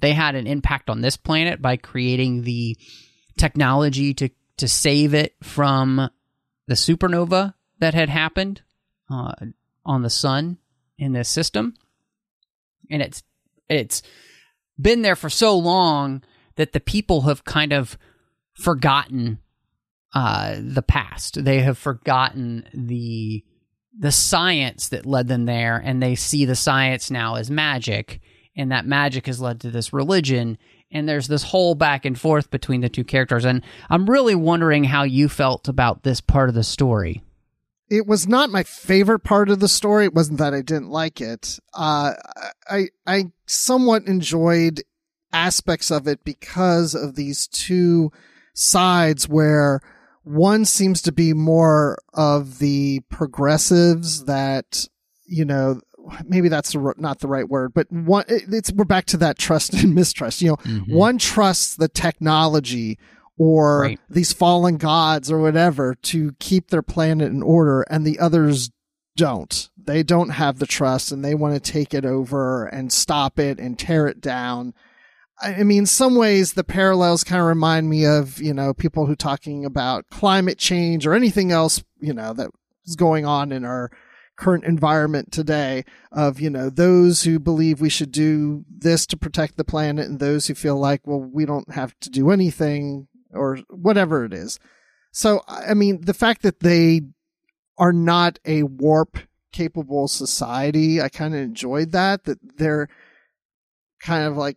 they 0.00 0.12
had 0.12 0.34
an 0.34 0.46
impact 0.46 0.90
on 0.90 1.00
this 1.00 1.16
planet 1.16 1.62
by 1.62 1.76
creating 1.76 2.42
the 2.42 2.76
technology 3.38 4.14
to 4.14 4.28
to 4.58 4.68
save 4.68 5.14
it 5.14 5.34
from 5.42 6.10
the 6.66 6.74
supernova 6.74 7.54
that 7.78 7.94
had 7.94 8.08
happened 8.08 8.62
uh, 9.10 9.32
on 9.84 10.02
the 10.02 10.10
sun 10.10 10.58
in 10.98 11.12
this 11.12 11.28
system, 11.28 11.74
and 12.90 13.02
it's 13.02 13.22
it's 13.68 14.02
been 14.80 15.02
there 15.02 15.16
for 15.16 15.30
so 15.30 15.56
long 15.56 16.22
that 16.56 16.72
the 16.72 16.80
people 16.80 17.22
have 17.22 17.44
kind 17.44 17.72
of 17.72 17.98
forgotten 18.54 19.38
uh, 20.14 20.56
the 20.58 20.82
past. 20.82 21.44
They 21.44 21.60
have 21.60 21.78
forgotten 21.78 22.66
the 22.72 23.44
the 23.98 24.12
science 24.12 24.88
that 24.88 25.06
led 25.06 25.28
them 25.28 25.46
there, 25.46 25.76
and 25.84 26.02
they 26.02 26.14
see 26.14 26.44
the 26.44 26.54
science 26.56 27.10
now 27.10 27.36
as 27.36 27.50
magic, 27.50 28.20
and 28.56 28.70
that 28.72 28.86
magic 28.86 29.26
has 29.26 29.40
led 29.40 29.60
to 29.60 29.70
this 29.70 29.92
religion. 29.92 30.58
And 30.92 31.08
there's 31.08 31.26
this 31.28 31.42
whole 31.42 31.74
back 31.74 32.04
and 32.04 32.18
forth 32.18 32.50
between 32.50 32.80
the 32.80 32.88
two 32.88 33.04
characters, 33.04 33.44
and 33.44 33.62
I'm 33.90 34.08
really 34.08 34.34
wondering 34.34 34.84
how 34.84 35.02
you 35.02 35.28
felt 35.28 35.66
about 35.68 36.02
this 36.04 36.20
part 36.20 36.48
of 36.48 36.54
the 36.54 36.62
story. 36.64 37.22
it 37.88 38.06
was 38.06 38.26
not 38.26 38.50
my 38.50 38.62
favorite 38.64 39.20
part 39.20 39.48
of 39.48 39.60
the 39.60 39.68
story. 39.68 40.04
It 40.06 40.14
wasn't 40.14 40.38
that 40.38 40.54
I 40.54 40.60
didn't 40.62 40.90
like 40.90 41.20
it. 41.20 41.58
Uh, 41.74 42.12
I 42.68 42.88
I 43.06 43.26
somewhat 43.46 44.06
enjoyed 44.06 44.82
aspects 45.32 45.90
of 45.90 46.06
it 46.08 46.24
because 46.24 46.94
of 46.94 47.14
these 47.14 47.46
two 47.46 48.10
sides 48.54 49.28
where 49.28 49.80
one 50.26 50.64
seems 50.64 51.02
to 51.02 51.12
be 51.12 51.32
more 51.32 51.98
of 52.12 52.58
the 52.58 53.00
progressives 53.10 54.24
that 54.24 54.88
you 55.24 55.44
know 55.44 55.80
maybe 56.24 56.48
that's 56.48 56.74
not 56.96 57.20
the 57.20 57.28
right 57.28 57.48
word 57.48 57.72
but 57.72 57.90
one 57.90 58.24
it's 58.28 58.72
we're 58.72 58.84
back 58.84 59.06
to 59.06 59.16
that 59.16 59.38
trust 59.38 59.72
and 59.74 59.94
mistrust 59.94 60.42
you 60.42 60.48
know 60.48 60.56
mm-hmm. 60.56 60.92
one 60.92 61.16
trusts 61.16 61.76
the 61.76 61.88
technology 61.88 62.98
or 63.38 63.82
Right. 63.82 64.00
these 64.08 64.32
fallen 64.32 64.78
gods 64.78 65.30
or 65.30 65.38
whatever 65.38 65.94
to 65.94 66.32
keep 66.40 66.70
their 66.70 66.82
planet 66.82 67.30
in 67.30 67.42
order 67.42 67.82
and 67.82 68.06
the 68.06 68.18
others 68.18 68.70
don't. 69.16 69.70
They 69.76 70.02
don't 70.02 70.30
have 70.30 70.58
the 70.58 70.66
trust 70.66 71.10
and 71.10 71.24
they 71.24 71.34
want 71.34 71.54
to 71.54 71.72
take 71.72 71.94
it 71.94 72.04
over 72.04 72.66
and 72.66 72.92
stop 72.92 73.38
it 73.38 73.58
and 73.58 73.78
tear 73.78 74.06
it 74.06 74.20
down 74.20 74.74
I 75.40 75.64
mean, 75.64 75.84
some 75.84 76.14
ways, 76.14 76.54
the 76.54 76.64
parallels 76.64 77.22
kind 77.22 77.40
of 77.40 77.46
remind 77.46 77.90
me 77.90 78.06
of, 78.06 78.40
you 78.40 78.54
know, 78.54 78.72
people 78.72 79.06
who 79.06 79.14
talking 79.14 79.64
about 79.64 80.08
climate 80.10 80.58
change 80.58 81.06
or 81.06 81.12
anything 81.12 81.52
else, 81.52 81.84
you 82.00 82.14
know, 82.14 82.32
that 82.32 82.50
is 82.86 82.96
going 82.96 83.26
on 83.26 83.52
in 83.52 83.64
our 83.64 83.90
current 84.38 84.64
environment 84.64 85.32
today 85.32 85.84
of, 86.12 86.40
you 86.40 86.48
know, 86.48 86.70
those 86.70 87.24
who 87.24 87.38
believe 87.38 87.80
we 87.80 87.88
should 87.90 88.12
do 88.12 88.64
this 88.68 89.06
to 89.06 89.16
protect 89.16 89.56
the 89.56 89.64
planet 89.64 90.06
and 90.06 90.20
those 90.20 90.46
who 90.46 90.54
feel 90.54 90.78
like, 90.78 91.06
well, 91.06 91.20
we 91.20 91.44
don't 91.44 91.72
have 91.72 91.98
to 92.00 92.10
do 92.10 92.30
anything 92.30 93.08
or 93.32 93.58
whatever 93.68 94.24
it 94.24 94.32
is. 94.32 94.58
So, 95.12 95.42
I 95.48 95.74
mean, 95.74 96.02
the 96.02 96.14
fact 96.14 96.42
that 96.42 96.60
they 96.60 97.02
are 97.78 97.92
not 97.92 98.38
a 98.44 98.62
warp 98.62 99.18
capable 99.52 100.08
society, 100.08 101.00
I 101.00 101.08
kind 101.08 101.34
of 101.34 101.40
enjoyed 101.40 101.92
that, 101.92 102.24
that 102.24 102.38
they're 102.58 102.88
kind 104.00 104.26
of 104.26 104.36
like, 104.36 104.56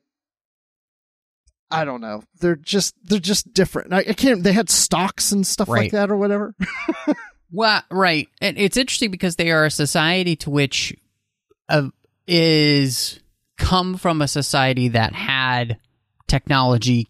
I 1.72 1.86
don't 1.86 2.01
know. 2.01 2.24
They're 2.39 2.55
just 2.55 2.95
they're 3.03 3.20
just 3.20 3.53
different. 3.53 3.93
I, 3.93 3.99
I 3.99 4.13
can't. 4.13 4.43
They 4.43 4.53
had 4.53 4.70
stocks 4.70 5.32
and 5.32 5.45
stuff 5.45 5.67
like 5.70 5.91
that 5.91 6.09
or 6.09 6.17
whatever. 6.17 6.55
Well, 7.51 7.82
right. 7.89 8.30
And 8.41 8.57
it's 8.57 8.78
interesting 8.78 9.11
because 9.11 9.36
they 9.36 9.49
are 9.51 9.65
a 9.65 9.72
society 9.72 10.36
to 10.38 10.49
which 10.49 10.95
uh, 11.67 11.89
is 12.28 13.20
come 13.57 13.97
from 13.97 14.22
a 14.22 14.28
society 14.28 14.89
that 14.89 15.13
had 15.13 15.80
technology 16.28 17.07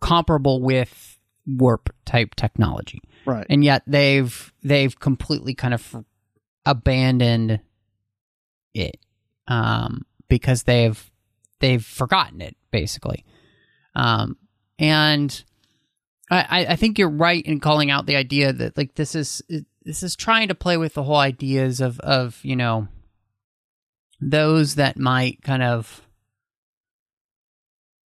comparable 0.00 0.60
with 0.60 1.18
warp 1.46 1.94
type 2.04 2.34
technology. 2.34 3.00
right. 3.24 3.46
And 3.48 3.62
yet 3.62 3.82
they've 3.86 4.52
they've 4.62 4.98
completely 4.98 5.54
kind 5.54 5.72
of 5.72 6.04
abandoned 6.64 7.60
it 8.74 8.98
um 9.46 10.04
because 10.28 10.64
they've 10.64 11.10
they've 11.60 11.84
forgotten 11.84 12.40
it 12.40 12.56
basically. 12.70 13.24
Um 13.94 14.36
and 14.78 15.44
I, 16.30 16.66
I- 16.70 16.76
think 16.76 16.98
you're 16.98 17.08
right 17.08 17.44
in 17.44 17.60
calling 17.60 17.90
out 17.90 18.06
the 18.06 18.16
idea 18.16 18.52
that 18.52 18.76
like 18.76 18.94
this 18.96 19.14
is 19.14 19.42
this 19.84 20.02
is 20.02 20.16
trying 20.16 20.48
to 20.48 20.54
play 20.54 20.76
with 20.76 20.94
the 20.94 21.04
whole 21.04 21.16
ideas 21.16 21.80
of 21.80 22.00
of 22.00 22.40
you 22.44 22.56
know 22.56 22.88
those 24.20 24.74
that 24.74 24.98
might 24.98 25.42
kind 25.42 25.62
of 25.62 26.02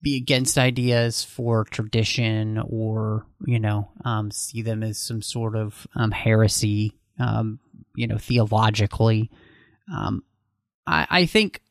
be 0.01 0.17
against 0.17 0.59
ideas 0.59 1.25
for 1.25 1.65
tradition 1.65 2.59
or 2.59 3.27
you 3.47 3.59
know 3.59 3.89
um, 4.05 4.31
see 4.31 4.63
them 4.63 4.83
as 4.83 4.99
some 4.99 5.23
sort 5.23 5.57
of 5.57 5.87
um, 5.97 6.11
heresy 6.13 6.93
um, 7.19 7.59
you 7.97 8.07
know 8.07 8.17
theologically 8.19 9.31
um, 9.93 10.23
I, 10.87 11.07
I 11.11 11.27
think 11.27 11.63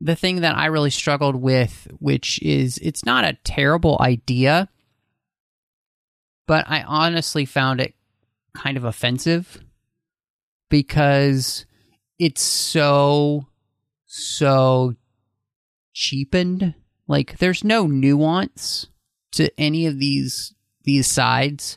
the 0.00 0.16
thing 0.16 0.42
that 0.42 0.56
I 0.56 0.66
really 0.66 0.90
struggled 0.90 1.36
with 1.36 1.88
which 1.98 2.40
is 2.42 2.78
it's 2.78 3.04
not 3.04 3.24
a 3.24 3.38
terrible 3.44 3.98
idea 4.00 4.68
but 6.46 6.64
I 6.66 6.82
honestly 6.82 7.44
found 7.44 7.80
it 7.80 7.94
kind 8.54 8.76
of 8.76 8.84
offensive 8.84 9.60
because 10.68 11.66
it's 12.18 12.42
so 12.42 13.46
so 14.06 14.94
cheapened. 15.92 16.74
Like 17.06 17.38
there's 17.38 17.62
no 17.62 17.86
nuance 17.86 18.88
to 19.32 19.50
any 19.60 19.86
of 19.86 19.98
these 19.98 20.54
these 20.84 21.06
sides. 21.06 21.76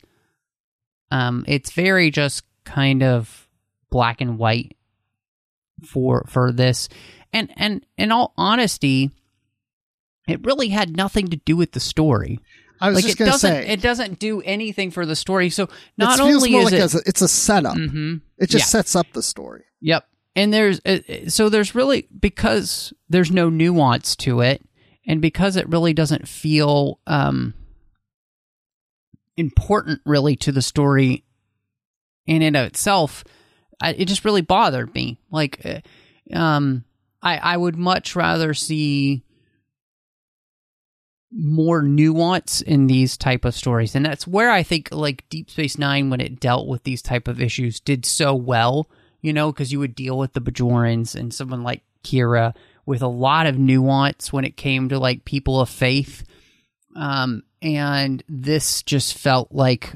Um 1.11 1.43
it's 1.47 1.72
very 1.72 2.09
just 2.09 2.43
kind 2.63 3.03
of 3.03 3.49
black 3.89 4.22
and 4.22 4.38
white 4.38 4.76
for 5.86 6.26
for 6.28 6.51
this. 6.51 6.89
And 7.34 7.51
and 7.55 7.86
in 7.97 8.11
all 8.11 8.34
honesty, 8.38 9.11
it 10.27 10.43
really 10.45 10.69
had 10.69 10.95
nothing 10.95 11.27
to 11.29 11.38
do 11.38 11.55
with 11.57 11.71
the 11.71 11.79
story 11.79 12.39
I 12.79 12.89
was 12.89 12.95
like 12.97 13.05
just 13.05 13.21
it 13.21 13.25
doesn't 13.25 13.39
say 13.51 13.67
it 13.67 13.82
doesn't 13.82 14.19
do 14.19 14.41
anything 14.41 14.89
for 14.91 15.05
the 15.05 15.15
story 15.15 15.49
so 15.51 15.67
not 15.97 16.19
it 16.19 16.23
feels 16.23 16.36
only 16.43 16.51
more 16.51 16.61
is 16.61 16.71
like 16.71 16.73
it 16.82 16.93
a, 16.95 17.01
it's 17.09 17.21
a 17.21 17.27
setup. 17.27 17.75
Mhm. 17.77 18.21
It 18.39 18.49
just 18.49 18.63
Yeah. 18.63 18.65
sets 18.82 18.95
up 18.95 19.05
the 19.13 19.21
story. 19.23 19.63
yep 19.82 20.05
and 20.36 20.51
there's 20.53 20.79
uh, 20.86 20.99
uh, 21.09 21.29
so 21.29 21.47
there's 21.49 21.75
really 21.75 22.07
because 22.19 22.91
there's 23.09 23.29
no 23.32 23.49
nuance 23.49 24.15
to 24.17 24.41
it 24.41 24.63
and 25.07 25.21
because 25.21 25.55
it 25.57 25.69
really 25.69 25.93
doesn't 25.93 26.27
feel 26.27 26.99
um 27.07 27.53
important 29.38 30.01
really 30.05 30.36
to 30.36 30.51
the 30.51 30.61
story 30.61 31.23
in 32.25 32.41
and 32.41 32.55
of 32.55 32.65
itself 32.67 33.23
I, 33.82 33.93
it 33.93 34.05
just 34.07 34.25
really 34.25 34.41
bothered 34.41 34.93
me 34.93 35.19
like 35.32 35.61
uh, 35.65 35.82
um 36.36 36.84
i 37.22 37.38
i 37.38 37.57
would 37.57 37.76
much 37.76 38.15
rather 38.15 38.53
see 38.53 39.24
more 41.34 41.82
nuance 41.82 42.59
in 42.59 42.88
these 42.88 43.15
type 43.15 43.45
of 43.45 43.55
stories. 43.55 43.95
And 43.95 44.05
that's 44.05 44.28
where 44.28 44.51
i 44.51 44.63
think 44.63 44.89
like 44.91 45.28
deep 45.30 45.49
space 45.49 45.78
nine 45.78 46.09
when 46.09 46.22
it 46.22 46.39
dealt 46.39 46.67
with 46.67 46.84
these 46.84 47.01
type 47.01 47.28
of 47.28 47.41
issues 47.41 47.80
did 47.80 48.05
so 48.05 48.36
well 48.36 48.89
you 49.22 49.32
know 49.32 49.51
because 49.51 49.72
you 49.72 49.80
would 49.80 49.95
deal 49.95 50.17
with 50.17 50.34
the 50.34 50.41
bajorans 50.41 51.15
and 51.15 51.34
someone 51.34 51.63
like 51.63 51.84
kira 52.03 52.53
with 52.86 53.01
a 53.01 53.07
lot 53.07 53.45
of 53.47 53.57
nuance 53.57 54.34
when 54.34 54.43
it 54.43 54.57
came 54.57 54.89
to 54.89 54.99
like 54.99 55.24
people 55.24 55.61
of 55.61 55.69
faith. 55.69 56.24
Um 56.95 57.43
and 57.61 58.24
this 58.28 58.82
just 58.84 59.17
felt 59.17 59.51
like 59.51 59.95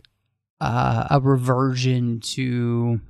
uh, 0.62 1.08
a 1.10 1.20
reversion 1.20 2.20
to 2.22 3.02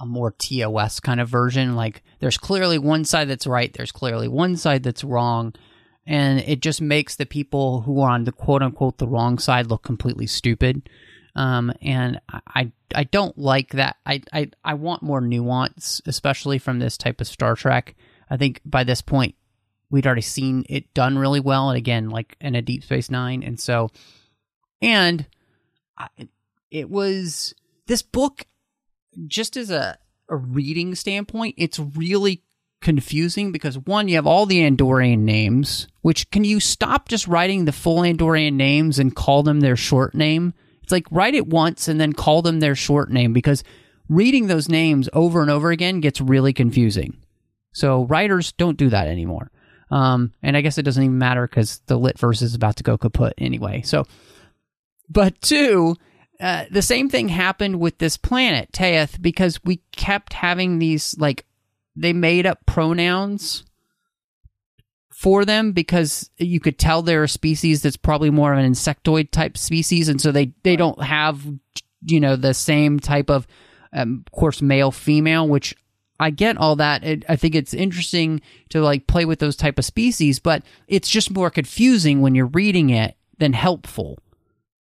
a 0.00 0.06
more 0.06 0.32
TOS 0.32 0.98
kind 0.98 1.20
of 1.20 1.28
version. 1.28 1.76
Like 1.76 2.02
there's 2.18 2.38
clearly 2.38 2.78
one 2.78 3.04
side 3.04 3.28
that's 3.28 3.46
right, 3.46 3.72
there's 3.72 3.92
clearly 3.92 4.28
one 4.28 4.56
side 4.56 4.82
that's 4.82 5.04
wrong, 5.04 5.54
and 6.06 6.40
it 6.40 6.60
just 6.60 6.80
makes 6.80 7.16
the 7.16 7.26
people 7.26 7.82
who 7.82 8.00
are 8.00 8.10
on 8.10 8.24
the 8.24 8.32
quote 8.32 8.62
unquote 8.62 8.98
the 8.98 9.06
wrong 9.08 9.38
side 9.38 9.66
look 9.66 9.82
completely 9.82 10.26
stupid. 10.26 10.88
Um, 11.36 11.72
and 11.80 12.20
I, 12.28 12.72
I 12.92 13.04
don't 13.04 13.38
like 13.38 13.70
that. 13.70 13.96
I, 14.04 14.22
I 14.32 14.50
I 14.64 14.74
want 14.74 15.02
more 15.02 15.20
nuance, 15.20 16.00
especially 16.06 16.58
from 16.58 16.78
this 16.78 16.98
type 16.98 17.20
of 17.20 17.28
Star 17.28 17.54
Trek. 17.54 17.94
I 18.28 18.36
think 18.36 18.60
by 18.64 18.82
this 18.82 19.00
point 19.00 19.36
we'd 19.90 20.06
already 20.06 20.22
seen 20.22 20.64
it 20.68 20.92
done 20.94 21.18
really 21.18 21.40
well, 21.40 21.70
and 21.70 21.78
again, 21.78 22.10
like 22.10 22.36
in 22.40 22.56
a 22.56 22.62
Deep 22.62 22.82
Space 22.82 23.10
Nine, 23.10 23.42
and 23.42 23.60
so 23.60 23.90
and 24.82 25.26
I, 25.96 26.08
it 26.70 26.90
was 26.90 27.54
this 27.86 28.02
book 28.02 28.46
just 29.26 29.56
as 29.56 29.70
a, 29.70 29.98
a 30.28 30.36
reading 30.36 30.94
standpoint, 30.94 31.54
it's 31.58 31.78
really 31.78 32.42
confusing 32.80 33.52
because 33.52 33.78
one, 33.78 34.08
you 34.08 34.16
have 34.16 34.26
all 34.26 34.46
the 34.46 34.60
Andorian 34.60 35.20
names, 35.20 35.86
which 36.02 36.30
can 36.30 36.44
you 36.44 36.60
stop 36.60 37.08
just 37.08 37.28
writing 37.28 37.64
the 37.64 37.72
full 37.72 37.98
Andorian 37.98 38.54
names 38.54 38.98
and 38.98 39.14
call 39.14 39.42
them 39.42 39.60
their 39.60 39.76
short 39.76 40.14
name? 40.14 40.54
It's 40.82 40.92
like 40.92 41.06
write 41.10 41.34
it 41.34 41.46
once 41.46 41.88
and 41.88 42.00
then 42.00 42.12
call 42.12 42.42
them 42.42 42.60
their 42.60 42.74
short 42.74 43.10
name 43.10 43.32
because 43.32 43.62
reading 44.08 44.46
those 44.46 44.68
names 44.68 45.08
over 45.12 45.42
and 45.42 45.50
over 45.50 45.70
again 45.70 46.00
gets 46.00 46.20
really 46.20 46.52
confusing. 46.52 47.16
So 47.72 48.04
writers 48.04 48.52
don't 48.52 48.76
do 48.76 48.88
that 48.90 49.08
anymore. 49.08 49.50
Um, 49.90 50.32
and 50.42 50.56
I 50.56 50.60
guess 50.60 50.78
it 50.78 50.82
doesn't 50.82 51.02
even 51.02 51.18
matter 51.18 51.46
because 51.46 51.80
the 51.86 51.98
lit 51.98 52.18
verse 52.18 52.42
is 52.42 52.54
about 52.54 52.76
to 52.76 52.82
go 52.82 52.96
kaput 52.96 53.34
anyway. 53.38 53.82
So, 53.82 54.04
but 55.08 55.40
two, 55.40 55.96
uh, 56.40 56.64
the 56.70 56.82
same 56.82 57.08
thing 57.08 57.28
happened 57.28 57.78
with 57.78 57.98
this 57.98 58.16
planet, 58.16 58.72
Ta'ith, 58.72 59.20
because 59.20 59.62
we 59.64 59.82
kept 59.92 60.32
having 60.32 60.78
these, 60.78 61.16
like, 61.18 61.44
they 61.94 62.12
made 62.12 62.46
up 62.46 62.64
pronouns 62.66 63.64
for 65.10 65.44
them 65.44 65.72
because 65.72 66.30
you 66.38 66.60
could 66.60 66.78
tell 66.78 67.02
they're 67.02 67.24
a 67.24 67.28
species 67.28 67.82
that's 67.82 67.96
probably 67.98 68.30
more 68.30 68.54
of 68.54 68.58
an 68.58 68.72
insectoid 68.72 69.30
type 69.30 69.58
species. 69.58 70.08
And 70.08 70.18
so 70.18 70.32
they, 70.32 70.54
they 70.62 70.76
don't 70.76 71.02
have, 71.02 71.46
you 72.06 72.20
know, 72.20 72.36
the 72.36 72.54
same 72.54 72.98
type 73.00 73.28
of, 73.28 73.46
um, 73.92 74.24
of 74.26 74.32
course, 74.32 74.62
male, 74.62 74.90
female, 74.90 75.46
which 75.46 75.76
I 76.18 76.30
get 76.30 76.56
all 76.56 76.76
that. 76.76 77.04
It, 77.04 77.24
I 77.28 77.36
think 77.36 77.54
it's 77.54 77.74
interesting 77.74 78.40
to 78.70 78.80
like 78.80 79.06
play 79.06 79.26
with 79.26 79.40
those 79.40 79.56
type 79.56 79.78
of 79.78 79.84
species, 79.84 80.38
but 80.38 80.62
it's 80.88 81.10
just 81.10 81.30
more 81.30 81.50
confusing 81.50 82.22
when 82.22 82.34
you're 82.34 82.46
reading 82.46 82.88
it 82.88 83.16
than 83.36 83.52
helpful. 83.52 84.18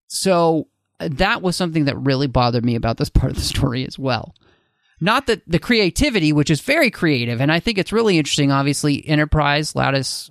So 0.07 0.67
that 0.99 1.41
was 1.41 1.55
something 1.55 1.85
that 1.85 1.97
really 1.97 2.27
bothered 2.27 2.65
me 2.65 2.75
about 2.75 2.97
this 2.97 3.09
part 3.09 3.31
of 3.31 3.37
the 3.37 3.43
story 3.43 3.85
as 3.85 3.97
well. 3.97 4.35
Not 5.01 5.27
that 5.27 5.41
the 5.47 5.59
creativity, 5.59 6.33
which 6.33 6.49
is 6.49 6.59
very 6.59 6.91
creative, 6.91 7.39
and 7.39 7.51
I 7.51 7.61
think 7.61 7.77
it's 7.77 7.93
really 7.93 8.17
interesting. 8.17 8.51
Obviously, 8.51 9.07
Enterprise 9.07 9.73
let 9.75 9.93
us 9.93 10.29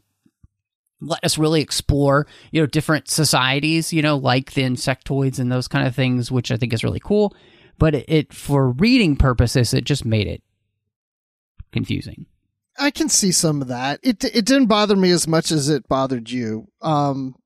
let 1.01 1.25
us 1.25 1.39
really 1.39 1.63
explore, 1.63 2.27
you 2.51 2.61
know, 2.61 2.67
different 2.67 3.09
societies, 3.09 3.93
you 3.93 4.03
know, 4.03 4.17
like 4.17 4.53
the 4.53 4.63
insectoids 4.63 5.39
and 5.39 5.51
those 5.51 5.69
kind 5.69 5.87
of 5.87 5.95
things, 5.95 6.31
which 6.31 6.51
I 6.51 6.57
think 6.57 6.73
is 6.73 6.85
really 6.85 7.01
cool. 7.01 7.35
But 7.79 7.95
it, 7.95 8.05
it 8.09 8.33
for 8.35 8.71
reading 8.71 9.17
purposes, 9.17 9.73
it 9.73 9.85
just 9.85 10.05
made 10.05 10.27
it 10.27 10.43
confusing. 11.73 12.27
I 12.79 12.91
can 12.91 13.09
see 13.09 13.33
some 13.33 13.63
of 13.63 13.69
that. 13.69 14.01
It 14.03 14.25
it 14.25 14.45
didn't 14.45 14.67
bother 14.67 14.97
me 14.97 15.11
as 15.11 15.27
much 15.27 15.51
as 15.51 15.69
it 15.69 15.89
bothered 15.89 16.31
you. 16.31 16.69
Um, 16.83 17.37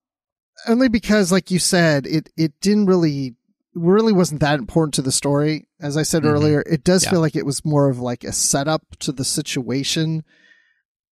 only 0.69 0.89
because, 0.89 1.31
like 1.33 1.51
you 1.51 1.59
said, 1.59 2.07
it 2.07 2.31
it 2.37 2.53
didn't 2.61 2.87
really 2.87 3.37
really 3.75 4.13
wasn't 4.13 4.41
that 4.41 4.59
important 4.59 4.93
to 4.95 5.03
the 5.03 5.11
story. 5.13 5.67
As 5.81 5.97
I 5.97 6.03
said 6.03 6.25
Mhm. 6.25 6.31
earlier, 6.33 6.63
it 6.71 6.85
does 6.85 7.05
Yeah. 7.05 7.11
feel 7.11 7.21
like 7.21 7.35
it 7.37 7.47
was 7.47 7.65
more 7.65 7.89
of 7.89 7.99
like 7.99 8.23
a 8.23 8.33
setup 8.33 8.83
to 9.01 9.13
the 9.13 9.25
situation 9.25 10.25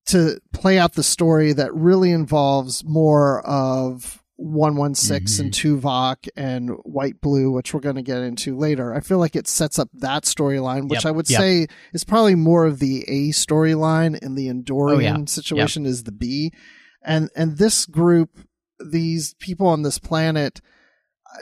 to 0.08 0.38
play 0.52 0.78
out 0.78 0.92
the 0.94 1.02
story 1.02 1.52
that 1.54 1.74
really 1.74 2.10
involves 2.10 2.84
more 2.84 3.40
of 3.46 4.22
116 4.36 5.46
and 5.46 5.54
Tuvok 5.54 6.28
and 6.36 6.70
White 6.84 7.20
Blue, 7.20 7.50
which 7.50 7.72
we're 7.74 7.80
going 7.80 7.96
to 7.96 8.02
get 8.02 8.22
into 8.22 8.56
later. 8.56 8.94
I 8.94 9.00
feel 9.00 9.18
like 9.18 9.36
it 9.36 9.46
sets 9.48 9.78
up 9.78 9.88
that 9.94 10.24
storyline, 10.24 10.88
which 10.88 11.04
Yep, 11.04 11.06
I 11.06 11.10
would 11.12 11.30
yep. 11.30 11.40
say 11.40 11.66
is 11.92 12.04
probably 12.04 12.34
more 12.34 12.64
of 12.66 12.78
the 12.78 13.04
A 13.08 13.30
storyline 13.30 14.18
and 14.20 14.36
the 14.36 14.48
Andorian 14.48 14.96
Oh, 14.96 14.98
yeah, 14.98 15.24
situation 15.26 15.86
is 15.86 16.02
the 16.04 16.12
B. 16.12 16.52
And 17.02 17.30
and 17.34 17.56
this 17.58 17.86
group, 17.86 18.30
these 18.84 19.34
people 19.34 19.66
on 19.66 19.82
this 19.82 19.98
planet, 19.98 20.60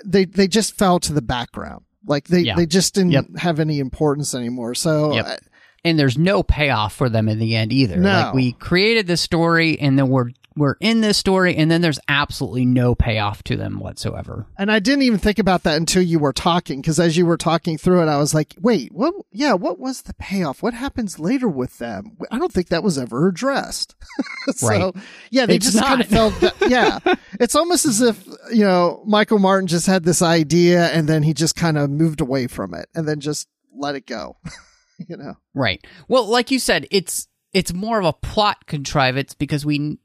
they 0.05 0.24
they 0.24 0.49
just 0.49 0.76
fell 0.76 0.99
to 1.01 1.12
the 1.12 1.22
background. 1.22 1.84
Like 2.07 2.28
they, 2.28 2.41
Yeah. 2.41 2.55
they 2.57 2.66
just 2.66 2.95
didn't 2.95 3.12
Yep. 3.12 3.26
have 3.39 3.61
any 3.61 3.78
importance 3.80 4.34
anymore. 4.34 4.74
So 4.74 5.12
Yep. 5.14 5.26
uh, 5.26 5.36
and 5.84 5.99
there's 5.99 6.18
no 6.18 6.43
payoff 6.43 6.95
for 6.95 7.09
them 7.09 7.28
in 7.28 7.39
the 7.39 7.55
end 7.57 7.72
either. 7.72 7.97
No. 7.97 8.09
Like 8.11 8.34
we 8.34 8.53
created 8.53 9.07
this 9.07 9.20
story 9.20 9.78
and 9.80 9.99
then 9.99 10.09
we're 10.09 10.30
we're 10.59 10.76
in 10.80 11.00
this 11.00 11.16
story 11.16 11.56
and 11.56 11.70
then 11.70 11.80
there's 11.80 12.00
absolutely 12.09 12.64
no 12.64 12.94
payoff 12.94 13.42
to 13.44 13.56
them 13.56 13.78
whatsoever. 13.80 14.46
And 14.59 14.70
I 14.70 14.78
didn't 14.78 15.02
even 15.02 15.18
think 15.18 15.38
about 15.38 15.62
that 15.62 15.76
until 15.76 16.02
you 16.02 16.18
were 16.18 16.32
talking, 16.32 16.80
because 16.80 16.98
as 17.00 17.16
you 17.16 17.26
were 17.26 17.36
talking 17.36 17.78
through 17.78 18.02
it, 18.02 18.09
I 18.09 18.18
was 18.18 18.34
like, 18.34 18.54
wait, 18.61 18.92
what? 18.92 19.14
Yeah, 19.32 19.54
what 19.54 19.78
was 19.78 20.02
the 20.02 20.14
payoff? 20.14 20.62
What 20.62 20.74
happens 20.74 21.18
later 21.18 21.48
with 21.48 21.78
them? 21.78 22.16
I 22.30 22.38
don't 22.38 22.52
think 22.52 22.68
that 22.68 22.82
was 22.82 22.98
ever 22.98 23.28
addressed. 23.28 23.94
so, 24.54 24.68
Right. 24.68 24.94
yeah, 25.30 25.46
they 25.46 25.56
It's 25.56 25.72
just 25.72 25.84
kind 25.84 26.00
of 26.00 26.06
felt, 26.09 26.34
that, 26.40 26.54
yeah. 26.68 26.98
It's 27.40 27.54
almost 27.54 27.86
as 27.86 28.00
if, 28.00 28.26
you 28.52 28.64
know, 28.64 29.02
Michael 29.06 29.38
Martin 29.38 29.66
just 29.68 29.86
had 29.86 30.02
this 30.04 30.22
idea 30.22 30.86
and 30.86 31.09
then 31.09 31.22
he 31.22 31.34
just 31.34 31.54
kind 31.54 31.78
of 31.78 31.88
moved 31.90 32.20
away 32.20 32.46
from 32.48 32.74
it 32.74 32.88
and 32.94 33.06
then 33.06 33.20
just 33.20 33.46
let 33.76 33.94
it 33.94 34.06
go, 34.06 34.36
you 35.09 35.16
know? 35.16 35.34
Right. 35.54 35.86
Well, 36.09 36.26
like 36.26 36.50
you 36.50 36.59
said, 36.59 36.86
it's 36.90 37.28
it's 37.52 37.72
more 37.72 37.98
of 37.98 38.04
a 38.04 38.12
plot 38.12 38.66
contrivance 38.66 39.34
because 39.34 39.64
we 39.64 39.98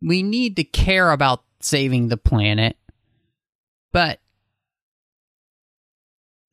we 0.00 0.22
need 0.22 0.56
to 0.56 0.64
care 0.64 1.10
about 1.10 1.42
saving 1.60 2.08
the 2.08 2.16
planet, 2.16 2.76
but 3.92 4.20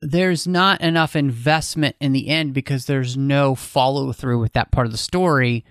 there's 0.02 0.46
not 0.46 0.80
enough 0.80 1.16
investment 1.16 1.96
in 2.00 2.12
the 2.12 2.28
end 2.28 2.54
because 2.54 2.86
there's 2.86 3.16
no 3.16 3.54
follow 3.54 4.12
through 4.12 4.40
with 4.40 4.52
that 4.52 4.70
part 4.70 4.86
of 4.86 4.92
the 4.92 4.98
story. 4.98 5.64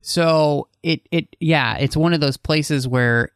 So 0.00 0.68
it 0.82 1.06
it 1.10 1.36
yeah, 1.40 1.76
it's 1.76 1.96
one 1.96 2.12
of 2.12 2.20
those 2.20 2.36
places 2.36 2.86
where 2.86 3.30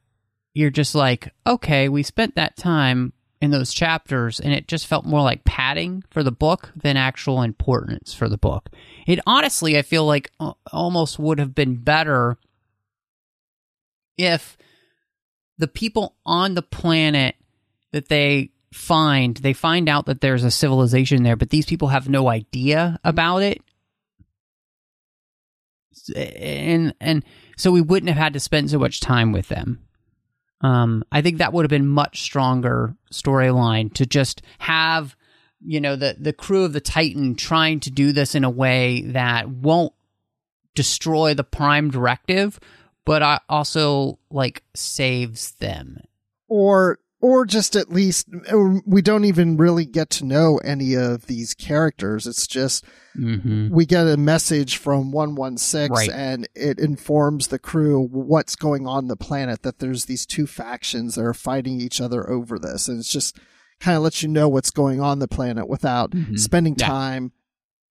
you're 0.55 0.71
just 0.71 0.95
like, 0.95 1.33
okay, 1.47 1.89
we 1.89 2.03
spent 2.03 2.37
that 2.37 2.57
time 2.57 3.13
in 3.43 3.51
those 3.51 3.75
chapters 3.75 4.41
and 4.41 4.55
it 4.55 4.67
just 4.67 4.87
felt 4.87 5.05
more 5.05 5.21
like 5.21 5.45
padding 5.45 6.03
for 6.11 6.23
the 6.23 6.33
book 6.33 6.73
than 6.75 6.97
actual 6.97 7.43
importance 7.43 8.15
for 8.15 8.29
the 8.29 8.39
book. 8.39 8.71
It 9.07 9.21
honestly, 9.27 9.77
I 9.77 9.83
feel 9.83 10.07
like 10.07 10.31
uh, 10.41 10.53
almost 10.73 11.19
would 11.19 11.39
have 11.39 11.55
been 11.55 11.77
better 11.77 12.39
if 14.17 14.57
the 15.59 15.69
people 15.69 16.17
on 16.25 16.55
the 16.55 16.63
planet 16.63 17.37
that 17.93 18.09
they 18.09 18.51
find, 18.73 19.37
they 19.39 19.53
find 19.53 19.89
out 19.89 20.07
that 20.07 20.21
there's 20.21 20.45
a 20.45 20.51
civilization 20.51 21.23
there, 21.23 21.37
but 21.37 21.51
these 21.51 21.67
people 21.67 21.89
have 21.89 22.09
no 22.09 22.29
idea 22.29 22.99
about 23.05 23.43
it. 23.43 23.63
And 26.15 26.95
and 27.01 27.25
so 27.57 27.71
we 27.73 27.81
wouldn't 27.81 28.09
have 28.09 28.19
had 28.19 28.35
to 28.35 28.41
spend 28.41 28.71
so 28.71 28.79
much 28.79 29.01
time 29.01 29.33
with 29.33 29.49
them. 29.49 29.87
Um, 30.61 31.05
I 31.11 31.21
think 31.23 31.39
that 31.39 31.53
would 31.53 31.65
have 31.65 31.71
been 31.71 31.87
much 31.87 32.23
stronger 32.23 32.97
storyline 33.13 33.93
to 33.95 34.07
just 34.07 34.43
have, 34.59 35.17
you 35.61 35.81
know, 35.81 35.97
the 35.97 36.17
the 36.19 36.33
crew 36.33 36.65
of 36.65 36.73
the 36.73 36.81
Titan 36.81 37.35
trying 37.35 37.81
to 37.81 37.91
do 37.91 38.13
this 38.13 38.35
in 38.35 38.45
a 38.45 38.51
way 38.51 39.03
that 39.03 39.49
won't 39.49 39.93
destroy 40.75 41.35
the 41.35 41.45
Prime 41.45 41.91
Directive, 41.91 42.61
but 43.07 43.23
I 43.23 43.41
also 43.49 44.19
like 44.31 44.63
saves 44.75 45.53
them. 45.53 45.97
Or, 46.49 46.99
or 47.23 47.47
just 47.47 47.75
at 47.75 47.91
least 47.91 48.29
we 48.85 49.01
don't 49.03 49.25
even 49.25 49.57
really 49.57 49.85
get 49.87 50.11
to 50.11 50.25
know 50.27 50.59
any 50.59 50.95
of 50.95 51.27
these 51.27 51.55
characters. 51.55 52.27
It's 52.27 52.47
just 52.47 52.85
Mm-hmm. 53.19 53.71
we 53.75 53.87
get 53.87 54.07
a 54.07 54.19
message 54.19 54.77
from 54.77 55.11
116 55.11 55.91
Right. 55.91 56.11
and 56.11 56.47
it 56.55 56.79
informs 56.79 57.49
the 57.49 57.59
crew 57.59 58.07
what's 58.13 58.57
going 58.57 58.87
on 58.87 59.09
the 59.09 59.17
planet 59.17 59.63
that 59.63 59.79
there's 59.79 60.05
these 60.05 60.27
two 60.27 60.47
factions 60.47 61.15
that 61.15 61.23
are 61.25 61.33
fighting 61.33 61.81
each 61.81 61.99
other 61.99 62.29
over 62.29 62.59
this 62.59 62.89
and 62.89 62.99
it's 62.99 63.11
just 63.11 63.39
kind 63.81 63.97
of 63.97 64.03
lets 64.03 64.23
you 64.23 64.29
know 64.29 64.51
what's 64.51 64.71
going 64.71 65.01
on 65.01 65.19
the 65.19 65.27
planet 65.29 65.67
without 65.67 66.11
Mhm. 66.11 66.39
spending 66.39 66.77
Yeah. 66.79 66.89
time 66.89 67.33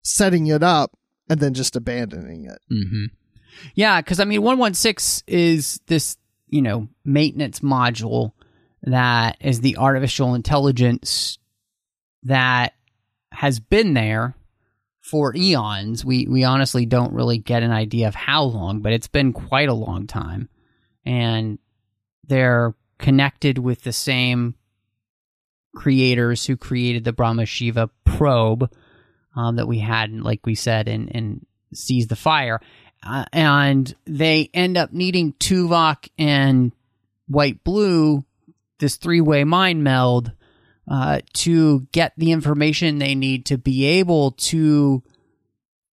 setting 0.04 0.46
it 0.46 0.62
up 0.62 0.96
and 1.28 1.40
then 1.40 1.52
just 1.54 1.74
abandoning 1.74 2.44
it 2.44 2.60
Mm-hmm. 2.72 3.06
Yeah, 3.74 4.00
because 4.00 4.20
I 4.20 4.24
mean, 4.24 4.42
one 4.42 4.58
one 4.58 4.74
six 4.74 5.22
is 5.26 5.80
this 5.86 6.16
you 6.48 6.62
know 6.62 6.88
maintenance 7.04 7.60
module 7.60 8.32
that 8.82 9.36
is 9.40 9.60
the 9.60 9.76
artificial 9.76 10.34
intelligence 10.34 11.38
that 12.22 12.74
has 13.32 13.60
been 13.60 13.94
there 13.94 14.34
for 15.00 15.34
eons. 15.36 16.04
We 16.04 16.26
we 16.26 16.44
honestly 16.44 16.86
don't 16.86 17.12
really 17.12 17.38
get 17.38 17.62
an 17.62 17.70
idea 17.70 18.08
of 18.08 18.14
how 18.14 18.44
long, 18.44 18.80
but 18.80 18.92
it's 18.92 19.08
been 19.08 19.32
quite 19.32 19.68
a 19.68 19.74
long 19.74 20.06
time, 20.06 20.48
and 21.04 21.58
they're 22.26 22.74
connected 22.98 23.58
with 23.58 23.82
the 23.82 23.92
same 23.92 24.54
creators 25.74 26.46
who 26.46 26.56
created 26.56 27.04
the 27.04 27.12
Brahma 27.12 27.46
Shiva 27.46 27.90
probe 28.04 28.72
um, 29.36 29.56
that 29.56 29.68
we 29.68 29.78
had, 29.78 30.10
like 30.12 30.46
we 30.46 30.54
said, 30.54 30.88
in 30.88 31.08
in 31.08 31.46
Seize 31.72 32.06
the 32.06 32.16
Fire, 32.16 32.60
uh, 33.06 33.24
and 33.32 33.94
they 34.04 34.50
end 34.52 34.76
up 34.76 34.92
needing 34.92 35.32
Tuvok 35.34 36.08
and 36.18 36.72
White 37.28 37.62
Blue, 37.62 38.24
this 38.78 38.96
three 38.96 39.20
way 39.20 39.44
mind 39.44 39.84
meld, 39.84 40.32
uh, 40.90 41.20
to 41.34 41.80
get 41.92 42.12
the 42.16 42.32
information 42.32 42.98
they 42.98 43.14
need 43.14 43.46
to 43.46 43.58
be 43.58 43.84
able 43.84 44.32
to 44.32 45.02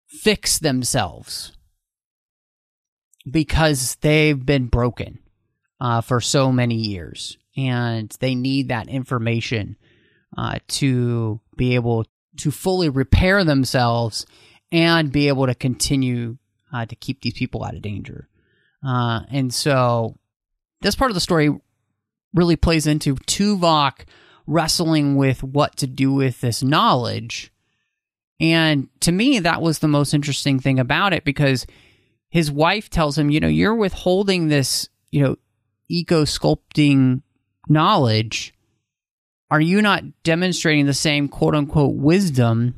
fix 0.06 0.58
themselves. 0.58 1.52
Because 3.30 3.96
they've 4.00 4.44
been 4.44 4.66
broken 4.66 5.20
uh, 5.80 6.00
for 6.00 6.20
so 6.20 6.50
many 6.50 6.74
years. 6.74 7.38
And 7.56 8.14
they 8.20 8.34
need 8.34 8.68
that 8.68 8.88
information 8.88 9.76
uh, 10.36 10.58
to 10.66 11.40
be 11.56 11.74
able 11.74 12.06
to 12.38 12.50
fully 12.50 12.88
repair 12.88 13.44
themselves 13.44 14.26
and 14.72 15.12
be 15.12 15.28
able 15.28 15.46
to 15.46 15.54
continue 15.54 16.38
uh, 16.72 16.86
to 16.86 16.96
keep 16.96 17.20
these 17.20 17.34
people 17.34 17.64
out 17.64 17.74
of 17.74 17.82
danger. 17.82 18.28
Uh, 18.86 19.20
and 19.30 19.52
so 19.52 20.18
this 20.80 20.94
part 20.94 21.10
of 21.10 21.14
the 21.14 21.20
story 21.20 21.50
really 22.34 22.56
plays 22.56 22.86
into 22.86 23.14
Tuvok 23.14 24.04
wrestling 24.46 25.16
with 25.16 25.42
what 25.42 25.76
to 25.76 25.86
do 25.86 26.12
with 26.12 26.40
this 26.40 26.62
knowledge 26.62 27.52
And 28.42 28.88
to 29.00 29.12
me, 29.12 29.38
that 29.38 29.62
was 29.62 29.78
the 29.78 29.88
most 29.88 30.12
interesting 30.12 30.58
thing 30.58 30.80
about 30.80 31.12
it 31.12 31.24
because 31.24 31.64
his 32.28 32.50
wife 32.50 32.90
tells 32.90 33.16
him, 33.16 33.30
you 33.30 33.38
know, 33.38 33.46
you're 33.46 33.74
withholding 33.74 34.48
this, 34.48 34.88
you 35.12 35.22
know, 35.22 35.36
eco 35.88 36.24
sculpting 36.24 37.22
knowledge. 37.68 38.52
Are 39.48 39.60
you 39.60 39.80
not 39.80 40.02
demonstrating 40.24 40.86
the 40.86 40.92
same 40.92 41.28
quote 41.28 41.54
unquote 41.54 41.94
wisdom 41.94 42.74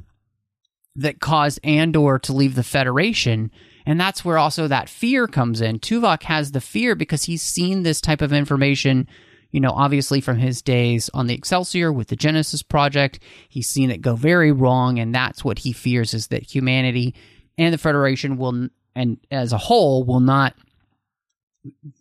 that 0.97 1.21
caused 1.21 1.61
Andor 1.65 2.19
to 2.21 2.35
leave 2.35 2.57
the 2.57 2.63
Federation? 2.63 3.51
And 3.87 4.01
that's 4.01 4.24
where 4.24 4.39
also 4.39 4.68
that 4.68 4.89
fear 4.89 5.26
comes 5.26 5.61
in. 5.61 5.78
Tuvok 5.78 6.22
has 6.24 6.53
the 6.53 6.61
fear 6.61 6.95
because 6.95 7.24
he's 7.24 7.43
seen 7.43 7.82
this 7.82 8.01
type 8.01 8.22
of 8.22 8.32
information, 8.32 9.09
you 9.51 9.61
know, 9.61 9.72
obviously 9.72 10.20
from 10.20 10.39
his 10.39 10.62
days 10.62 11.11
on 11.12 11.26
the 11.26 11.35
Excelsior 11.35 11.93
with 11.93 12.09
the 12.09 12.16
Genesis 12.16 12.62
Project. 12.62 13.18
He's 13.49 13.68
seen 13.68 13.91
it 13.91 14.01
go 14.01 14.16
very 14.16 14.53
wrong, 14.53 14.99
and 14.99 15.14
that's 15.14 15.45
what 15.45 15.59
he 15.59 15.72
fears 15.72 16.14
is 16.14 16.28
that 16.28 16.43
humanity 16.43 17.14
and 17.59 17.72
the 17.72 17.78
Federation 17.78 18.37
will, 18.37 18.68
and 18.97 19.18
as 19.30 19.53
a 19.53 19.59
whole, 19.59 20.05
will 20.05 20.20
not 20.20 20.55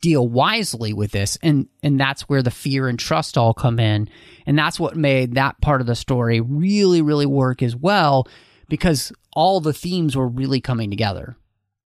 deal 0.01 0.27
wisely 0.27 0.91
with 0.91 1.11
this 1.11 1.37
and 1.41 1.69
and 1.81 1.97
that's 1.97 2.23
where 2.23 2.41
the 2.41 2.51
fear 2.51 2.89
and 2.89 2.99
trust 2.99 3.37
all 3.37 3.53
come 3.53 3.79
in 3.79 4.09
and 4.45 4.59
that's 4.59 4.77
what 4.77 4.97
made 4.97 5.35
that 5.35 5.59
part 5.61 5.79
of 5.79 5.87
the 5.87 5.95
story 5.95 6.41
really 6.41 7.01
really 7.01 7.25
work 7.25 7.63
as 7.63 7.73
well 7.73 8.27
because 8.67 9.13
all 9.31 9.61
the 9.61 9.71
themes 9.71 10.17
were 10.17 10.27
really 10.27 10.59
coming 10.59 10.89
together 10.89 11.37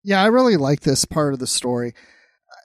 Yeah, 0.06 0.22
I 0.22 0.26
really 0.26 0.56
like 0.56 0.82
this 0.82 1.04
part 1.04 1.32
of 1.32 1.40
the 1.40 1.48
story. 1.48 1.92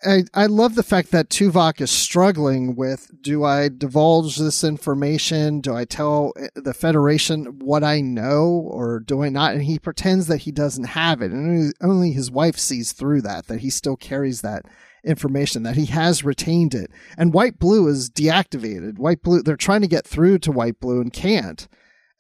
I, 0.06 0.26
I 0.32 0.46
love 0.46 0.76
the 0.76 0.84
fact 0.84 1.10
that 1.10 1.30
Tuvok 1.30 1.82
is 1.82 1.90
struggling 1.90 2.76
with 2.76 3.10
do 3.20 3.44
I 3.44 3.68
divulge 3.68 4.38
this 4.38 4.64
information? 4.64 5.60
Do 5.60 5.74
I 5.74 5.86
tell 5.86 6.34
eh, 6.38 6.50
the 6.54 6.76
Federation 6.76 7.58
what 7.58 7.84
I 7.84 8.00
know 8.00 8.44
or 8.44 9.00
do 9.00 9.24
I 9.24 9.30
not? 9.30 9.56
And 9.56 9.64
he 9.64 9.80
pretends 9.80 10.28
that 10.28 10.42
he 10.42 10.52
doesn't 10.52 10.84
have 10.84 11.24
it. 11.24 11.32
And 11.32 11.74
only 11.82 12.12
his 12.12 12.30
wife 12.30 12.60
sees 12.60 12.92
through 12.92 13.24
that, 13.24 13.48
that 13.48 13.62
he 13.62 13.72
still 13.72 13.96
carries 13.96 14.42
that 14.42 14.68
information, 15.04 15.64
that 15.64 15.78
he 15.78 15.88
has 15.88 16.24
retained 16.24 16.76
it. 16.76 16.92
And 17.18 17.34
White 17.34 17.58
Blue 17.58 17.88
is 17.88 18.12
deactivated. 18.12 19.00
White 19.00 19.24
Blue, 19.24 19.42
they're 19.42 19.56
trying 19.56 19.82
to 19.82 19.88
get 19.88 20.06
through 20.06 20.38
to 20.40 20.52
White 20.52 20.80
Blue 20.80 21.02
and 21.02 21.12
can't 21.12 21.68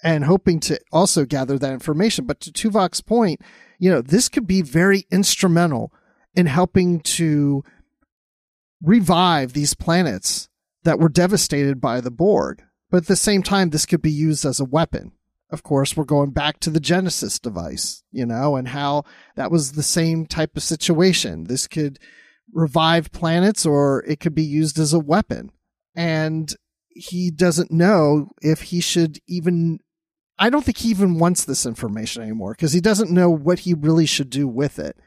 and 0.03 0.25
hoping 0.25 0.59
to 0.61 0.79
also 0.91 1.25
gather 1.25 1.59
that 1.59 1.73
information. 1.73 2.25
But 2.25 2.39
to 2.41 2.51
Tuvok's 2.51 3.01
point, 3.01 3.39
you 3.81 3.89
know, 3.89 3.99
this 3.99 4.29
could 4.29 4.45
be 4.45 4.61
very 4.61 5.07
instrumental 5.11 5.91
in 6.35 6.45
helping 6.45 6.99
to 6.99 7.63
revive 8.79 9.53
these 9.53 9.73
planets 9.73 10.49
that 10.83 10.99
were 10.99 11.09
devastated 11.09 11.81
by 11.81 11.99
the 11.99 12.11
Borg. 12.11 12.61
But 12.91 12.97
at 12.97 13.07
the 13.07 13.15
same 13.15 13.41
time, 13.41 13.71
this 13.71 13.87
could 13.87 14.03
be 14.03 14.11
used 14.11 14.45
as 14.45 14.59
a 14.59 14.65
weapon. 14.65 15.13
Of 15.49 15.63
course, 15.63 15.97
we're 15.97 16.03
going 16.03 16.29
back 16.29 16.59
to 16.59 16.69
the 16.69 16.79
Genesis 16.79 17.39
device, 17.39 18.03
you 18.11 18.25
know, 18.25 18.55
and 18.55 18.67
how 18.67 19.03
that 19.35 19.49
was 19.49 19.71
the 19.71 19.83
same 19.83 20.27
type 20.27 20.55
of 20.55 20.61
situation. 20.61 21.45
This 21.45 21.67
could 21.67 21.97
revive 22.53 23.11
planets 23.11 23.65
or 23.65 24.05
it 24.07 24.19
could 24.19 24.35
be 24.35 24.43
used 24.43 24.77
as 24.77 24.93
a 24.93 24.99
weapon. 24.99 25.51
And 25.95 26.53
he 26.87 27.31
doesn't 27.31 27.71
know 27.71 28.29
if 28.43 28.61
he 28.61 28.79
should 28.79 29.17
even 29.27 29.79
I 30.41 30.49
don't 30.49 30.65
think 30.65 30.79
he 30.79 30.89
even 30.89 31.19
wants 31.19 31.45
this 31.45 31.67
information 31.67 32.23
anymore 32.23 32.53
because 32.53 32.73
he 32.73 32.81
doesn't 32.81 33.11
know 33.11 33.29
what 33.29 33.59
he 33.59 33.75
really 33.75 34.07
should 34.07 34.31
do 34.31 34.47
with 34.47 34.79
it. 34.79 34.97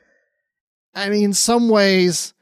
I 0.95 1.09
mean, 1.09 1.25
in 1.25 1.35
some 1.35 1.69
ways, 1.69 2.35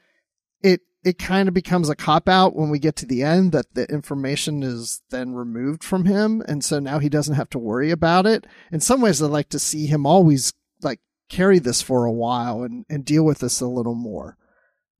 it 0.62 0.82
it 1.02 1.18
kind 1.18 1.48
of 1.48 1.54
becomes 1.54 1.88
a 1.88 1.96
cop 1.96 2.28
out 2.28 2.54
when 2.54 2.68
we 2.68 2.78
get 2.78 2.94
to 2.96 3.06
the 3.06 3.22
end 3.22 3.52
that 3.52 3.72
the 3.72 3.86
information 3.86 4.62
is 4.62 5.00
then 5.08 5.32
removed 5.32 5.82
from 5.82 6.04
him, 6.04 6.42
and 6.46 6.62
so 6.62 6.80
now 6.80 6.98
he 6.98 7.08
doesn't 7.08 7.34
have 7.34 7.48
to 7.50 7.58
worry 7.58 7.90
about 7.90 8.26
it. 8.26 8.46
In 8.70 8.80
some 8.80 9.00
ways, 9.00 9.22
I'd 9.22 9.30
like 9.30 9.48
to 9.48 9.58
see 9.58 9.86
him 9.86 10.04
always 10.04 10.52
like 10.82 11.00
carry 11.30 11.58
this 11.58 11.80
for 11.80 12.04
a 12.04 12.12
while 12.12 12.62
and 12.62 12.84
and 12.90 13.06
deal 13.06 13.24
with 13.24 13.38
this 13.38 13.62
a 13.62 13.66
little 13.66 13.94
more. 13.94 14.36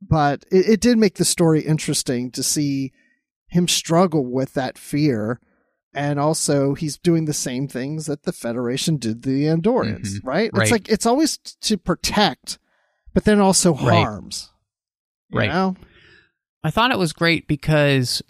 But 0.00 0.46
it, 0.50 0.66
it 0.66 0.80
did 0.80 0.96
make 0.96 1.16
the 1.16 1.26
story 1.26 1.60
interesting 1.60 2.30
to 2.30 2.42
see 2.42 2.90
him 3.48 3.68
struggle 3.68 4.24
with 4.24 4.54
that 4.54 4.78
fear 4.78 5.40
and 5.94 6.18
also 6.18 6.74
he's 6.74 6.96
doing 6.96 7.24
the 7.26 7.32
same 7.32 7.68
things 7.68 8.06
that 8.06 8.22
the 8.24 8.32
Federation 8.32 8.96
did 8.96 9.22
the 9.22 9.44
Andorians, 9.44 10.14
Mhm. 10.14 10.20
right? 10.24 10.50
Right. 10.52 10.62
It's 10.62 10.70
like 10.72 10.88
it's 10.88 11.06
always 11.06 11.36
t- 11.38 11.52
to 11.62 11.76
protect, 11.78 12.58
but 13.14 13.24
then 13.24 13.40
also 13.40 13.74
Right. 13.74 14.02
harms. 14.04 14.50
You 15.30 15.40
Right. 15.40 15.50
know? 15.50 15.76
I 16.64 16.70
thought 16.70 16.90
it 16.92 16.98
was 16.98 17.12
great 17.12 17.46
because 17.48 18.22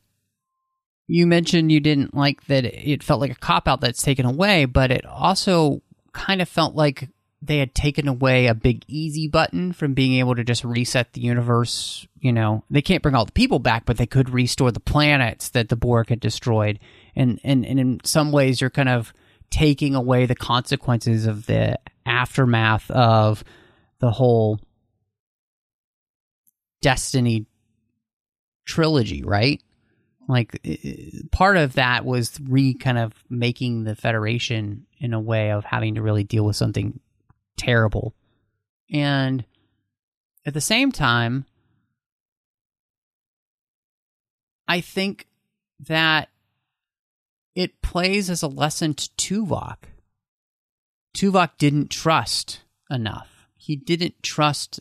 you 1.08 1.26
mentioned 1.26 1.70
you 1.72 1.80
didn't 1.80 2.14
like 2.14 2.46
that 2.46 2.64
it 2.64 3.02
felt 3.02 3.20
like 3.20 3.30
a 3.32 3.34
cop 3.36 3.68
out 3.68 3.80
that's 3.80 4.02
taken 4.02 4.24
away, 4.24 4.64
but 4.64 4.90
it 4.90 5.04
also 5.04 5.82
kind 6.12 6.40
of 6.40 6.48
felt 6.48 6.74
like 6.74 7.08
they 7.44 7.58
had 7.58 7.74
taken 7.74 8.06
away 8.06 8.46
a 8.46 8.54
big 8.54 8.84
easy 8.86 9.26
button 9.26 9.72
from 9.72 9.94
being 9.94 10.14
able 10.14 10.34
to 10.36 10.44
just 10.44 10.62
reset 10.64 11.12
the 11.12 11.20
universe. 11.20 12.06
You 12.20 12.32
know, 12.32 12.62
they 12.70 12.80
can't 12.82 13.02
bring 13.02 13.16
all 13.16 13.24
the 13.24 13.32
people 13.32 13.58
back, 13.58 13.84
but 13.84 13.96
they 13.96 14.06
could 14.06 14.30
restore 14.30 14.70
the 14.70 14.78
planets 14.80 15.48
that 15.50 15.68
the 15.68 15.76
Borg 15.76 16.08
had 16.08 16.20
destroyed. 16.20 16.78
And, 17.14 17.40
and, 17.44 17.64
and 17.66 17.78
in 17.78 18.00
some 18.04 18.32
ways, 18.32 18.60
you're 18.60 18.70
kind 18.70 18.88
of 18.88 19.12
taking 19.50 19.94
away 19.94 20.26
the 20.26 20.34
consequences 20.34 21.26
of 21.26 21.46
the 21.46 21.78
aftermath 22.06 22.90
of 22.90 23.44
the 23.98 24.10
whole 24.10 24.60
Destiny 26.80 27.46
trilogy, 28.66 29.22
right? 29.22 29.62
Like 30.26 30.60
part 31.30 31.56
of 31.56 31.74
that 31.74 32.04
was 32.04 32.40
re 32.40 32.74
kind 32.74 32.98
of 32.98 33.12
making 33.30 33.84
the 33.84 33.94
Federation 33.94 34.86
in 34.98 35.14
a 35.14 35.20
way 35.20 35.52
of 35.52 35.64
having 35.64 35.94
to 35.94 36.02
really 36.02 36.24
deal 36.24 36.44
with 36.44 36.56
something 36.56 36.98
terrible. 37.56 38.14
And 38.90 39.44
at 40.44 40.54
the 40.54 40.60
same 40.60 40.90
time, 40.90 41.46
I 44.66 44.80
think 44.80 45.28
that 45.86 46.28
it 47.54 47.82
plays 47.82 48.30
as 48.30 48.42
a 48.42 48.48
lesson 48.48 48.94
to 48.94 49.10
Tuvok. 49.18 49.76
Tuvok 51.16 51.50
didn't 51.58 51.90
trust 51.90 52.62
enough. 52.90 53.46
He 53.56 53.76
didn't 53.76 54.22
trust 54.22 54.80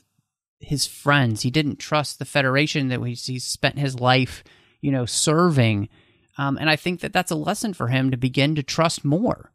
his 0.59 0.85
friends. 0.87 1.41
He 1.41 1.51
didn't 1.51 1.79
trust 1.79 2.19
the 2.19 2.25
Federation 2.25 2.87
that 2.89 3.03
he's, 3.03 3.43
spent 3.43 3.77
his 3.77 3.99
life, 3.99 4.43
you 4.79 4.91
know, 4.91 5.05
serving. 5.05 5.89
Um, 6.37 6.57
and 6.57 6.69
I 6.69 6.75
think 6.75 7.01
that 7.01 7.13
that's 7.13 7.31
a 7.31 7.35
lesson 7.35 7.73
for 7.73 7.87
him 7.87 8.11
to 8.11 8.17
begin 8.17 8.55
to 8.55 8.63
trust 8.63 9.03
more. 9.03 9.51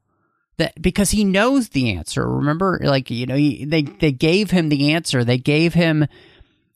That 0.58 0.80
because 0.80 1.10
he 1.10 1.22
knows 1.22 1.70
the 1.70 1.92
answer. 1.92 2.26
Remember, 2.26 2.80
like 2.82 3.10
you 3.10 3.26
know, 3.26 3.36
he, 3.36 3.66
they 3.66 3.82
they 3.82 4.10
gave 4.10 4.52
him 4.52 4.70
the 4.70 4.92
answer. 4.92 5.22
They 5.22 5.36
gave 5.36 5.74
him 5.74 6.06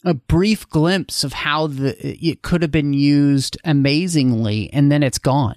a 0.04 0.12
brief 0.12 0.68
glimpse 0.68 1.24
of 1.24 1.32
how 1.32 1.66
the 1.66 1.96
it 1.98 2.42
could 2.42 2.60
have 2.60 2.70
been 2.70 2.92
used 2.92 3.56
amazingly, 3.64 4.70
and 4.70 4.92
then 4.92 5.02
it's 5.02 5.16
gone. 5.16 5.56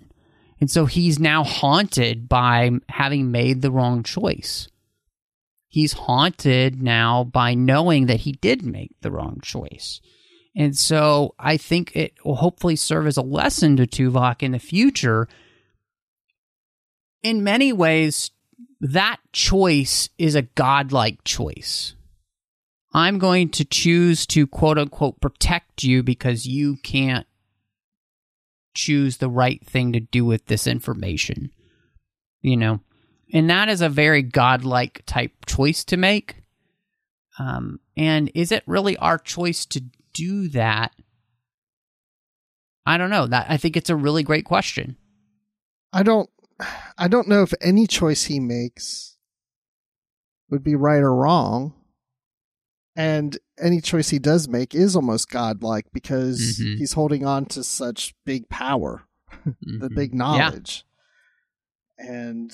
And 0.64 0.72
so 0.72 0.86
he's 0.86 1.20
now 1.20 1.44
haunted 1.44 2.30
by 2.30 2.72
having 2.88 3.32
made 3.32 3.62
the 3.62 3.70
wrong 3.70 4.02
choice. 4.02 4.70
He's 5.68 5.92
haunted 5.92 6.82
now 6.82 7.26
by 7.26 7.54
knowing 7.54 8.06
that 8.06 8.22
he 8.22 8.32
did 8.32 8.66
make 8.66 8.96
the 9.02 9.12
wrong 9.12 9.42
choice. 9.44 10.00
And 10.56 10.78
so 10.78 11.36
I 11.38 11.58
think 11.58 11.94
it 11.98 12.14
will 12.24 12.38
hopefully 12.38 12.78
serve 12.78 13.08
as 13.08 13.18
a 13.18 13.22
lesson 13.22 13.76
to 13.76 13.86
Tuvok 13.86 14.42
in 14.42 14.54
the 14.54 14.58
future. 14.58 15.28
In 17.24 17.44
many 17.44 17.74
ways, 17.74 18.32
that 18.80 19.18
choice 19.34 20.08
is 20.18 20.34
a 20.34 20.44
godlike 20.44 21.26
choice. 21.26 21.94
I'm 22.94 23.20
going 23.20 23.50
to 23.50 23.66
choose 23.66 24.26
to 24.28 24.48
quote 24.48 24.78
unquote 24.78 25.20
protect 25.20 25.84
you 25.84 26.04
because 26.04 26.46
you 26.46 26.78
can't 26.78 27.28
choose 28.74 29.18
the 29.18 29.30
right 29.30 29.66
thing 29.66 29.94
to 29.94 30.00
do 30.00 30.26
with 30.26 30.46
this 30.46 30.68
information. 30.68 31.52
You 32.42 32.58
know, 32.58 32.80
and 33.34 33.50
that 33.50 33.70
is 33.70 33.82
a 33.82 33.90
very 33.90 34.22
godlike 34.22 35.04
type 35.06 35.46
choice 35.46 35.84
to 35.86 35.98
make. 35.98 36.44
Um, 37.40 37.80
and 37.98 38.32
is 38.36 38.52
it 38.52 38.64
really 38.68 38.98
our 38.98 39.18
choice 39.18 39.66
to 39.68 39.84
do 40.14 40.50
that? 40.50 40.94
I 42.86 42.98
don't 42.98 43.10
know. 43.10 43.28
That 43.28 43.48
I 43.50 43.58
think 43.58 43.78
it's 43.78 43.90
a 43.90 43.96
really 43.96 44.24
great 44.24 44.46
question. 44.46 44.98
I 45.92 46.04
don't 46.04 46.30
I 46.98 47.08
don't 47.08 47.28
know 47.28 47.44
if 47.44 47.54
any 47.62 47.88
choice 47.88 48.26
he 48.26 48.40
makes 48.40 49.18
would 50.50 50.64
be 50.64 50.76
right 50.76 51.02
or 51.02 51.16
wrong. 51.16 51.74
And 52.96 53.38
any 53.60 53.82
choice 53.82 54.10
he 54.10 54.20
does 54.20 54.48
make 54.48 54.76
is 54.76 54.96
almost 54.96 55.30
godlike 55.30 55.88
because 55.94 56.60
Mhm. 56.60 56.78
he's 56.78 56.94
holding 56.94 57.26
on 57.26 57.46
to 57.48 57.64
such 57.64 58.14
big 58.26 58.50
power, 58.50 59.04
the 59.62 59.90
Mhm. 59.90 59.96
big 59.96 60.12
Yeah. 60.12 60.18
knowledge. 60.18 60.86
And 61.98 62.52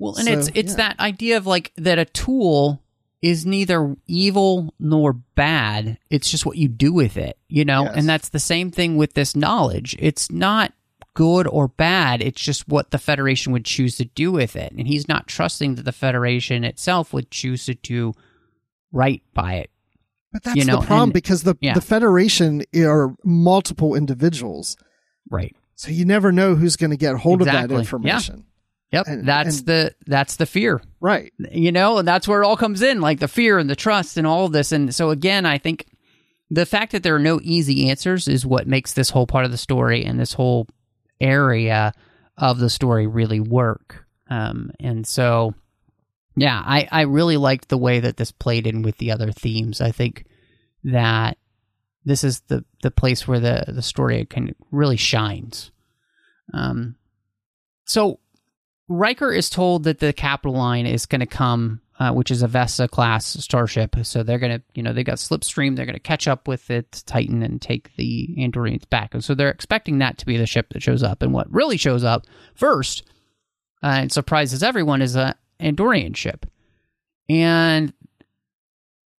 Well, 0.00 0.14
and 0.16 0.26
So, 0.26 0.32
it's 0.32 0.48
it's 0.54 0.70
yeah. 0.72 0.76
that 0.76 1.00
idea 1.00 1.36
of 1.36 1.46
like 1.46 1.72
that 1.76 1.98
a 1.98 2.04
tool 2.04 2.82
is 3.20 3.44
neither 3.44 3.96
evil 4.06 4.72
nor 4.78 5.12
bad. 5.12 5.98
It's 6.08 6.30
just 6.30 6.46
what 6.46 6.56
you 6.56 6.68
do 6.68 6.92
with 6.92 7.16
it, 7.16 7.36
you 7.48 7.64
know? 7.64 7.82
Yes. 7.82 7.94
And 7.96 8.08
that's 8.08 8.28
the 8.28 8.38
same 8.38 8.70
thing 8.70 8.96
with 8.96 9.14
this 9.14 9.34
knowledge. 9.34 9.96
It's 9.98 10.30
not 10.30 10.72
good 11.14 11.48
or 11.48 11.66
bad. 11.66 12.22
It's 12.22 12.40
just 12.40 12.68
what 12.68 12.92
the 12.92 12.98
Federation 12.98 13.52
would 13.52 13.64
choose 13.64 13.96
to 13.96 14.04
do 14.04 14.30
with 14.30 14.54
it. 14.54 14.70
And 14.70 14.86
he's 14.86 15.08
not 15.08 15.26
trusting 15.26 15.74
that 15.74 15.82
the 15.84 15.90
Federation 15.90 16.62
itself 16.62 17.12
would 17.12 17.32
choose 17.32 17.64
to 17.66 17.74
do 17.74 18.12
right 18.92 19.22
by 19.34 19.54
it. 19.54 19.70
But 20.32 20.42
that's 20.44 20.56
You 20.56 20.64
know, 20.64 20.80
the 20.80 20.86
problem 20.86 21.08
and- 21.08 21.12
because 21.14 21.42
the 21.42 21.56
yeah. 21.60 21.74
the 21.74 21.80
Federation 21.80 22.62
are 22.76 23.14
multiple 23.24 23.94
individuals, 23.94 24.76
Right. 25.30 25.56
so 25.74 25.90
you 25.90 26.04
never 26.04 26.32
know 26.32 26.54
who's 26.54 26.76
going 26.76 26.90
to 26.90 26.96
get 26.96 27.16
hold 27.16 27.40
of 27.40 27.46
that 27.46 27.70
information. 27.70 28.44
Yep. 28.92 29.06
And- 29.06 29.26
that's 29.26 29.58
and- 29.58 29.66
the 29.66 29.94
that's 30.06 30.36
the 30.36 30.46
fear. 30.46 30.80
Right. 31.00 31.32
you 31.50 31.72
know, 31.72 31.98
and 31.98 32.06
that's 32.08 32.26
where 32.28 32.42
it 32.42 32.46
all 32.46 32.56
comes 32.56 32.82
in, 32.82 33.00
like 33.00 33.20
the 33.20 33.28
fear 33.28 33.58
and 33.58 33.68
the 33.70 33.76
trust 33.76 34.16
and 34.16 34.26
all 34.26 34.44
of 34.46 34.52
this. 34.52 34.72
And 34.72 34.94
so 34.94 35.10
again, 35.10 35.46
I 35.46 35.58
think 35.58 35.86
the 36.50 36.66
fact 36.66 36.92
that 36.92 37.02
there 37.02 37.14
are 37.14 37.18
no 37.20 37.40
easy 37.42 37.88
answers 37.90 38.26
is 38.28 38.44
what 38.46 38.66
makes 38.66 38.94
this 38.94 39.10
whole 39.10 39.26
part 39.26 39.44
of 39.44 39.50
the 39.50 39.58
story 39.58 40.04
and 40.04 40.18
this 40.18 40.32
whole 40.32 40.66
area 41.20 41.92
of 42.36 42.58
the 42.58 42.70
story 42.70 43.06
really 43.06 43.40
work. 43.40 44.04
Um, 44.30 44.70
and 44.80 45.06
so, 45.06 45.54
yeah, 46.38 46.62
I, 46.64 46.88
I 46.90 47.00
really 47.02 47.36
liked 47.36 47.68
the 47.68 47.78
way 47.78 48.00
that 48.00 48.16
this 48.16 48.30
played 48.30 48.66
in 48.66 48.82
with 48.82 48.98
the 48.98 49.10
other 49.10 49.32
themes. 49.32 49.80
I 49.80 49.90
think 49.90 50.24
that 50.84 51.36
this 52.04 52.22
is 52.22 52.40
the, 52.42 52.64
the 52.82 52.92
place 52.92 53.26
where 53.26 53.40
the, 53.40 53.64
the 53.66 53.82
story 53.82 54.24
can 54.24 54.54
really 54.70 54.96
shines. 54.96 55.72
Um, 56.54 56.94
so 57.84 58.20
Riker 58.88 59.32
is 59.32 59.50
told 59.50 59.84
that 59.84 59.98
the 59.98 60.12
Capitoline 60.12 60.86
is 60.86 61.06
going 61.06 61.20
to 61.20 61.26
come, 61.26 61.80
uh, 61.98 62.12
which 62.12 62.30
is 62.30 62.42
a 62.42 62.48
Vesta 62.48 62.86
class 62.86 63.26
starship. 63.26 63.96
So 64.02 64.22
they're 64.22 64.38
going 64.38 64.58
to, 64.58 64.62
you 64.74 64.82
know, 64.82 64.92
they 64.92 65.02
got 65.02 65.16
Slipstream. 65.16 65.74
They're 65.74 65.86
going 65.86 65.94
to 65.94 66.00
catch 66.00 66.28
up 66.28 66.46
with 66.46 66.70
it, 66.70 67.02
Titan, 67.04 67.42
and 67.42 67.60
take 67.60 67.96
the 67.96 68.36
Andorians 68.38 68.88
back. 68.88 69.12
And 69.12 69.24
so 69.24 69.34
they're 69.34 69.50
expecting 69.50 69.98
that 69.98 70.18
to 70.18 70.26
be 70.26 70.36
the 70.36 70.46
ship 70.46 70.72
that 70.72 70.82
shows 70.82 71.02
up. 71.02 71.20
And 71.20 71.34
what 71.34 71.52
really 71.52 71.76
shows 71.76 72.04
up 72.04 72.26
first 72.54 73.02
uh, 73.82 73.86
and 73.86 74.12
surprises 74.12 74.62
everyone 74.62 75.02
is 75.02 75.16
a 75.16 75.34
Andorian 75.60 76.16
ship. 76.16 76.46
And 77.28 77.92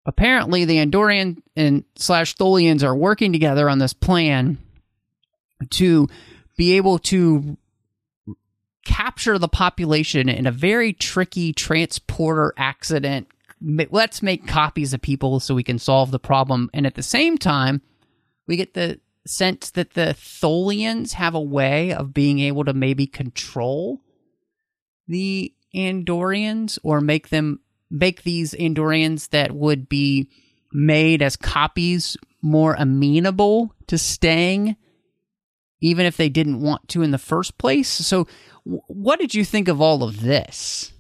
apparently, 0.07 0.65
the 0.65 0.79
Andorian 0.79 1.43
and 1.57 1.85
slash 1.97 2.37
Tholians 2.37 2.83
are 2.83 2.97
working 2.97 3.33
together 3.33 3.69
on 3.69 3.79
this 3.79 3.93
plan 3.93 4.59
to 5.71 6.09
be 6.57 6.77
able 6.77 6.99
to 6.99 7.57
capture 8.85 9.39
the 9.39 9.49
population 9.49 10.29
in 10.29 10.47
a 10.47 10.53
very 10.53 10.93
tricky 10.93 11.53
transporter 11.53 12.55
accident. 12.57 13.29
Let's 13.61 14.23
make 14.23 14.47
copies 14.47 14.95
of 14.95 15.03
people 15.03 15.41
so 15.41 15.55
we 15.55 15.63
can 15.63 15.79
solve 15.79 16.11
the 16.11 16.19
problem. 16.19 16.71
And 16.73 16.87
at 16.87 16.95
the 16.95 17.03
same 17.03 17.37
time, 17.37 17.83
we 18.47 18.57
get 18.57 18.75
the 18.75 19.01
sense 19.27 19.71
that 19.71 19.93
the 19.93 20.15
Tholians 20.19 21.13
have 21.13 21.35
a 21.35 21.41
way 21.41 21.93
of 21.93 22.15
being 22.15 22.39
able 22.39 22.65
to 22.65 22.73
maybe 22.73 23.07
control 23.07 24.01
the 25.07 25.53
Andorians 25.75 26.79
or 26.83 27.01
make 27.01 27.29
them 27.29 27.61
make 27.91 28.23
these 28.23 28.53
Andorians 28.55 29.31
that 29.31 29.53
would 29.53 29.89
be 29.89 30.31
made 30.73 31.23
as 31.23 31.37
copies 31.37 32.17
more 32.43 32.75
amenable 32.79 33.75
to 33.87 33.99
staying 33.99 34.77
even 35.81 36.07
if 36.07 36.17
they 36.17 36.29
didn't 36.29 36.61
want 36.61 36.89
to 36.89 37.03
in 37.03 37.11
the 37.11 37.19
first 37.19 37.59
place. 37.59 37.89
So, 37.89 38.27
what 38.65 39.19
did 39.19 39.35
you 39.35 39.45
think 39.45 39.69
of 39.69 39.81
all 39.81 40.03
of 40.03 40.21
this? 40.21 40.93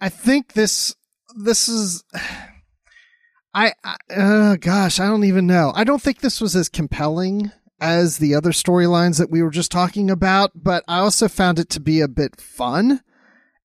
I 0.00 0.08
think 0.08 0.52
this 0.52 0.94
this 1.36 1.68
is 1.68 2.04
I, 3.54 3.72
I 3.82 3.96
uh, 4.14 4.56
gosh, 4.56 5.00
I 5.00 5.06
don't 5.06 5.24
even 5.24 5.46
know. 5.46 5.72
I 5.74 5.84
don't 5.84 6.02
think 6.02 6.20
this 6.20 6.40
was 6.40 6.54
as 6.54 6.68
compelling 6.68 7.50
as 7.80 8.18
the 8.18 8.34
other 8.34 8.50
storylines 8.50 9.18
that 9.18 9.30
we 9.30 9.42
were 9.42 9.50
just 9.50 9.70
talking 9.70 10.10
about, 10.10 10.50
but 10.54 10.84
I 10.88 10.98
also 10.98 11.28
found 11.28 11.58
it 11.58 11.68
to 11.70 11.80
be 11.80 12.00
a 12.00 12.08
bit 12.08 12.40
fun. 12.40 13.00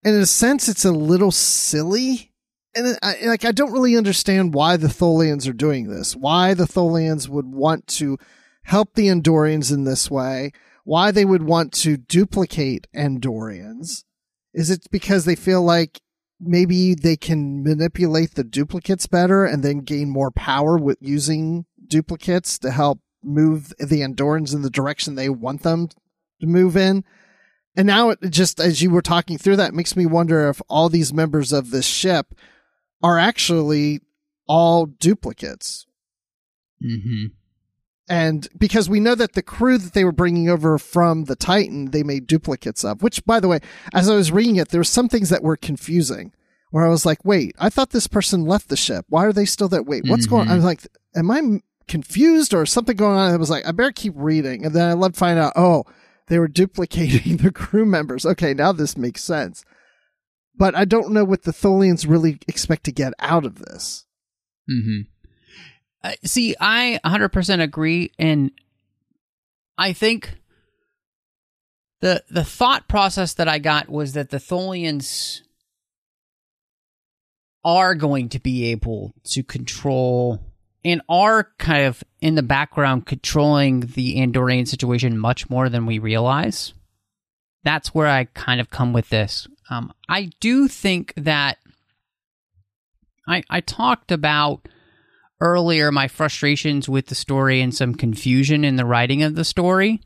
In 0.03 0.15
a 0.15 0.25
sense 0.25 0.67
it's 0.67 0.85
a 0.85 0.91
little 0.91 1.31
silly. 1.31 2.31
And 2.73 2.97
I, 3.03 3.17
like 3.25 3.45
I 3.45 3.51
don't 3.51 3.73
really 3.73 3.97
understand 3.97 4.53
why 4.53 4.77
the 4.77 4.87
Tholians 4.87 5.47
are 5.47 5.53
doing 5.53 5.89
this. 5.89 6.15
Why 6.15 6.53
the 6.53 6.65
Tholians 6.65 7.27
would 7.27 7.47
want 7.47 7.87
to 7.87 8.17
help 8.63 8.93
the 8.93 9.07
Andorians 9.07 9.71
in 9.71 9.83
this 9.83 10.09
way. 10.09 10.51
Why 10.83 11.11
they 11.11 11.25
would 11.25 11.43
want 11.43 11.73
to 11.73 11.97
duplicate 11.97 12.87
Andorians. 12.95 14.03
Is 14.53 14.69
it 14.69 14.87
because 14.91 15.25
they 15.25 15.35
feel 15.35 15.61
like 15.61 16.01
maybe 16.39 16.95
they 16.95 17.15
can 17.15 17.63
manipulate 17.63 18.33
the 18.33 18.43
duplicates 18.43 19.05
better 19.05 19.45
and 19.45 19.63
then 19.63 19.79
gain 19.79 20.09
more 20.09 20.31
power 20.31 20.77
with 20.77 20.97
using 20.99 21.65
duplicates 21.87 22.57
to 22.59 22.71
help 22.71 22.99
move 23.23 23.73
the 23.77 24.01
Andorans 24.01 24.53
in 24.53 24.63
the 24.63 24.69
direction 24.69 25.15
they 25.15 25.29
want 25.29 25.61
them 25.61 25.89
to 26.39 26.47
move 26.47 26.75
in? 26.75 27.03
And 27.75 27.87
now 27.87 28.09
it 28.09 28.19
just 28.29 28.59
as 28.59 28.81
you 28.81 28.89
were 28.89 29.01
talking 29.01 29.37
through 29.37 29.55
that 29.57 29.73
makes 29.73 29.95
me 29.95 30.05
wonder 30.05 30.49
if 30.49 30.61
all 30.67 30.89
these 30.89 31.13
members 31.13 31.53
of 31.53 31.71
this 31.71 31.85
ship 31.85 32.35
are 33.01 33.17
actually 33.17 34.01
all 34.47 34.85
duplicates. 34.85 35.85
Mm-hmm. 36.83 37.27
And 38.09 38.47
because 38.57 38.89
we 38.89 38.99
know 38.99 39.15
that 39.15 39.33
the 39.33 39.41
crew 39.41 39.77
that 39.77 39.93
they 39.93 40.03
were 40.03 40.11
bringing 40.11 40.49
over 40.49 40.77
from 40.77 41.25
the 41.25 41.35
Titan, 41.35 41.91
they 41.91 42.03
made 42.03 42.27
duplicates 42.27 42.83
of, 42.83 43.01
which 43.01 43.23
by 43.25 43.39
the 43.39 43.47
way, 43.47 43.59
as 43.93 44.09
I 44.09 44.15
was 44.15 44.33
reading 44.33 44.57
it, 44.57 44.69
there 44.69 44.81
were 44.81 44.85
some 44.85 45.07
things 45.07 45.29
that 45.29 45.43
were 45.43 45.55
confusing 45.55 46.33
where 46.71 46.85
I 46.85 46.89
was 46.89 47.05
like, 47.05 47.23
wait, 47.23 47.55
I 47.57 47.69
thought 47.69 47.91
this 47.91 48.07
person 48.07 48.45
left 48.45 48.67
the 48.67 48.75
ship. 48.75 49.05
Why 49.07 49.25
are 49.25 49.33
they 49.33 49.45
still 49.45 49.69
there? 49.69 49.83
Wait, 49.83 50.03
what's 50.07 50.25
going 50.25 50.47
on? 50.47 50.49
I 50.49 50.55
was 50.55 50.65
like, 50.65 50.85
am 51.15 51.31
I 51.31 51.61
confused 51.87 52.53
or 52.53 52.65
something 52.65 52.97
going 52.97 53.17
on? 53.17 53.31
I 53.31 53.37
was 53.37 53.49
like, 53.49 53.65
I 53.65 53.71
better 53.71 53.91
keep 53.91 54.13
reading. 54.15 54.65
And 54.65 54.75
then 54.75 54.89
I 54.89 54.93
love 54.93 55.13
to 55.13 55.19
find 55.19 55.39
out, 55.39 55.53
oh, 55.55 55.85
they 56.27 56.39
were 56.39 56.47
duplicating 56.47 57.37
the 57.37 57.51
crew 57.51 57.85
members. 57.85 58.25
Okay, 58.25 58.53
now 58.53 58.71
this 58.71 58.97
makes 58.97 59.23
sense. 59.23 59.63
But 60.55 60.75
I 60.75 60.85
don't 60.85 61.11
know 61.11 61.23
what 61.23 61.43
the 61.43 61.51
Tholians 61.51 62.07
really 62.07 62.39
expect 62.47 62.83
to 62.85 62.91
get 62.91 63.13
out 63.19 63.45
of 63.45 63.59
this. 63.59 64.05
Mm-hmm. 64.69 65.01
Uh, 66.03 66.13
see, 66.23 66.55
I 66.59 66.99
100% 67.05 67.61
agree, 67.61 68.11
and 68.17 68.51
I 69.77 69.93
think 69.93 70.37
the 72.01 72.23
the 72.29 72.43
thought 72.43 72.87
process 72.87 73.33
that 73.35 73.47
I 73.47 73.59
got 73.59 73.87
was 73.87 74.13
that 74.13 74.29
the 74.29 74.37
Tholians 74.37 75.41
are 77.63 77.93
going 77.95 78.29
to 78.29 78.39
be 78.39 78.65
able 78.65 79.13
to 79.25 79.43
control 79.43 80.50
and 80.83 81.01
are 81.07 81.49
kind 81.57 81.85
of 81.85 82.03
in 82.21 82.35
the 82.35 82.43
background 82.43 83.05
controlling 83.05 83.81
the 83.81 84.17
Andorian 84.17 84.67
situation 84.67 85.17
much 85.17 85.49
more 85.49 85.69
than 85.69 85.85
we 85.85 85.99
realize. 85.99 86.73
That's 87.63 87.93
where 87.93 88.07
I 88.07 88.25
kind 88.25 88.59
of 88.59 88.69
come 88.69 88.91
with 88.91 89.09
this. 89.09 89.47
Um, 89.69 89.93
I 90.09 90.31
do 90.39 90.67
think 90.67 91.13
that 91.15 91.57
I 93.27 93.43
I 93.49 93.61
talked 93.61 94.11
about 94.11 94.67
earlier 95.39 95.91
my 95.91 96.07
frustrations 96.07 96.89
with 96.89 97.07
the 97.07 97.15
story 97.15 97.61
and 97.61 97.73
some 97.73 97.95
confusion 97.95 98.63
in 98.63 98.75
the 98.75 98.85
writing 98.85 99.23
of 99.23 99.35
the 99.35 99.45
story. 99.45 100.01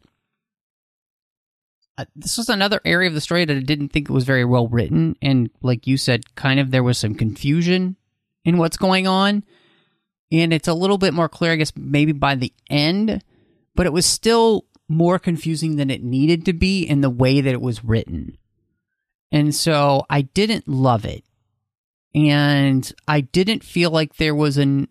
Uh, 1.98 2.06
this 2.16 2.38
was 2.38 2.50
another 2.50 2.82
area 2.84 3.08
of 3.08 3.14
the 3.14 3.22
story 3.22 3.46
that 3.46 3.56
I 3.56 3.62
didn't 3.62 3.90
think 3.90 4.10
was 4.10 4.26
very 4.26 4.44
well 4.44 4.68
written, 4.68 5.16
and 5.22 5.50
like 5.62 5.88
you 5.88 5.98
said, 5.98 6.36
kind 6.36 6.60
of 6.60 6.72
there 6.72 6.84
was 6.84 6.98
some 6.98 7.16
confusion 7.16 7.96
in 8.44 8.58
what's 8.58 8.78
going 8.78 9.08
on, 9.08 9.44
and 10.42 10.54
it's 10.54 10.68
a 10.68 10.74
little 10.74 10.98
bit 10.98 11.14
more 11.14 11.30
clear, 11.30 11.52
I 11.52 11.56
guess, 11.56 11.74
maybe 11.76 12.12
by 12.12 12.36
the 12.36 12.54
end, 12.70 13.24
but 13.76 13.86
it 13.86 13.94
was 13.94 14.06
still 14.06 14.66
more 14.88 15.18
confusing 15.18 15.76
than 15.76 15.90
it 15.90 16.04
needed 16.04 16.46
to 16.46 16.54
be 16.54 16.84
in 16.84 17.02
the 17.02 17.10
way 17.10 17.42
that 17.42 17.54
it 17.54 17.62
was 17.62 17.84
written, 17.84 18.38
and 19.32 19.54
so 19.54 20.06
I 20.10 20.22
didn't 20.22 20.68
love 20.68 21.06
it, 21.06 21.24
and 22.14 22.92
I 23.08 23.22
didn't 23.22 23.64
feel 23.64 23.92
like 23.92 24.18
there 24.18 24.36
was 24.36 24.58
an 24.58 24.88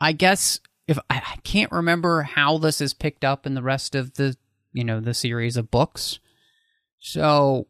I 0.00 0.12
guess 0.12 0.60
if 0.88 0.98
I, 1.08 1.20
can't 1.44 1.70
remember 1.70 2.22
how 2.22 2.58
this 2.58 2.80
is 2.80 2.94
picked 2.94 3.24
up 3.24 3.46
in 3.46 3.54
the 3.54 3.62
rest 3.62 3.94
of 3.94 4.14
the 4.14 4.36
you 4.72 4.84
know 4.84 5.00
the 5.00 5.14
series 5.14 5.56
of 5.56 5.70
books, 5.70 6.18
so 6.98 7.66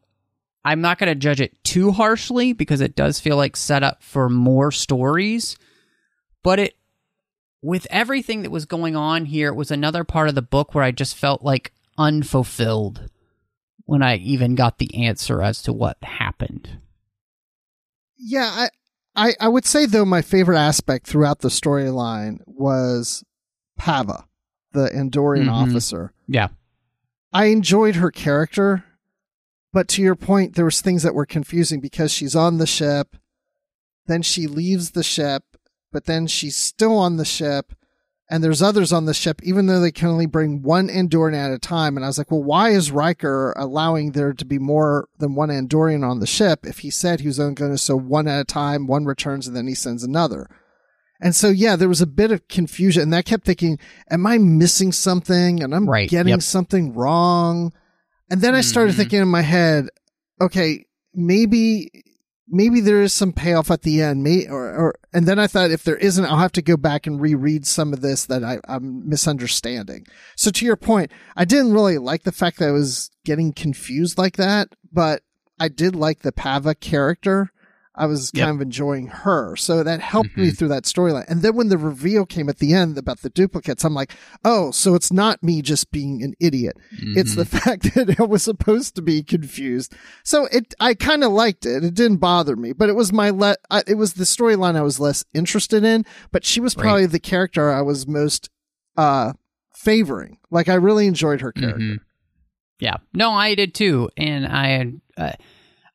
I'm 0.63 0.81
not 0.81 0.97
going 0.97 1.09
to 1.09 1.15
judge 1.15 1.41
it 1.41 1.63
too 1.63 1.91
harshly 1.91 2.53
because 2.53 2.81
it 2.81 2.95
does 2.95 3.19
feel 3.19 3.37
like 3.37 3.55
set 3.55 3.83
up 3.83 4.03
for 4.03 4.29
more 4.29 4.71
stories, 4.71 5.57
but 6.43 6.59
it 6.59 6.75
with 7.61 7.85
everything 7.91 8.41
that 8.41 8.49
was 8.51 8.65
going 8.65 8.95
on 8.95 9.25
here, 9.25 9.49
it 9.49 9.55
was 9.55 9.69
another 9.71 10.03
part 10.03 10.29
of 10.29 10.35
the 10.35 10.41
book 10.41 10.73
where 10.73 10.83
I 10.83 10.91
just 10.91 11.15
felt 11.15 11.43
like 11.43 11.71
unfulfilled 11.97 13.09
when 13.85 14.01
I 14.01 14.15
even 14.17 14.55
got 14.55 14.79
the 14.79 15.05
answer 15.05 15.41
as 15.43 15.61
to 15.63 15.73
what 15.73 15.97
happened. 16.03 16.79
Yeah, 18.17 18.49
I, 18.51 18.69
I, 19.15 19.33
I 19.39 19.47
would 19.47 19.65
say 19.65 19.85
though 19.85 20.05
my 20.05 20.21
favorite 20.21 20.57
aspect 20.57 21.07
throughout 21.07 21.39
the 21.39 21.49
storyline 21.49 22.39
was 22.45 23.23
Pava, 23.79 24.25
the 24.73 24.89
Andorian 24.89 25.45
Mhm. 25.47 25.51
officer. 25.51 26.13
Yeah. 26.27 26.49
I 27.33 27.45
enjoyed 27.45 27.95
her 27.95 28.11
character, 28.11 28.83
but 29.73 29.87
to 29.89 30.01
your 30.01 30.15
point, 30.15 30.55
there 30.55 30.65
was 30.65 30.81
things 30.81 31.03
that 31.03 31.15
were 31.15 31.25
confusing 31.25 31.79
because 31.79 32.11
she's 32.11 32.35
on 32.35 32.57
the 32.57 32.67
ship, 32.67 33.15
then 34.07 34.21
she 34.21 34.47
leaves 34.47 34.91
the 34.91 35.03
ship, 35.03 35.43
but 35.91 36.05
then 36.05 36.27
she's 36.27 36.55
still 36.57 36.97
on 36.97 37.17
the 37.17 37.25
ship, 37.25 37.73
and 38.29 38.43
there's 38.43 38.61
others 38.61 38.93
on 38.93 39.05
the 39.05 39.13
ship, 39.13 39.41
even 39.43 39.65
though 39.65 39.79
they 39.81 39.91
can 39.91 40.07
only 40.07 40.25
bring 40.25 40.61
one 40.61 40.87
Andorian 40.87 41.35
at 41.35 41.51
a 41.51 41.59
time. 41.59 41.97
And 41.97 42.05
I 42.05 42.07
was 42.07 42.17
like, 42.17 42.31
well, 42.31 42.41
why 42.43 42.69
is 42.69 42.89
Riker 42.91 43.53
allowing 43.57 44.13
there 44.13 44.31
to 44.33 44.45
be 44.45 44.57
more 44.57 45.09
than 45.19 45.35
one 45.35 45.49
Andorian 45.49 46.07
on 46.09 46.19
the 46.19 46.27
ship 46.27 46.65
if 46.65 46.79
he 46.79 46.89
said 46.89 47.19
he 47.19 47.27
was 47.27 47.39
only 47.41 47.55
going 47.55 47.71
to 47.71 47.77
so 47.77 47.97
one 47.97 48.27
at 48.29 48.39
a 48.39 48.45
time, 48.45 48.87
one 48.87 49.03
returns, 49.05 49.47
and 49.47 49.55
then 49.55 49.67
he 49.67 49.75
sends 49.75 50.03
another? 50.03 50.47
And 51.19 51.35
so, 51.35 51.49
yeah, 51.49 51.75
there 51.75 51.89
was 51.89 52.01
a 52.01 52.07
bit 52.07 52.31
of 52.31 52.47
confusion, 52.47 53.03
and 53.03 53.15
I 53.15 53.21
kept 53.21 53.45
thinking, 53.45 53.77
am 54.09 54.25
I 54.25 54.37
missing 54.39 54.91
something? 54.91 55.61
And 55.61 55.75
I'm 55.75 55.87
Right, 55.89 56.09
getting 56.09 56.31
yep. 56.31 56.41
something 56.41 56.93
wrong. 56.93 57.73
And 58.29 58.41
then 58.41 58.55
I 58.55 58.61
started 58.61 58.93
Mhm. 58.93 58.97
thinking 58.97 59.21
in 59.21 59.27
my 59.27 59.41
head, 59.41 59.89
okay, 60.39 60.85
maybe 61.13 61.91
maybe 62.51 62.81
there 62.81 63.01
is 63.01 63.13
some 63.13 63.31
payoff 63.31 63.71
at 63.71 63.81
the 63.81 64.01
end. 64.01 64.23
May 64.23 64.47
or, 64.47 64.69
or 64.75 64.95
and 65.13 65.27
then 65.27 65.39
I 65.39 65.47
thought 65.47 65.71
if 65.71 65.83
there 65.83 65.97
isn't, 65.97 66.25
I'll 66.25 66.37
have 66.37 66.51
to 66.53 66.61
go 66.61 66.77
back 66.77 67.07
and 67.07 67.19
reread 67.19 67.65
some 67.65 67.93
of 67.93 68.01
this 68.01 68.25
that 68.25 68.43
I, 68.43 68.59
I'm 68.67 69.07
misunderstanding. 69.07 70.05
So 70.35 70.51
to 70.51 70.65
your 70.65 70.75
point, 70.75 71.11
I 71.35 71.45
didn't 71.45 71.73
really 71.73 71.97
like 71.97 72.23
the 72.23 72.31
fact 72.31 72.59
that 72.59 72.67
I 72.67 72.71
was 72.71 73.09
getting 73.25 73.53
confused 73.53 74.17
like 74.17 74.35
that, 74.37 74.69
but 74.91 75.23
I 75.59 75.69
did 75.69 75.95
like 75.95 76.19
the 76.19 76.31
Pava 76.31 76.79
character. 76.79 77.51
I 77.93 78.05
was 78.05 78.31
kind 78.31 78.47
Yep. 78.47 78.55
of 78.55 78.61
enjoying 78.61 79.07
her. 79.07 79.57
So 79.57 79.83
that 79.83 79.99
helped 79.99 80.37
me 80.37 80.47
Mhm. 80.51 80.57
through 80.57 80.67
that 80.69 80.83
storyline. 80.85 81.25
And 81.27 81.41
then 81.41 81.55
when 81.55 81.67
the 81.67 81.77
reveal 81.77 82.25
came 82.25 82.47
at 82.47 82.59
the 82.59 82.73
end 82.73 82.97
about 82.97 83.19
the 83.21 83.29
duplicates, 83.29 83.83
I'm 83.83 83.93
like, 83.93 84.13
oh, 84.45 84.71
so 84.71 84.95
it's 84.95 85.11
not 85.11 85.43
me 85.43 85.61
just 85.61 85.91
being 85.91 86.23
an 86.23 86.33
idiot. 86.39 86.77
It's 86.91 87.35
the 87.35 87.43
fact 87.43 87.83
that 87.95 88.17
I 88.17 88.23
was 88.23 88.43
supposed 88.43 88.95
to 88.95 89.01
be 89.01 89.23
confused. 89.23 89.93
So 90.23 90.45
it, 90.53 90.73
I 90.79 90.93
kind 90.93 91.21
of 91.23 91.33
liked 91.33 91.65
it. 91.65 91.83
It 91.83 91.93
didn't 91.93 92.17
bother 92.17 92.55
me, 92.55 92.71
but 92.71 92.87
it 92.87 92.95
was 92.95 93.11
my 93.11 93.29
le- 93.29 93.57
I, 93.69 93.83
it 93.85 93.95
was 93.95 94.13
the 94.13 94.23
storyline 94.23 94.77
I 94.77 94.81
was 94.83 94.99
less 95.01 95.25
interested 95.33 95.83
in. 95.83 96.05
But 96.31 96.45
she 96.45 96.61
was 96.61 96.77
Right. 96.77 96.83
probably 96.83 97.05
the 97.07 97.19
character 97.19 97.69
I 97.71 97.81
was 97.81 98.07
most 98.07 98.49
uh 98.95 99.33
favoring. 99.75 100.37
Like 100.49 100.69
I 100.69 100.75
really 100.75 101.07
enjoyed 101.07 101.41
her 101.41 101.51
character. 101.51 101.77
Mhm. 101.79 101.97
Yeah. 102.79 102.95
No, 103.13 103.31
I 103.31 103.53
did 103.55 103.73
too, 103.75 104.09
and 104.15 104.45
I 104.47 104.93
uh, 105.17 105.33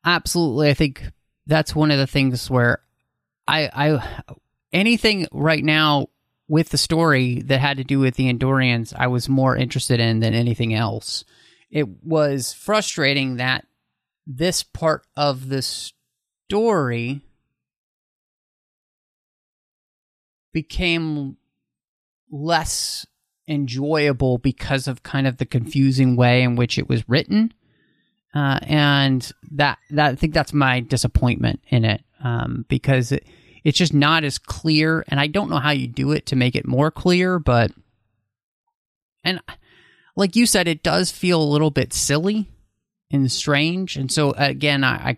absolutely. 0.05 0.69
I 0.69 0.73
think 0.73 1.03
that's 1.47 1.75
one 1.75 1.91
of 1.91 1.97
the 1.97 2.07
things 2.07 2.49
where 2.49 2.81
I, 3.47 3.69
I, 3.73 4.23
anything 4.71 5.27
right 5.31 5.63
now 5.63 6.07
with 6.47 6.69
the 6.69 6.77
story 6.77 7.41
that 7.43 7.59
had 7.59 7.77
to 7.77 7.83
do 7.83 7.99
with 7.99 8.15
the 8.15 8.31
Andorians, 8.31 8.93
I 8.95 9.07
was 9.07 9.27
more 9.27 9.55
interested 9.55 9.99
in 9.99 10.19
than 10.19 10.33
anything 10.33 10.73
else. 10.73 11.25
It 11.71 12.03
was 12.03 12.53
frustrating 12.53 13.37
that 13.37 13.65
this 14.25 14.63
part 14.63 15.05
of 15.15 15.49
the 15.49 15.61
story 15.61 17.21
became 20.53 21.37
less 22.29 23.05
enjoyable 23.47 24.37
because 24.37 24.87
of 24.87 25.03
kind 25.03 25.27
of 25.27 25.37
the 25.37 25.45
confusing 25.45 26.15
way 26.15 26.43
in 26.43 26.55
which 26.55 26.77
it 26.77 26.89
was 26.89 27.07
written. 27.07 27.53
Uh, 28.37 28.59
and 28.67 29.31
that 29.51 29.79
that 29.89 30.11
I 30.11 30.15
think 30.15 30.35
that's 30.35 30.53
my 30.53 30.79
disappointment 30.81 31.59
in 31.69 31.83
it 31.83 32.03
um, 32.23 32.65
because 32.67 33.11
it, 33.11 33.25
it's 33.63 33.79
just 33.79 33.95
not 33.95 34.23
as 34.23 34.37
clear, 34.37 35.03
and 35.07 35.19
I 35.19 35.25
don't 35.25 35.49
know 35.49 35.57
how 35.57 35.71
you 35.71 35.87
do 35.87 36.11
it 36.11 36.27
to 36.27 36.35
make 36.35 36.55
it 36.55 36.67
more 36.67 36.91
clear. 36.91 37.39
But 37.39 37.71
and 39.23 39.41
like 40.15 40.35
you 40.35 40.45
said, 40.45 40.67
it 40.67 40.83
does 40.83 41.09
feel 41.09 41.41
a 41.41 41.43
little 41.43 41.71
bit 41.71 41.93
silly 41.93 42.47
and 43.09 43.31
strange, 43.31 43.97
and 43.97 44.11
so 44.11 44.33
again, 44.37 44.83
I 44.83 45.17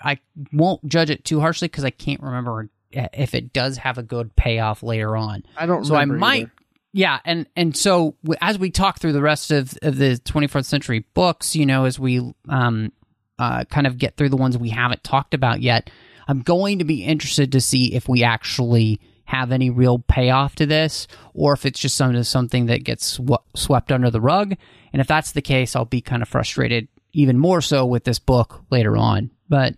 I, 0.00 0.12
I 0.12 0.18
won't 0.52 0.86
judge 0.86 1.10
it 1.10 1.24
too 1.24 1.40
harshly 1.40 1.66
because 1.66 1.84
I 1.84 1.90
can't 1.90 2.22
remember 2.22 2.70
if 2.92 3.34
it 3.34 3.52
does 3.52 3.78
have 3.78 3.98
a 3.98 4.02
good 4.04 4.36
payoff 4.36 4.82
later 4.84 5.16
on 5.16 5.42
I 5.56 5.66
don't. 5.66 5.84
so 5.84 5.96
I 5.96 6.04
might, 6.04 6.42
either. 6.42 6.52
Yeah, 6.92 7.20
and 7.24 7.46
and 7.56 7.76
so 7.76 8.16
as 8.40 8.58
we 8.58 8.70
talk 8.70 8.98
through 8.98 9.12
the 9.12 9.22
rest 9.22 9.50
of 9.50 9.76
of 9.82 9.96
the 9.96 10.20
24th 10.24 10.64
century 10.64 11.04
books, 11.14 11.54
you 11.54 11.66
know, 11.66 11.84
as 11.84 11.98
we 11.98 12.32
um 12.48 12.92
uh 13.38 13.64
kind 13.64 13.86
of 13.86 13.98
get 13.98 14.16
through 14.16 14.30
the 14.30 14.36
ones 14.36 14.58
we 14.58 14.70
haven't 14.70 15.04
talked 15.04 15.34
about 15.34 15.60
yet, 15.60 15.90
I'm 16.26 16.40
going 16.40 16.78
to 16.78 16.84
be 16.84 17.04
interested 17.04 17.52
to 17.52 17.60
see 17.60 17.94
if 17.94 18.08
we 18.08 18.22
actually 18.22 19.00
have 19.24 19.52
any 19.52 19.70
real 19.70 20.00
payoff 20.00 20.56
to 20.56 20.66
this, 20.66 21.06
or 21.34 21.52
if 21.52 21.64
it's 21.64 21.78
just 21.78 21.96
some 21.96 22.22
something 22.24 22.66
that 22.66 22.82
gets 22.82 23.06
sw- 23.06 23.44
swept 23.54 23.92
under 23.92 24.10
the 24.10 24.20
rug. 24.20 24.56
And 24.92 25.00
if 25.00 25.06
that's 25.06 25.32
the 25.32 25.42
case, 25.42 25.76
I'll 25.76 25.84
be 25.84 26.00
kind 26.00 26.22
of 26.22 26.28
frustrated 26.28 26.88
even 27.12 27.38
more 27.38 27.60
so 27.60 27.86
with 27.86 28.02
this 28.02 28.18
book 28.18 28.64
later 28.70 28.96
on. 28.96 29.30
But 29.48 29.74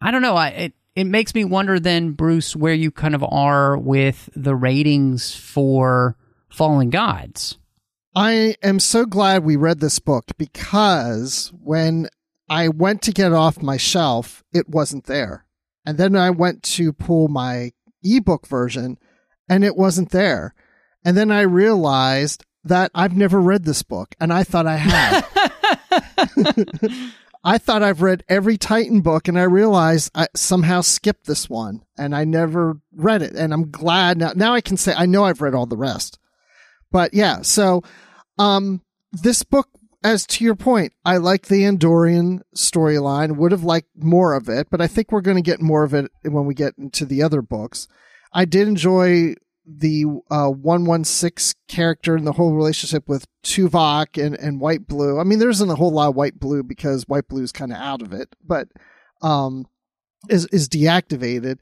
I 0.00 0.10
don't 0.10 0.22
know. 0.22 0.36
I 0.36 0.48
it 0.48 0.72
it 0.94 1.04
makes 1.04 1.34
me 1.34 1.44
wonder 1.44 1.78
then, 1.78 2.12
Bruce, 2.12 2.56
where 2.56 2.72
you 2.72 2.90
kind 2.90 3.14
of 3.14 3.22
are 3.22 3.76
with 3.76 4.30
the 4.34 4.56
ratings 4.56 5.34
for 5.34 6.16
Fallen 6.48 6.90
Gods. 6.90 7.58
I 8.14 8.56
am 8.62 8.80
so 8.80 9.06
glad 9.06 9.44
we 9.44 9.56
read 9.56 9.80
this 9.80 9.98
book 9.98 10.26
because 10.38 11.52
when 11.62 12.08
I 12.48 12.68
went 12.68 13.02
to 13.02 13.12
get 13.12 13.28
it 13.28 13.34
off 13.34 13.62
my 13.62 13.76
shelf, 13.76 14.42
it 14.52 14.68
wasn't 14.68 15.04
there. 15.04 15.44
And 15.86 15.98
then 15.98 16.16
I 16.16 16.30
went 16.30 16.62
to 16.64 16.92
pull 16.92 17.28
my 17.28 17.72
ebook 18.02 18.46
version 18.46 18.98
and 19.48 19.64
it 19.64 19.76
wasn't 19.76 20.10
there. 20.10 20.54
And 21.04 21.16
then 21.16 21.30
I 21.30 21.42
realized 21.42 22.44
that 22.64 22.90
I've 22.94 23.16
never 23.16 23.40
read 23.40 23.64
this 23.64 23.82
book 23.82 24.14
and 24.20 24.32
I 24.32 24.44
thought 24.44 24.66
I 24.66 24.76
had. 24.76 25.24
I 27.44 27.58
thought 27.58 27.82
I've 27.82 28.02
read 28.02 28.24
every 28.28 28.58
Titan 28.58 29.00
book 29.00 29.28
and 29.28 29.38
I 29.38 29.44
realized 29.44 30.10
I 30.14 30.26
somehow 30.34 30.80
skipped 30.80 31.26
this 31.26 31.48
one 31.48 31.84
and 31.96 32.14
I 32.14 32.24
never 32.24 32.80
read 32.92 33.22
it. 33.22 33.34
And 33.34 33.54
I'm 33.54 33.70
glad 33.70 34.18
now, 34.18 34.32
now 34.34 34.54
I 34.54 34.60
can 34.60 34.76
say 34.76 34.92
I 34.96 35.06
know 35.06 35.24
I've 35.24 35.40
read 35.40 35.54
all 35.54 35.66
the 35.66 35.76
rest. 35.76 36.18
But 36.90 37.14
yeah, 37.14 37.42
so 37.42 37.82
um 38.38 38.82
this 39.12 39.42
book 39.42 39.68
as 40.04 40.26
to 40.26 40.44
your 40.44 40.54
point, 40.54 40.92
I 41.04 41.16
like 41.16 41.46
the 41.46 41.62
Andorian 41.62 42.40
storyline, 42.56 43.36
would 43.36 43.52
have 43.52 43.64
liked 43.64 43.90
more 43.96 44.34
of 44.34 44.48
it, 44.48 44.68
but 44.70 44.80
I 44.80 44.86
think 44.86 45.10
we're 45.10 45.20
going 45.20 45.36
to 45.36 45.42
get 45.42 45.60
more 45.60 45.82
of 45.82 45.92
it 45.92 46.10
when 46.22 46.46
we 46.46 46.54
get 46.54 46.74
into 46.78 47.04
the 47.04 47.22
other 47.22 47.42
books. 47.42 47.88
I 48.32 48.44
did 48.44 48.68
enjoy 48.68 49.34
the 49.66 50.04
uh, 50.30 50.48
116 50.48 51.54
character 51.68 52.16
and 52.16 52.26
the 52.26 52.32
whole 52.32 52.54
relationship 52.54 53.08
with 53.08 53.26
Tuvok 53.44 54.22
and, 54.22 54.34
and 54.36 54.60
White 54.60 54.86
Blue. 54.86 55.18
I 55.18 55.24
mean, 55.24 55.38
there 55.38 55.50
isn't 55.50 55.70
a 55.70 55.74
whole 55.74 55.92
lot 55.92 56.08
of 56.08 56.16
White 56.16 56.38
Blue 56.38 56.62
because 56.62 57.04
White 57.08 57.28
Blue 57.28 57.42
is 57.42 57.52
kind 57.52 57.72
of 57.72 57.78
out 57.78 58.00
of 58.00 58.12
it, 58.12 58.34
but 58.42 58.68
um, 59.20 59.66
is 60.28 60.46
is 60.46 60.68
deactivated. 60.68 61.58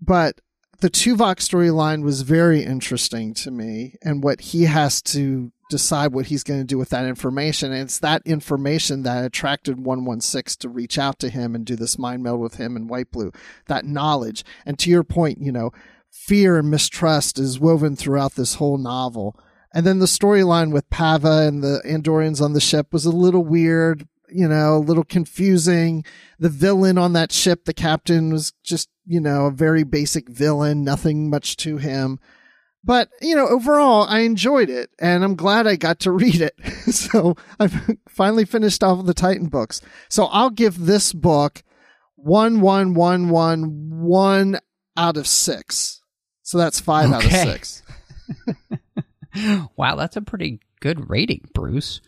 But 0.00 0.40
the 0.82 0.90
Tuvok 0.90 1.36
storyline 1.36 2.02
was 2.02 2.22
very 2.22 2.64
interesting 2.64 3.34
to 3.34 3.52
me, 3.52 3.94
and 4.02 4.22
what 4.22 4.40
he 4.40 4.64
has 4.64 5.00
to 5.02 5.52
decide 5.70 6.12
what 6.12 6.26
he's 6.26 6.42
going 6.42 6.58
to 6.58 6.66
do 6.66 6.76
with 6.76 6.90
that 6.90 7.06
information. 7.06 7.72
And 7.72 7.82
it's 7.82 8.00
that 8.00 8.20
information 8.26 9.04
that 9.04 9.24
attracted 9.24 9.78
116 9.78 10.60
to 10.60 10.68
reach 10.68 10.98
out 10.98 11.20
to 11.20 11.30
him 11.30 11.54
and 11.54 11.64
do 11.64 11.76
this 11.76 11.98
mind 11.98 12.24
meld 12.24 12.40
with 12.40 12.56
him 12.56 12.74
and 12.74 12.90
White 12.90 13.12
Blue. 13.12 13.30
That 13.68 13.86
knowledge. 13.86 14.44
And 14.66 14.76
to 14.80 14.90
your 14.90 15.04
point, 15.04 15.40
you 15.40 15.52
know, 15.52 15.70
fear 16.10 16.58
and 16.58 16.68
mistrust 16.68 17.38
is 17.38 17.60
woven 17.60 17.94
throughout 17.94 18.34
this 18.34 18.54
whole 18.54 18.76
novel. 18.76 19.38
And 19.72 19.86
then 19.86 20.00
the 20.00 20.06
storyline 20.06 20.72
with 20.72 20.90
Pava 20.90 21.46
and 21.46 21.62
the 21.62 21.80
Andorians 21.86 22.42
on 22.42 22.54
the 22.54 22.60
ship 22.60 22.92
was 22.92 23.06
a 23.06 23.10
little 23.10 23.44
weird, 23.44 24.06
you 24.34 24.48
know, 24.48 24.76
a 24.76 24.78
little 24.78 25.04
confusing. 25.04 26.04
The 26.38 26.48
villain 26.48 26.98
on 26.98 27.12
that 27.14 27.32
ship, 27.32 27.64
the 27.64 27.74
captain 27.74 28.32
was 28.32 28.52
just, 28.64 28.88
you 29.06 29.20
know, 29.20 29.46
a 29.46 29.50
very 29.50 29.84
basic 29.84 30.28
villain, 30.28 30.84
nothing 30.84 31.30
much 31.30 31.56
to 31.58 31.76
him. 31.76 32.18
But, 32.84 33.10
you 33.20 33.36
know, 33.36 33.46
overall, 33.46 34.06
I 34.08 34.20
enjoyed 34.20 34.68
it 34.68 34.90
and 34.98 35.22
I'm 35.22 35.36
glad 35.36 35.66
I 35.66 35.76
got 35.76 36.00
to 36.00 36.10
read 36.10 36.40
it. 36.40 36.54
so 36.92 37.36
I've 37.60 37.96
finally 38.08 38.44
finished 38.44 38.82
off 38.82 39.06
the 39.06 39.14
Titan 39.14 39.46
books. 39.46 39.80
So 40.08 40.24
I'll 40.26 40.50
give 40.50 40.78
this 40.78 41.12
book 41.12 41.62
one, 42.16 42.60
one, 42.60 42.94
one, 42.94 43.28
one, 43.28 44.00
one 44.00 44.58
out 44.96 45.16
of 45.16 45.26
six. 45.26 46.02
So 46.42 46.58
that's 46.58 46.80
five 46.80 47.12
out 47.12 47.24
of 47.24 47.30
six. 47.30 47.82
wow, 49.76 49.96
that's 49.96 50.16
a 50.16 50.22
pretty 50.22 50.60
good 50.80 51.08
rating, 51.08 51.48
Bruce. 51.54 52.00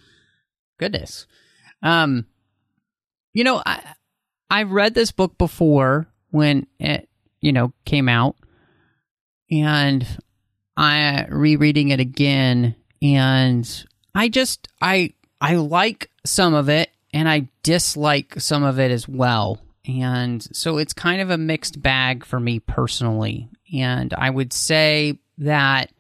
Goodness. 0.79 1.27
Um, 1.85 2.27
you 3.33 3.45
know, 3.45 3.63
I 3.65 3.95
I 4.51 4.63
read 4.65 4.95
this 4.95 5.13
book 5.13 5.39
before 5.39 6.09
when 6.31 6.67
it 6.81 7.09
you 7.41 7.53
know 7.53 7.73
came 7.85 8.09
out, 8.09 8.37
and 9.51 10.05
I 10.77 11.27
rereading 11.29 11.91
it 11.91 12.01
again, 12.01 12.75
and 13.01 13.85
I 14.15 14.29
just 14.29 14.67
I 14.81 15.13
I 15.41 15.57
like 15.57 16.11
some 16.25 16.55
of 16.55 16.69
it, 16.69 16.91
and 17.13 17.29
I 17.29 17.49
dislike 17.63 18.41
some 18.41 18.65
of 18.65 18.81
it 18.81 18.91
as 18.91 19.07
well. 19.07 19.61
And 19.87 20.43
so 20.57 20.79
it's 20.79 20.95
kind 20.95 21.21
of 21.21 21.29
a 21.29 21.37
mixed 21.37 21.83
bag 21.83 22.25
for 22.25 22.41
me 22.41 22.59
personally. 22.59 23.51
And 23.75 24.15
I 24.15 24.31
would 24.31 24.53
say 24.53 25.19
that 25.39 25.91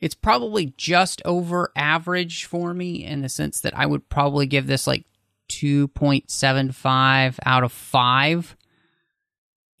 it's 0.00 0.14
probably 0.14 0.74
just 0.76 1.22
over 1.24 1.72
average 1.74 2.44
for 2.44 2.72
me 2.72 3.04
in 3.04 3.22
the 3.22 3.28
sense 3.28 3.60
that 3.60 3.76
I 3.76 3.86
would 3.86 4.08
probably 4.08 4.46
give 4.46 4.66
this 4.66 4.86
like 4.86 5.04
2.75 5.50 7.38
out 7.44 7.64
of 7.64 7.72
5. 7.72 8.56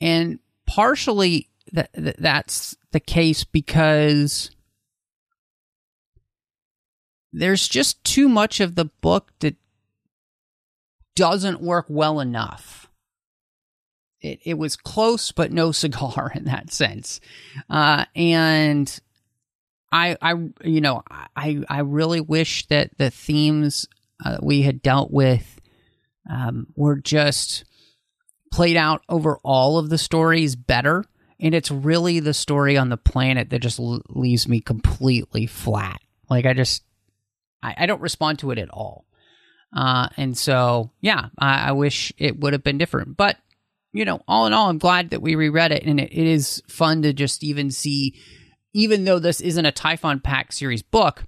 And 0.00 0.38
partially 0.66 1.48
that, 1.72 1.90
that 1.94 2.16
that's 2.18 2.76
the 2.92 3.00
case 3.00 3.44
because 3.44 4.50
there's 7.32 7.68
just 7.68 8.02
too 8.04 8.28
much 8.28 8.60
of 8.60 8.74
the 8.74 8.86
book 8.86 9.32
that 9.40 9.56
doesn't 11.14 11.60
work 11.60 11.86
well 11.88 12.20
enough. 12.20 12.90
It, 14.20 14.40
it 14.44 14.54
was 14.54 14.76
close, 14.76 15.32
but 15.32 15.52
no 15.52 15.72
cigar 15.72 16.32
in 16.34 16.44
that 16.44 16.72
sense. 16.72 17.20
Uh, 17.68 18.04
and 18.14 19.00
I, 19.90 20.16
I, 20.22 20.34
you 20.64 20.80
know, 20.80 21.02
I, 21.36 21.62
I 21.68 21.80
really 21.80 22.20
wish 22.20 22.66
that 22.68 22.96
the 22.98 23.10
themes 23.10 23.86
uh, 24.24 24.38
we 24.42 24.62
had 24.62 24.82
dealt 24.82 25.10
with 25.10 25.60
um, 26.30 26.66
were 26.76 26.96
just 26.96 27.64
played 28.52 28.76
out 28.76 29.02
over 29.08 29.38
all 29.42 29.78
of 29.78 29.88
the 29.88 29.98
stories 29.98 30.56
better. 30.56 31.04
And 31.40 31.54
it's 31.54 31.70
really 31.70 32.20
the 32.20 32.34
story 32.34 32.76
on 32.76 32.88
the 32.88 32.96
planet 32.96 33.50
that 33.50 33.58
just 33.58 33.80
l- 33.80 34.02
leaves 34.10 34.46
me 34.46 34.60
completely 34.60 35.46
flat. 35.46 36.00
Like 36.30 36.46
I 36.46 36.52
just, 36.52 36.84
I, 37.62 37.74
I 37.78 37.86
don't 37.86 38.00
respond 38.00 38.38
to 38.40 38.52
it 38.52 38.58
at 38.58 38.70
all. 38.70 39.06
Uh, 39.74 40.08
and 40.16 40.36
so, 40.36 40.90
yeah, 41.00 41.30
I, 41.38 41.70
I 41.70 41.72
wish 41.72 42.12
it 42.18 42.38
would 42.38 42.52
have 42.52 42.62
been 42.62 42.78
different. 42.78 43.16
But, 43.16 43.38
you 43.92 44.04
know, 44.04 44.20
all 44.28 44.46
in 44.46 44.52
all, 44.52 44.68
I'm 44.68 44.78
glad 44.78 45.10
that 45.10 45.22
we 45.22 45.34
reread 45.34 45.72
it. 45.72 45.82
And 45.84 45.98
it, 45.98 46.12
it 46.12 46.26
is 46.26 46.62
fun 46.68 47.02
to 47.02 47.12
just 47.12 47.42
even 47.42 47.70
see, 47.70 48.14
even 48.72 49.04
though 49.04 49.18
this 49.18 49.40
isn't 49.40 49.66
a 49.66 49.72
Typhon 49.72 50.20
Pact 50.20 50.54
series 50.54 50.82
book, 50.82 51.24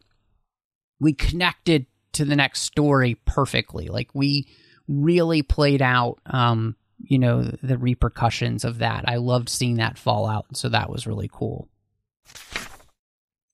we 1.00 1.12
connected 1.12 1.86
to 2.14 2.24
the 2.24 2.36
next 2.36 2.62
story 2.62 3.16
perfectly. 3.26 3.88
Like 3.88 4.10
we 4.14 4.48
really 4.88 5.42
played 5.42 5.82
out, 5.82 6.18
um, 6.26 6.76
you 6.98 7.18
know, 7.18 7.42
the 7.42 7.78
repercussions 7.78 8.64
of 8.64 8.78
that. 8.78 9.04
I 9.08 9.16
loved 9.16 9.48
seeing 9.48 9.76
that 9.76 9.98
fall 9.98 10.26
out. 10.26 10.56
So 10.56 10.68
that 10.68 10.90
was 10.90 11.06
really 11.06 11.30
cool. 11.32 11.68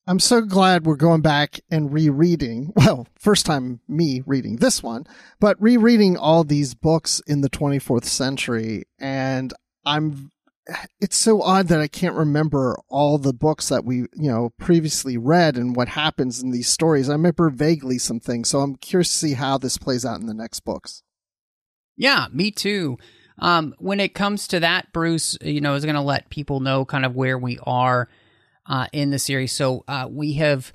I'm 0.06 0.18
so 0.18 0.40
glad 0.40 0.86
we're 0.86 0.96
going 0.96 1.20
back 1.20 1.60
and 1.70 1.92
rereading. 1.92 2.72
Well, 2.76 3.06
first 3.16 3.46
time 3.46 3.80
me 3.86 4.22
reading 4.26 4.56
this 4.56 4.82
one, 4.82 5.06
but 5.38 5.60
rereading 5.60 6.16
all 6.16 6.42
these 6.42 6.74
books 6.74 7.20
in 7.26 7.42
the 7.42 7.50
24th 7.50 8.04
century. 8.04 8.84
And 8.98 9.52
I'm, 9.84 10.30
it's 11.00 11.16
so 11.16 11.42
odd 11.42 11.68
that 11.68 11.80
I 11.80 11.88
can't 11.88 12.14
remember 12.14 12.78
all 12.88 13.18
the 13.18 13.32
books 13.32 13.68
that 13.68 13.84
we, 13.84 13.96
you 14.14 14.30
know, 14.30 14.50
previously 14.58 15.16
read 15.16 15.56
and 15.56 15.74
what 15.74 15.88
happens 15.88 16.42
in 16.42 16.50
these 16.50 16.68
stories. 16.68 17.08
I 17.08 17.12
remember 17.12 17.50
vaguely 17.50 17.98
some 17.98 18.20
things. 18.20 18.48
So 18.48 18.60
I'm 18.60 18.76
curious 18.76 19.10
to 19.10 19.16
see 19.16 19.34
how 19.34 19.58
this 19.58 19.78
plays 19.78 20.04
out 20.04 20.20
in 20.20 20.26
the 20.26 20.34
next 20.34 20.60
books. 20.60 21.02
Yeah, 21.96 22.26
me 22.32 22.50
too. 22.50 22.98
Um, 23.38 23.74
when 23.78 24.00
it 24.00 24.14
comes 24.14 24.48
to 24.48 24.60
that, 24.60 24.92
Bruce, 24.92 25.36
you 25.42 25.60
know, 25.60 25.74
is 25.74 25.84
going 25.84 25.94
to 25.94 26.00
let 26.02 26.30
people 26.30 26.60
know 26.60 26.84
kind 26.84 27.04
of 27.04 27.14
where 27.14 27.38
we 27.38 27.58
are 27.62 28.08
uh, 28.66 28.86
in 28.92 29.10
the 29.10 29.18
series. 29.18 29.52
So 29.52 29.84
uh, 29.88 30.06
we 30.10 30.34
have 30.34 30.72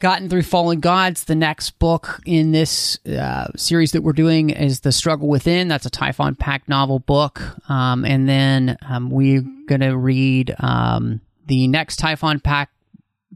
gotten 0.00 0.28
through 0.28 0.42
Fallen 0.42 0.80
Gods. 0.80 1.24
The 1.24 1.34
next 1.34 1.78
book 1.78 2.20
in 2.26 2.52
this 2.52 2.98
uh, 3.06 3.48
series 3.56 3.92
that 3.92 4.02
we're 4.02 4.12
doing 4.12 4.50
is 4.50 4.80
The 4.80 4.92
Struggle 4.92 5.28
Within. 5.28 5.68
That's 5.68 5.86
a 5.86 5.90
Typhon 5.90 6.34
Pact 6.34 6.68
novel 6.68 6.98
book. 6.98 7.40
Um, 7.70 8.04
and 8.04 8.28
then 8.28 8.76
um, 8.88 9.10
we're 9.10 9.44
going 9.66 9.82
to 9.82 9.96
read 9.96 10.54
um, 10.58 11.20
the 11.46 11.68
next 11.68 11.96
Typhon 11.96 12.40
Pact 12.40 12.72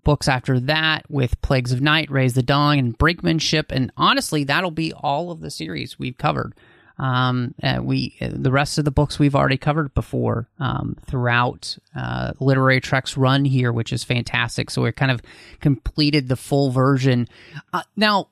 books 0.03 0.27
after 0.27 0.59
that 0.61 1.09
with 1.09 1.41
Plagues 1.43 1.73
of 1.73 1.81
Night, 1.81 2.11
Raise 2.11 2.35
the 2.35 2.43
Dawn, 2.43 2.79
and 2.79 2.99
Brinkmanship. 2.99 3.67
And 3.71 3.93
honestly, 3.97 4.43
that'll 4.45 4.71
be 4.71 4.93
all 4.93 5.31
of 5.31 5.41
the 5.41 5.51
series 5.51 5.99
we've 5.99 6.19
covered. 6.19 6.55
Um, 6.97 7.55
we 7.83 8.17
the 8.21 8.53
rest 8.53 8.79
of 8.79 8.85
the 8.85 8.93
books 8.93 9.19
we've 9.19 9.35
already 9.35 9.57
covered 9.57 9.93
before 9.95 10.49
um, 10.61 10.97
throughout 11.07 11.77
uh, 11.97 12.33
Literary 12.39 12.81
Treks' 12.81 13.17
run 13.17 13.45
here, 13.45 13.73
which 13.73 13.93
is 13.93 14.05
fantastic. 14.05 14.71
So 14.71 14.83
we 14.83 14.93
kind 14.93 15.11
of 15.11 15.21
completed 15.61 16.29
the 16.29 16.37
full 16.37 16.71
version. 16.71 17.29
Uh, 17.73 17.83
now, 17.97 18.29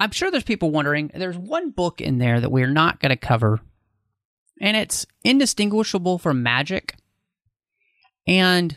I'm 0.00 0.10
sure 0.10 0.30
there's 0.30 0.42
people 0.42 0.72
wondering. 0.72 1.12
There's 1.14 1.38
one 1.38 1.70
book 1.70 2.00
in 2.00 2.18
there 2.18 2.40
that 2.40 2.50
we're 2.50 2.66
not 2.66 2.98
going 2.98 3.10
to 3.10 3.16
cover, 3.16 3.60
and 4.60 4.76
it's 4.76 5.06
indistinguishable 5.22 6.18
from 6.18 6.42
magic. 6.42 6.96
And 8.26 8.76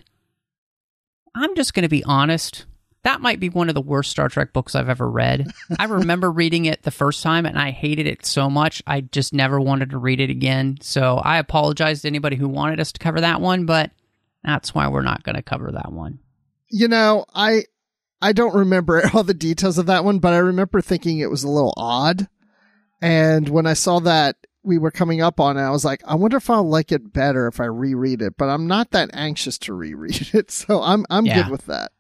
I'm 1.33 1.55
just 1.55 1.73
going 1.73 1.83
to 1.83 1.89
be 1.89 2.03
honest 2.03 2.66
that 3.07 3.21
might 3.21 3.39
be 3.39 3.47
one 3.47 3.69
of 3.69 3.75
the 3.75 3.79
worst 3.81 4.11
Star 4.11 4.27
Trek 4.27 4.51
books 4.51 4.75
I've 4.75 4.89
ever 4.89 5.09
read. 5.09 5.49
I 5.79 5.85
remember 5.85 6.29
reading 6.29 6.65
it 6.65 6.83
the 6.83 6.91
first 6.91 7.23
time 7.23 7.45
and 7.45 7.57
I 7.57 7.71
hated 7.71 8.05
it 8.05 8.25
so 8.25 8.49
much. 8.49 8.83
I 8.85 8.99
just 8.99 9.33
never 9.33 9.61
wanted 9.61 9.91
to 9.91 9.97
read 9.97 10.19
it 10.19 10.29
again. 10.29 10.77
So 10.81 11.15
I 11.17 11.37
apologize 11.37 12.01
to 12.01 12.09
anybody 12.09 12.35
who 12.35 12.49
wanted 12.49 12.81
us 12.81 12.91
to 12.91 12.99
cover 12.99 13.21
that 13.21 13.39
one, 13.39 13.65
but 13.65 13.91
that's 14.43 14.75
why 14.75 14.89
we're 14.89 15.03
not 15.03 15.23
going 15.23 15.37
to 15.37 15.41
cover 15.41 15.71
that 15.71 15.93
one. 15.93 16.19
You 16.69 16.89
know, 16.89 17.23
I 17.33 17.63
I 18.21 18.33
don't 18.33 18.53
remember 18.55 19.01
all 19.13 19.23
the 19.23 19.33
details 19.33 19.77
of 19.77 19.85
that 19.85 20.03
one, 20.03 20.19
but 20.19 20.33
I 20.33 20.39
remember 20.39 20.81
thinking 20.81 21.19
it 21.19 21.29
was 21.31 21.45
a 21.45 21.49
little 21.49 21.73
odd. 21.77 22.27
And 23.01 23.47
when 23.47 23.65
I 23.67 23.73
saw 23.73 23.99
that 24.01 24.35
we 24.63 24.77
were 24.77 24.91
coming 24.91 25.21
up 25.21 25.39
on 25.39 25.55
it, 25.55 25.61
I 25.61 25.69
was 25.69 25.85
like, 25.85 26.01
I 26.05 26.15
wonder 26.15 26.35
if 26.35 26.49
I'll 26.49 26.67
like 26.67 26.91
it 26.91 27.13
better 27.13 27.47
if 27.47 27.61
I 27.61 27.65
reread 27.65 28.21
it. 28.21 28.35
But 28.37 28.49
I'm 28.49 28.67
not 28.67 28.91
that 28.91 29.11
anxious 29.13 29.57
to 29.59 29.73
reread 29.73 30.29
it, 30.33 30.51
so 30.51 30.81
I'm 30.81 31.05
I'm 31.09 31.25
Yeah. 31.25 31.43
good 31.43 31.51
with 31.51 31.67
that. 31.67 31.91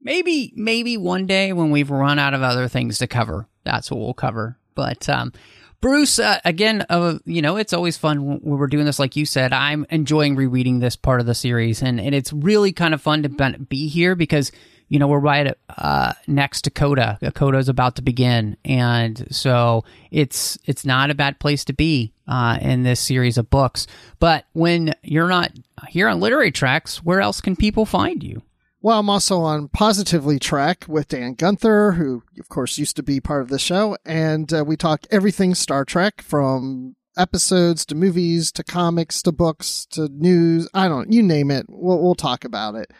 Maybe 0.00 0.52
maybe 0.54 0.96
one 0.96 1.26
day 1.26 1.52
when 1.52 1.70
we've 1.70 1.90
run 1.90 2.18
out 2.18 2.34
of 2.34 2.42
other 2.42 2.68
things 2.68 2.98
to 2.98 3.06
cover, 3.06 3.48
that's 3.64 3.90
what 3.90 4.00
we'll 4.00 4.14
cover. 4.14 4.56
But 4.74 5.08
um, 5.08 5.32
Bruce, 5.80 6.18
uh, 6.18 6.40
again, 6.44 6.84
uh, 6.88 7.18
you 7.24 7.40
know, 7.40 7.56
it's 7.56 7.72
always 7.72 7.96
fun 7.96 8.24
when 8.24 8.58
we're 8.58 8.66
doing 8.66 8.84
this. 8.84 8.98
Like 8.98 9.14
you 9.14 9.24
said, 9.24 9.52
I'm 9.52 9.86
enjoying 9.90 10.34
rereading 10.34 10.80
this 10.80 10.96
part 10.96 11.20
of 11.20 11.26
the 11.26 11.34
series, 11.34 11.82
and, 11.82 12.00
and 12.00 12.14
it's 12.14 12.32
really 12.32 12.72
kind 12.72 12.94
of 12.94 13.00
fun 13.00 13.22
to 13.22 13.28
be- 13.28 13.86
here 13.86 14.16
because 14.16 14.50
you 14.88 14.98
know 14.98 15.06
we're 15.06 15.20
right 15.20 15.54
uh, 15.76 16.14
next 16.26 16.62
to 16.62 16.70
Coda. 16.70 17.18
Coda 17.34 17.58
is 17.58 17.68
about 17.68 17.94
to 17.96 18.02
begin, 18.02 18.56
and 18.64 19.28
so 19.30 19.84
it's 20.10 20.58
it's 20.64 20.84
not 20.84 21.10
a 21.10 21.14
bad 21.14 21.38
place 21.38 21.64
to 21.66 21.72
be 21.72 22.12
uh, 22.26 22.58
in 22.60 22.82
this 22.82 22.98
series 22.98 23.38
of 23.38 23.48
books. 23.48 23.86
But 24.18 24.46
when 24.54 24.94
you're 25.02 25.28
not 25.28 25.52
here 25.88 26.08
on 26.08 26.18
Literary 26.18 26.50
Treks, 26.50 27.04
where 27.04 27.20
else 27.20 27.40
can 27.40 27.54
people 27.54 27.86
find 27.86 28.24
you? 28.24 28.42
Well, 28.80 29.00
I'm 29.00 29.10
also 29.10 29.40
on 29.40 29.68
Positively 29.68 30.38
Trek 30.38 30.84
with 30.86 31.08
Dan 31.08 31.34
Gunther, 31.34 31.92
who, 31.92 32.22
of 32.38 32.48
course, 32.48 32.78
used 32.78 32.94
to 32.96 33.02
be 33.02 33.20
part 33.20 33.42
of 33.42 33.48
the 33.48 33.58
show. 33.58 33.96
And 34.04 34.52
uh, 34.52 34.64
we 34.64 34.76
talk 34.76 35.04
everything 35.10 35.56
Star 35.56 35.84
Trek 35.84 36.22
from 36.22 36.94
episodes 37.16 37.84
to 37.86 37.96
movies 37.96 38.52
to 38.52 38.62
comics 38.62 39.20
to 39.22 39.32
books 39.32 39.84
to 39.90 40.08
news. 40.12 40.68
I 40.72 40.86
don't, 40.86 41.12
you 41.12 41.24
name 41.24 41.50
it. 41.50 41.66
We'll, 41.68 42.00
we'll 42.00 42.14
talk 42.14 42.44
about 42.44 42.76
it. 42.76 42.92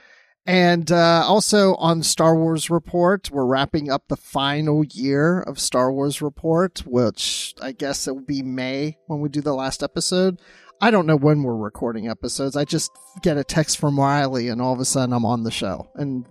And 0.44 0.90
uh, 0.90 1.24
also 1.26 1.74
on 1.74 2.02
Star 2.02 2.34
Wars 2.34 2.70
Report, 2.70 3.30
we're 3.30 3.44
wrapping 3.44 3.90
up 3.90 4.08
the 4.08 4.16
final 4.16 4.82
year 4.82 5.40
of 5.40 5.60
Star 5.60 5.92
Wars 5.92 6.20
Report, 6.20 6.80
which 6.86 7.54
I 7.60 7.70
guess 7.70 8.08
it 8.08 8.14
will 8.14 8.22
be 8.22 8.42
May 8.42 8.96
when 9.06 9.20
we 9.20 9.28
do 9.28 9.42
the 9.42 9.54
last 9.54 9.82
episode. 9.82 10.40
I 10.80 10.90
don't 10.90 11.06
know 11.06 11.16
when 11.16 11.42
we're 11.42 11.56
recording 11.56 12.08
episodes. 12.08 12.56
I 12.56 12.64
just 12.64 12.90
get 13.22 13.36
a 13.36 13.44
text 13.44 13.78
from 13.78 13.98
Riley, 13.98 14.48
and 14.48 14.62
all 14.62 14.72
of 14.72 14.80
a 14.80 14.84
sudden 14.84 15.12
I'm 15.12 15.24
on 15.24 15.42
the 15.42 15.50
show, 15.50 15.88
and 15.94 16.24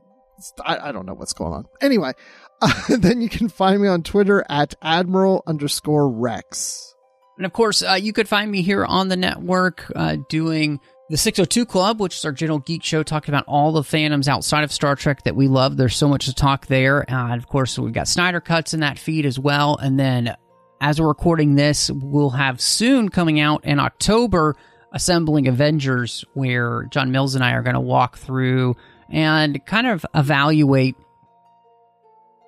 I, 0.66 0.90
I 0.90 0.92
don't 0.92 1.06
know 1.06 1.14
what's 1.14 1.34
going 1.34 1.54
on. 1.54 1.66
Anyway, 1.82 2.14
uh, 2.62 2.82
then 2.98 3.22
you 3.22 3.30
can 3.30 3.50
find 3.50 3.82
me 3.82 3.88
on 3.88 4.04
Twitter 4.04 4.46
at 4.50 4.76
Admiral 4.82 5.44
underscore 5.46 6.10
Rex. 6.10 6.96
And 7.38 7.46
of 7.46 7.54
course, 7.54 7.84
uh, 7.84 7.94
you 7.94 8.14
could 8.14 8.28
find 8.28 8.50
me 8.50 8.62
here 8.62 8.86
on 8.86 9.10
the 9.10 9.18
network 9.18 9.92
uh, 9.96 10.18
doing 10.30 10.80
the 11.10 11.18
602 11.18 11.66
Club, 11.66 12.00
which 12.00 12.16
is 12.16 12.26
our 12.26 12.32
general 12.32 12.60
geek 12.60 12.84
show, 12.84 13.04
talking 13.04 13.34
about 13.34 13.46
all 13.48 13.72
the 13.72 13.82
fandoms 13.82 14.28
outside 14.28 14.64
of 14.64 14.72
Star 14.72 14.96
Trek 14.96 15.24
that 15.24 15.36
we 15.36 15.48
love. 15.48 15.78
There's 15.78 15.96
so 15.96 16.08
much 16.08 16.26
to 16.26 16.34
talk 16.34 16.68
there. 16.68 17.10
Uh, 17.10 17.32
and 17.32 17.42
of 17.42 17.48
course, 17.48 17.78
we've 17.78 17.94
got 17.94 18.08
Snyder 18.08 18.42
Cuts 18.42 18.74
in 18.74 18.80
that 18.80 18.98
feed 18.98 19.26
as 19.26 19.38
well. 19.38 19.78
And 19.78 20.00
then 20.00 20.36
as 20.80 21.02
we're 21.02 21.08
recording 21.08 21.56
this, 21.56 21.90
we'll 21.92 22.30
have 22.32 22.62
soon 22.62 23.10
coming 23.10 23.40
out 23.40 23.66
in 23.66 23.80
October 23.80 24.56
Assembling 24.92 25.48
Avengers, 25.48 26.24
where 26.34 26.86
John 26.92 27.12
Mills 27.12 27.36
and 27.36 27.44
I 27.44 27.54
are 27.54 27.64
going 27.64 27.74
to 27.74 27.80
walk 27.80 28.18
through 28.18 28.76
and 29.10 29.64
kind 29.66 29.88
of 29.88 30.06
evaluate 30.14 30.96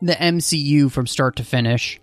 the 0.01 0.13
MCU 0.13 0.91
from 0.91 1.07
start 1.07 1.35
to 1.37 1.43
finish. 1.43 1.99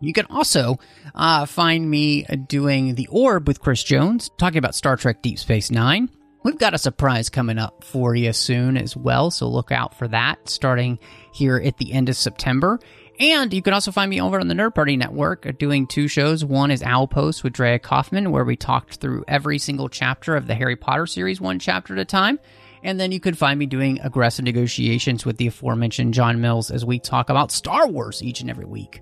You 0.00 0.12
can 0.12 0.26
also 0.28 0.78
uh, 1.14 1.46
find 1.46 1.88
me 1.88 2.24
doing 2.24 2.94
The 2.94 3.08
Orb 3.10 3.48
with 3.48 3.60
Chris 3.60 3.82
Jones, 3.82 4.30
talking 4.38 4.58
about 4.58 4.74
Star 4.74 4.96
Trek 4.96 5.22
Deep 5.22 5.38
Space 5.38 5.70
Nine. 5.70 6.10
We've 6.42 6.58
got 6.58 6.74
a 6.74 6.78
surprise 6.78 7.30
coming 7.30 7.56
up 7.58 7.84
for 7.84 8.14
you 8.14 8.34
soon 8.34 8.76
as 8.76 8.94
well, 8.94 9.30
so 9.30 9.48
look 9.48 9.72
out 9.72 9.96
for 9.96 10.06
that 10.08 10.46
starting 10.46 10.98
here 11.32 11.56
at 11.56 11.78
the 11.78 11.92
end 11.92 12.10
of 12.10 12.16
September. 12.16 12.78
And 13.20 13.54
you 13.54 13.62
can 13.62 13.74
also 13.74 13.92
find 13.92 14.10
me 14.10 14.20
over 14.20 14.40
on 14.40 14.48
the 14.48 14.54
Nerd 14.54 14.74
Party 14.74 14.96
Network 14.96 15.46
uh, 15.46 15.52
doing 15.52 15.86
two 15.86 16.08
shows. 16.08 16.44
One 16.44 16.70
is 16.70 16.82
Owl 16.82 17.06
Post 17.06 17.44
with 17.44 17.52
Drea 17.52 17.78
Kaufman, 17.78 18.32
where 18.32 18.44
we 18.44 18.56
talked 18.56 18.96
through 18.96 19.24
every 19.28 19.58
single 19.58 19.88
chapter 19.88 20.34
of 20.34 20.46
the 20.46 20.54
Harry 20.54 20.76
Potter 20.76 21.06
series, 21.06 21.40
one 21.40 21.58
chapter 21.58 21.94
at 21.94 22.00
a 22.00 22.04
time. 22.04 22.40
And 22.82 22.98
then 22.98 23.12
you 23.12 23.20
could 23.20 23.38
find 23.38 23.58
me 23.58 23.66
doing 23.66 24.00
aggressive 24.00 24.44
negotiations 24.44 25.24
with 25.24 25.36
the 25.36 25.46
aforementioned 25.46 26.12
John 26.12 26.40
Mills 26.40 26.70
as 26.70 26.84
we 26.84 26.98
talk 26.98 27.30
about 27.30 27.52
Star 27.52 27.86
Wars 27.86 28.22
each 28.22 28.40
and 28.40 28.50
every 28.50 28.66
week. 28.66 29.00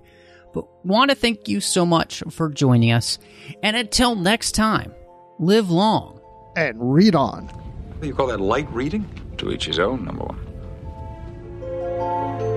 But 0.53 0.65
want 0.85 1.09
to 1.09 1.15
thank 1.15 1.47
you 1.47 1.59
so 1.59 1.85
much 1.85 2.23
for 2.29 2.49
joining 2.49 2.91
us. 2.91 3.17
And 3.63 3.75
until 3.75 4.15
next 4.15 4.53
time, 4.53 4.93
live 5.39 5.71
long. 5.71 6.21
And 6.55 6.77
read 6.79 7.15
on. 7.15 7.47
What 7.47 8.07
you 8.07 8.13
call 8.13 8.27
that 8.27 8.39
light 8.39 8.71
reading? 8.71 9.09
To 9.37 9.51
each 9.51 9.65
his 9.65 9.79
own, 9.79 10.05
number 10.05 10.23
one. 10.23 12.52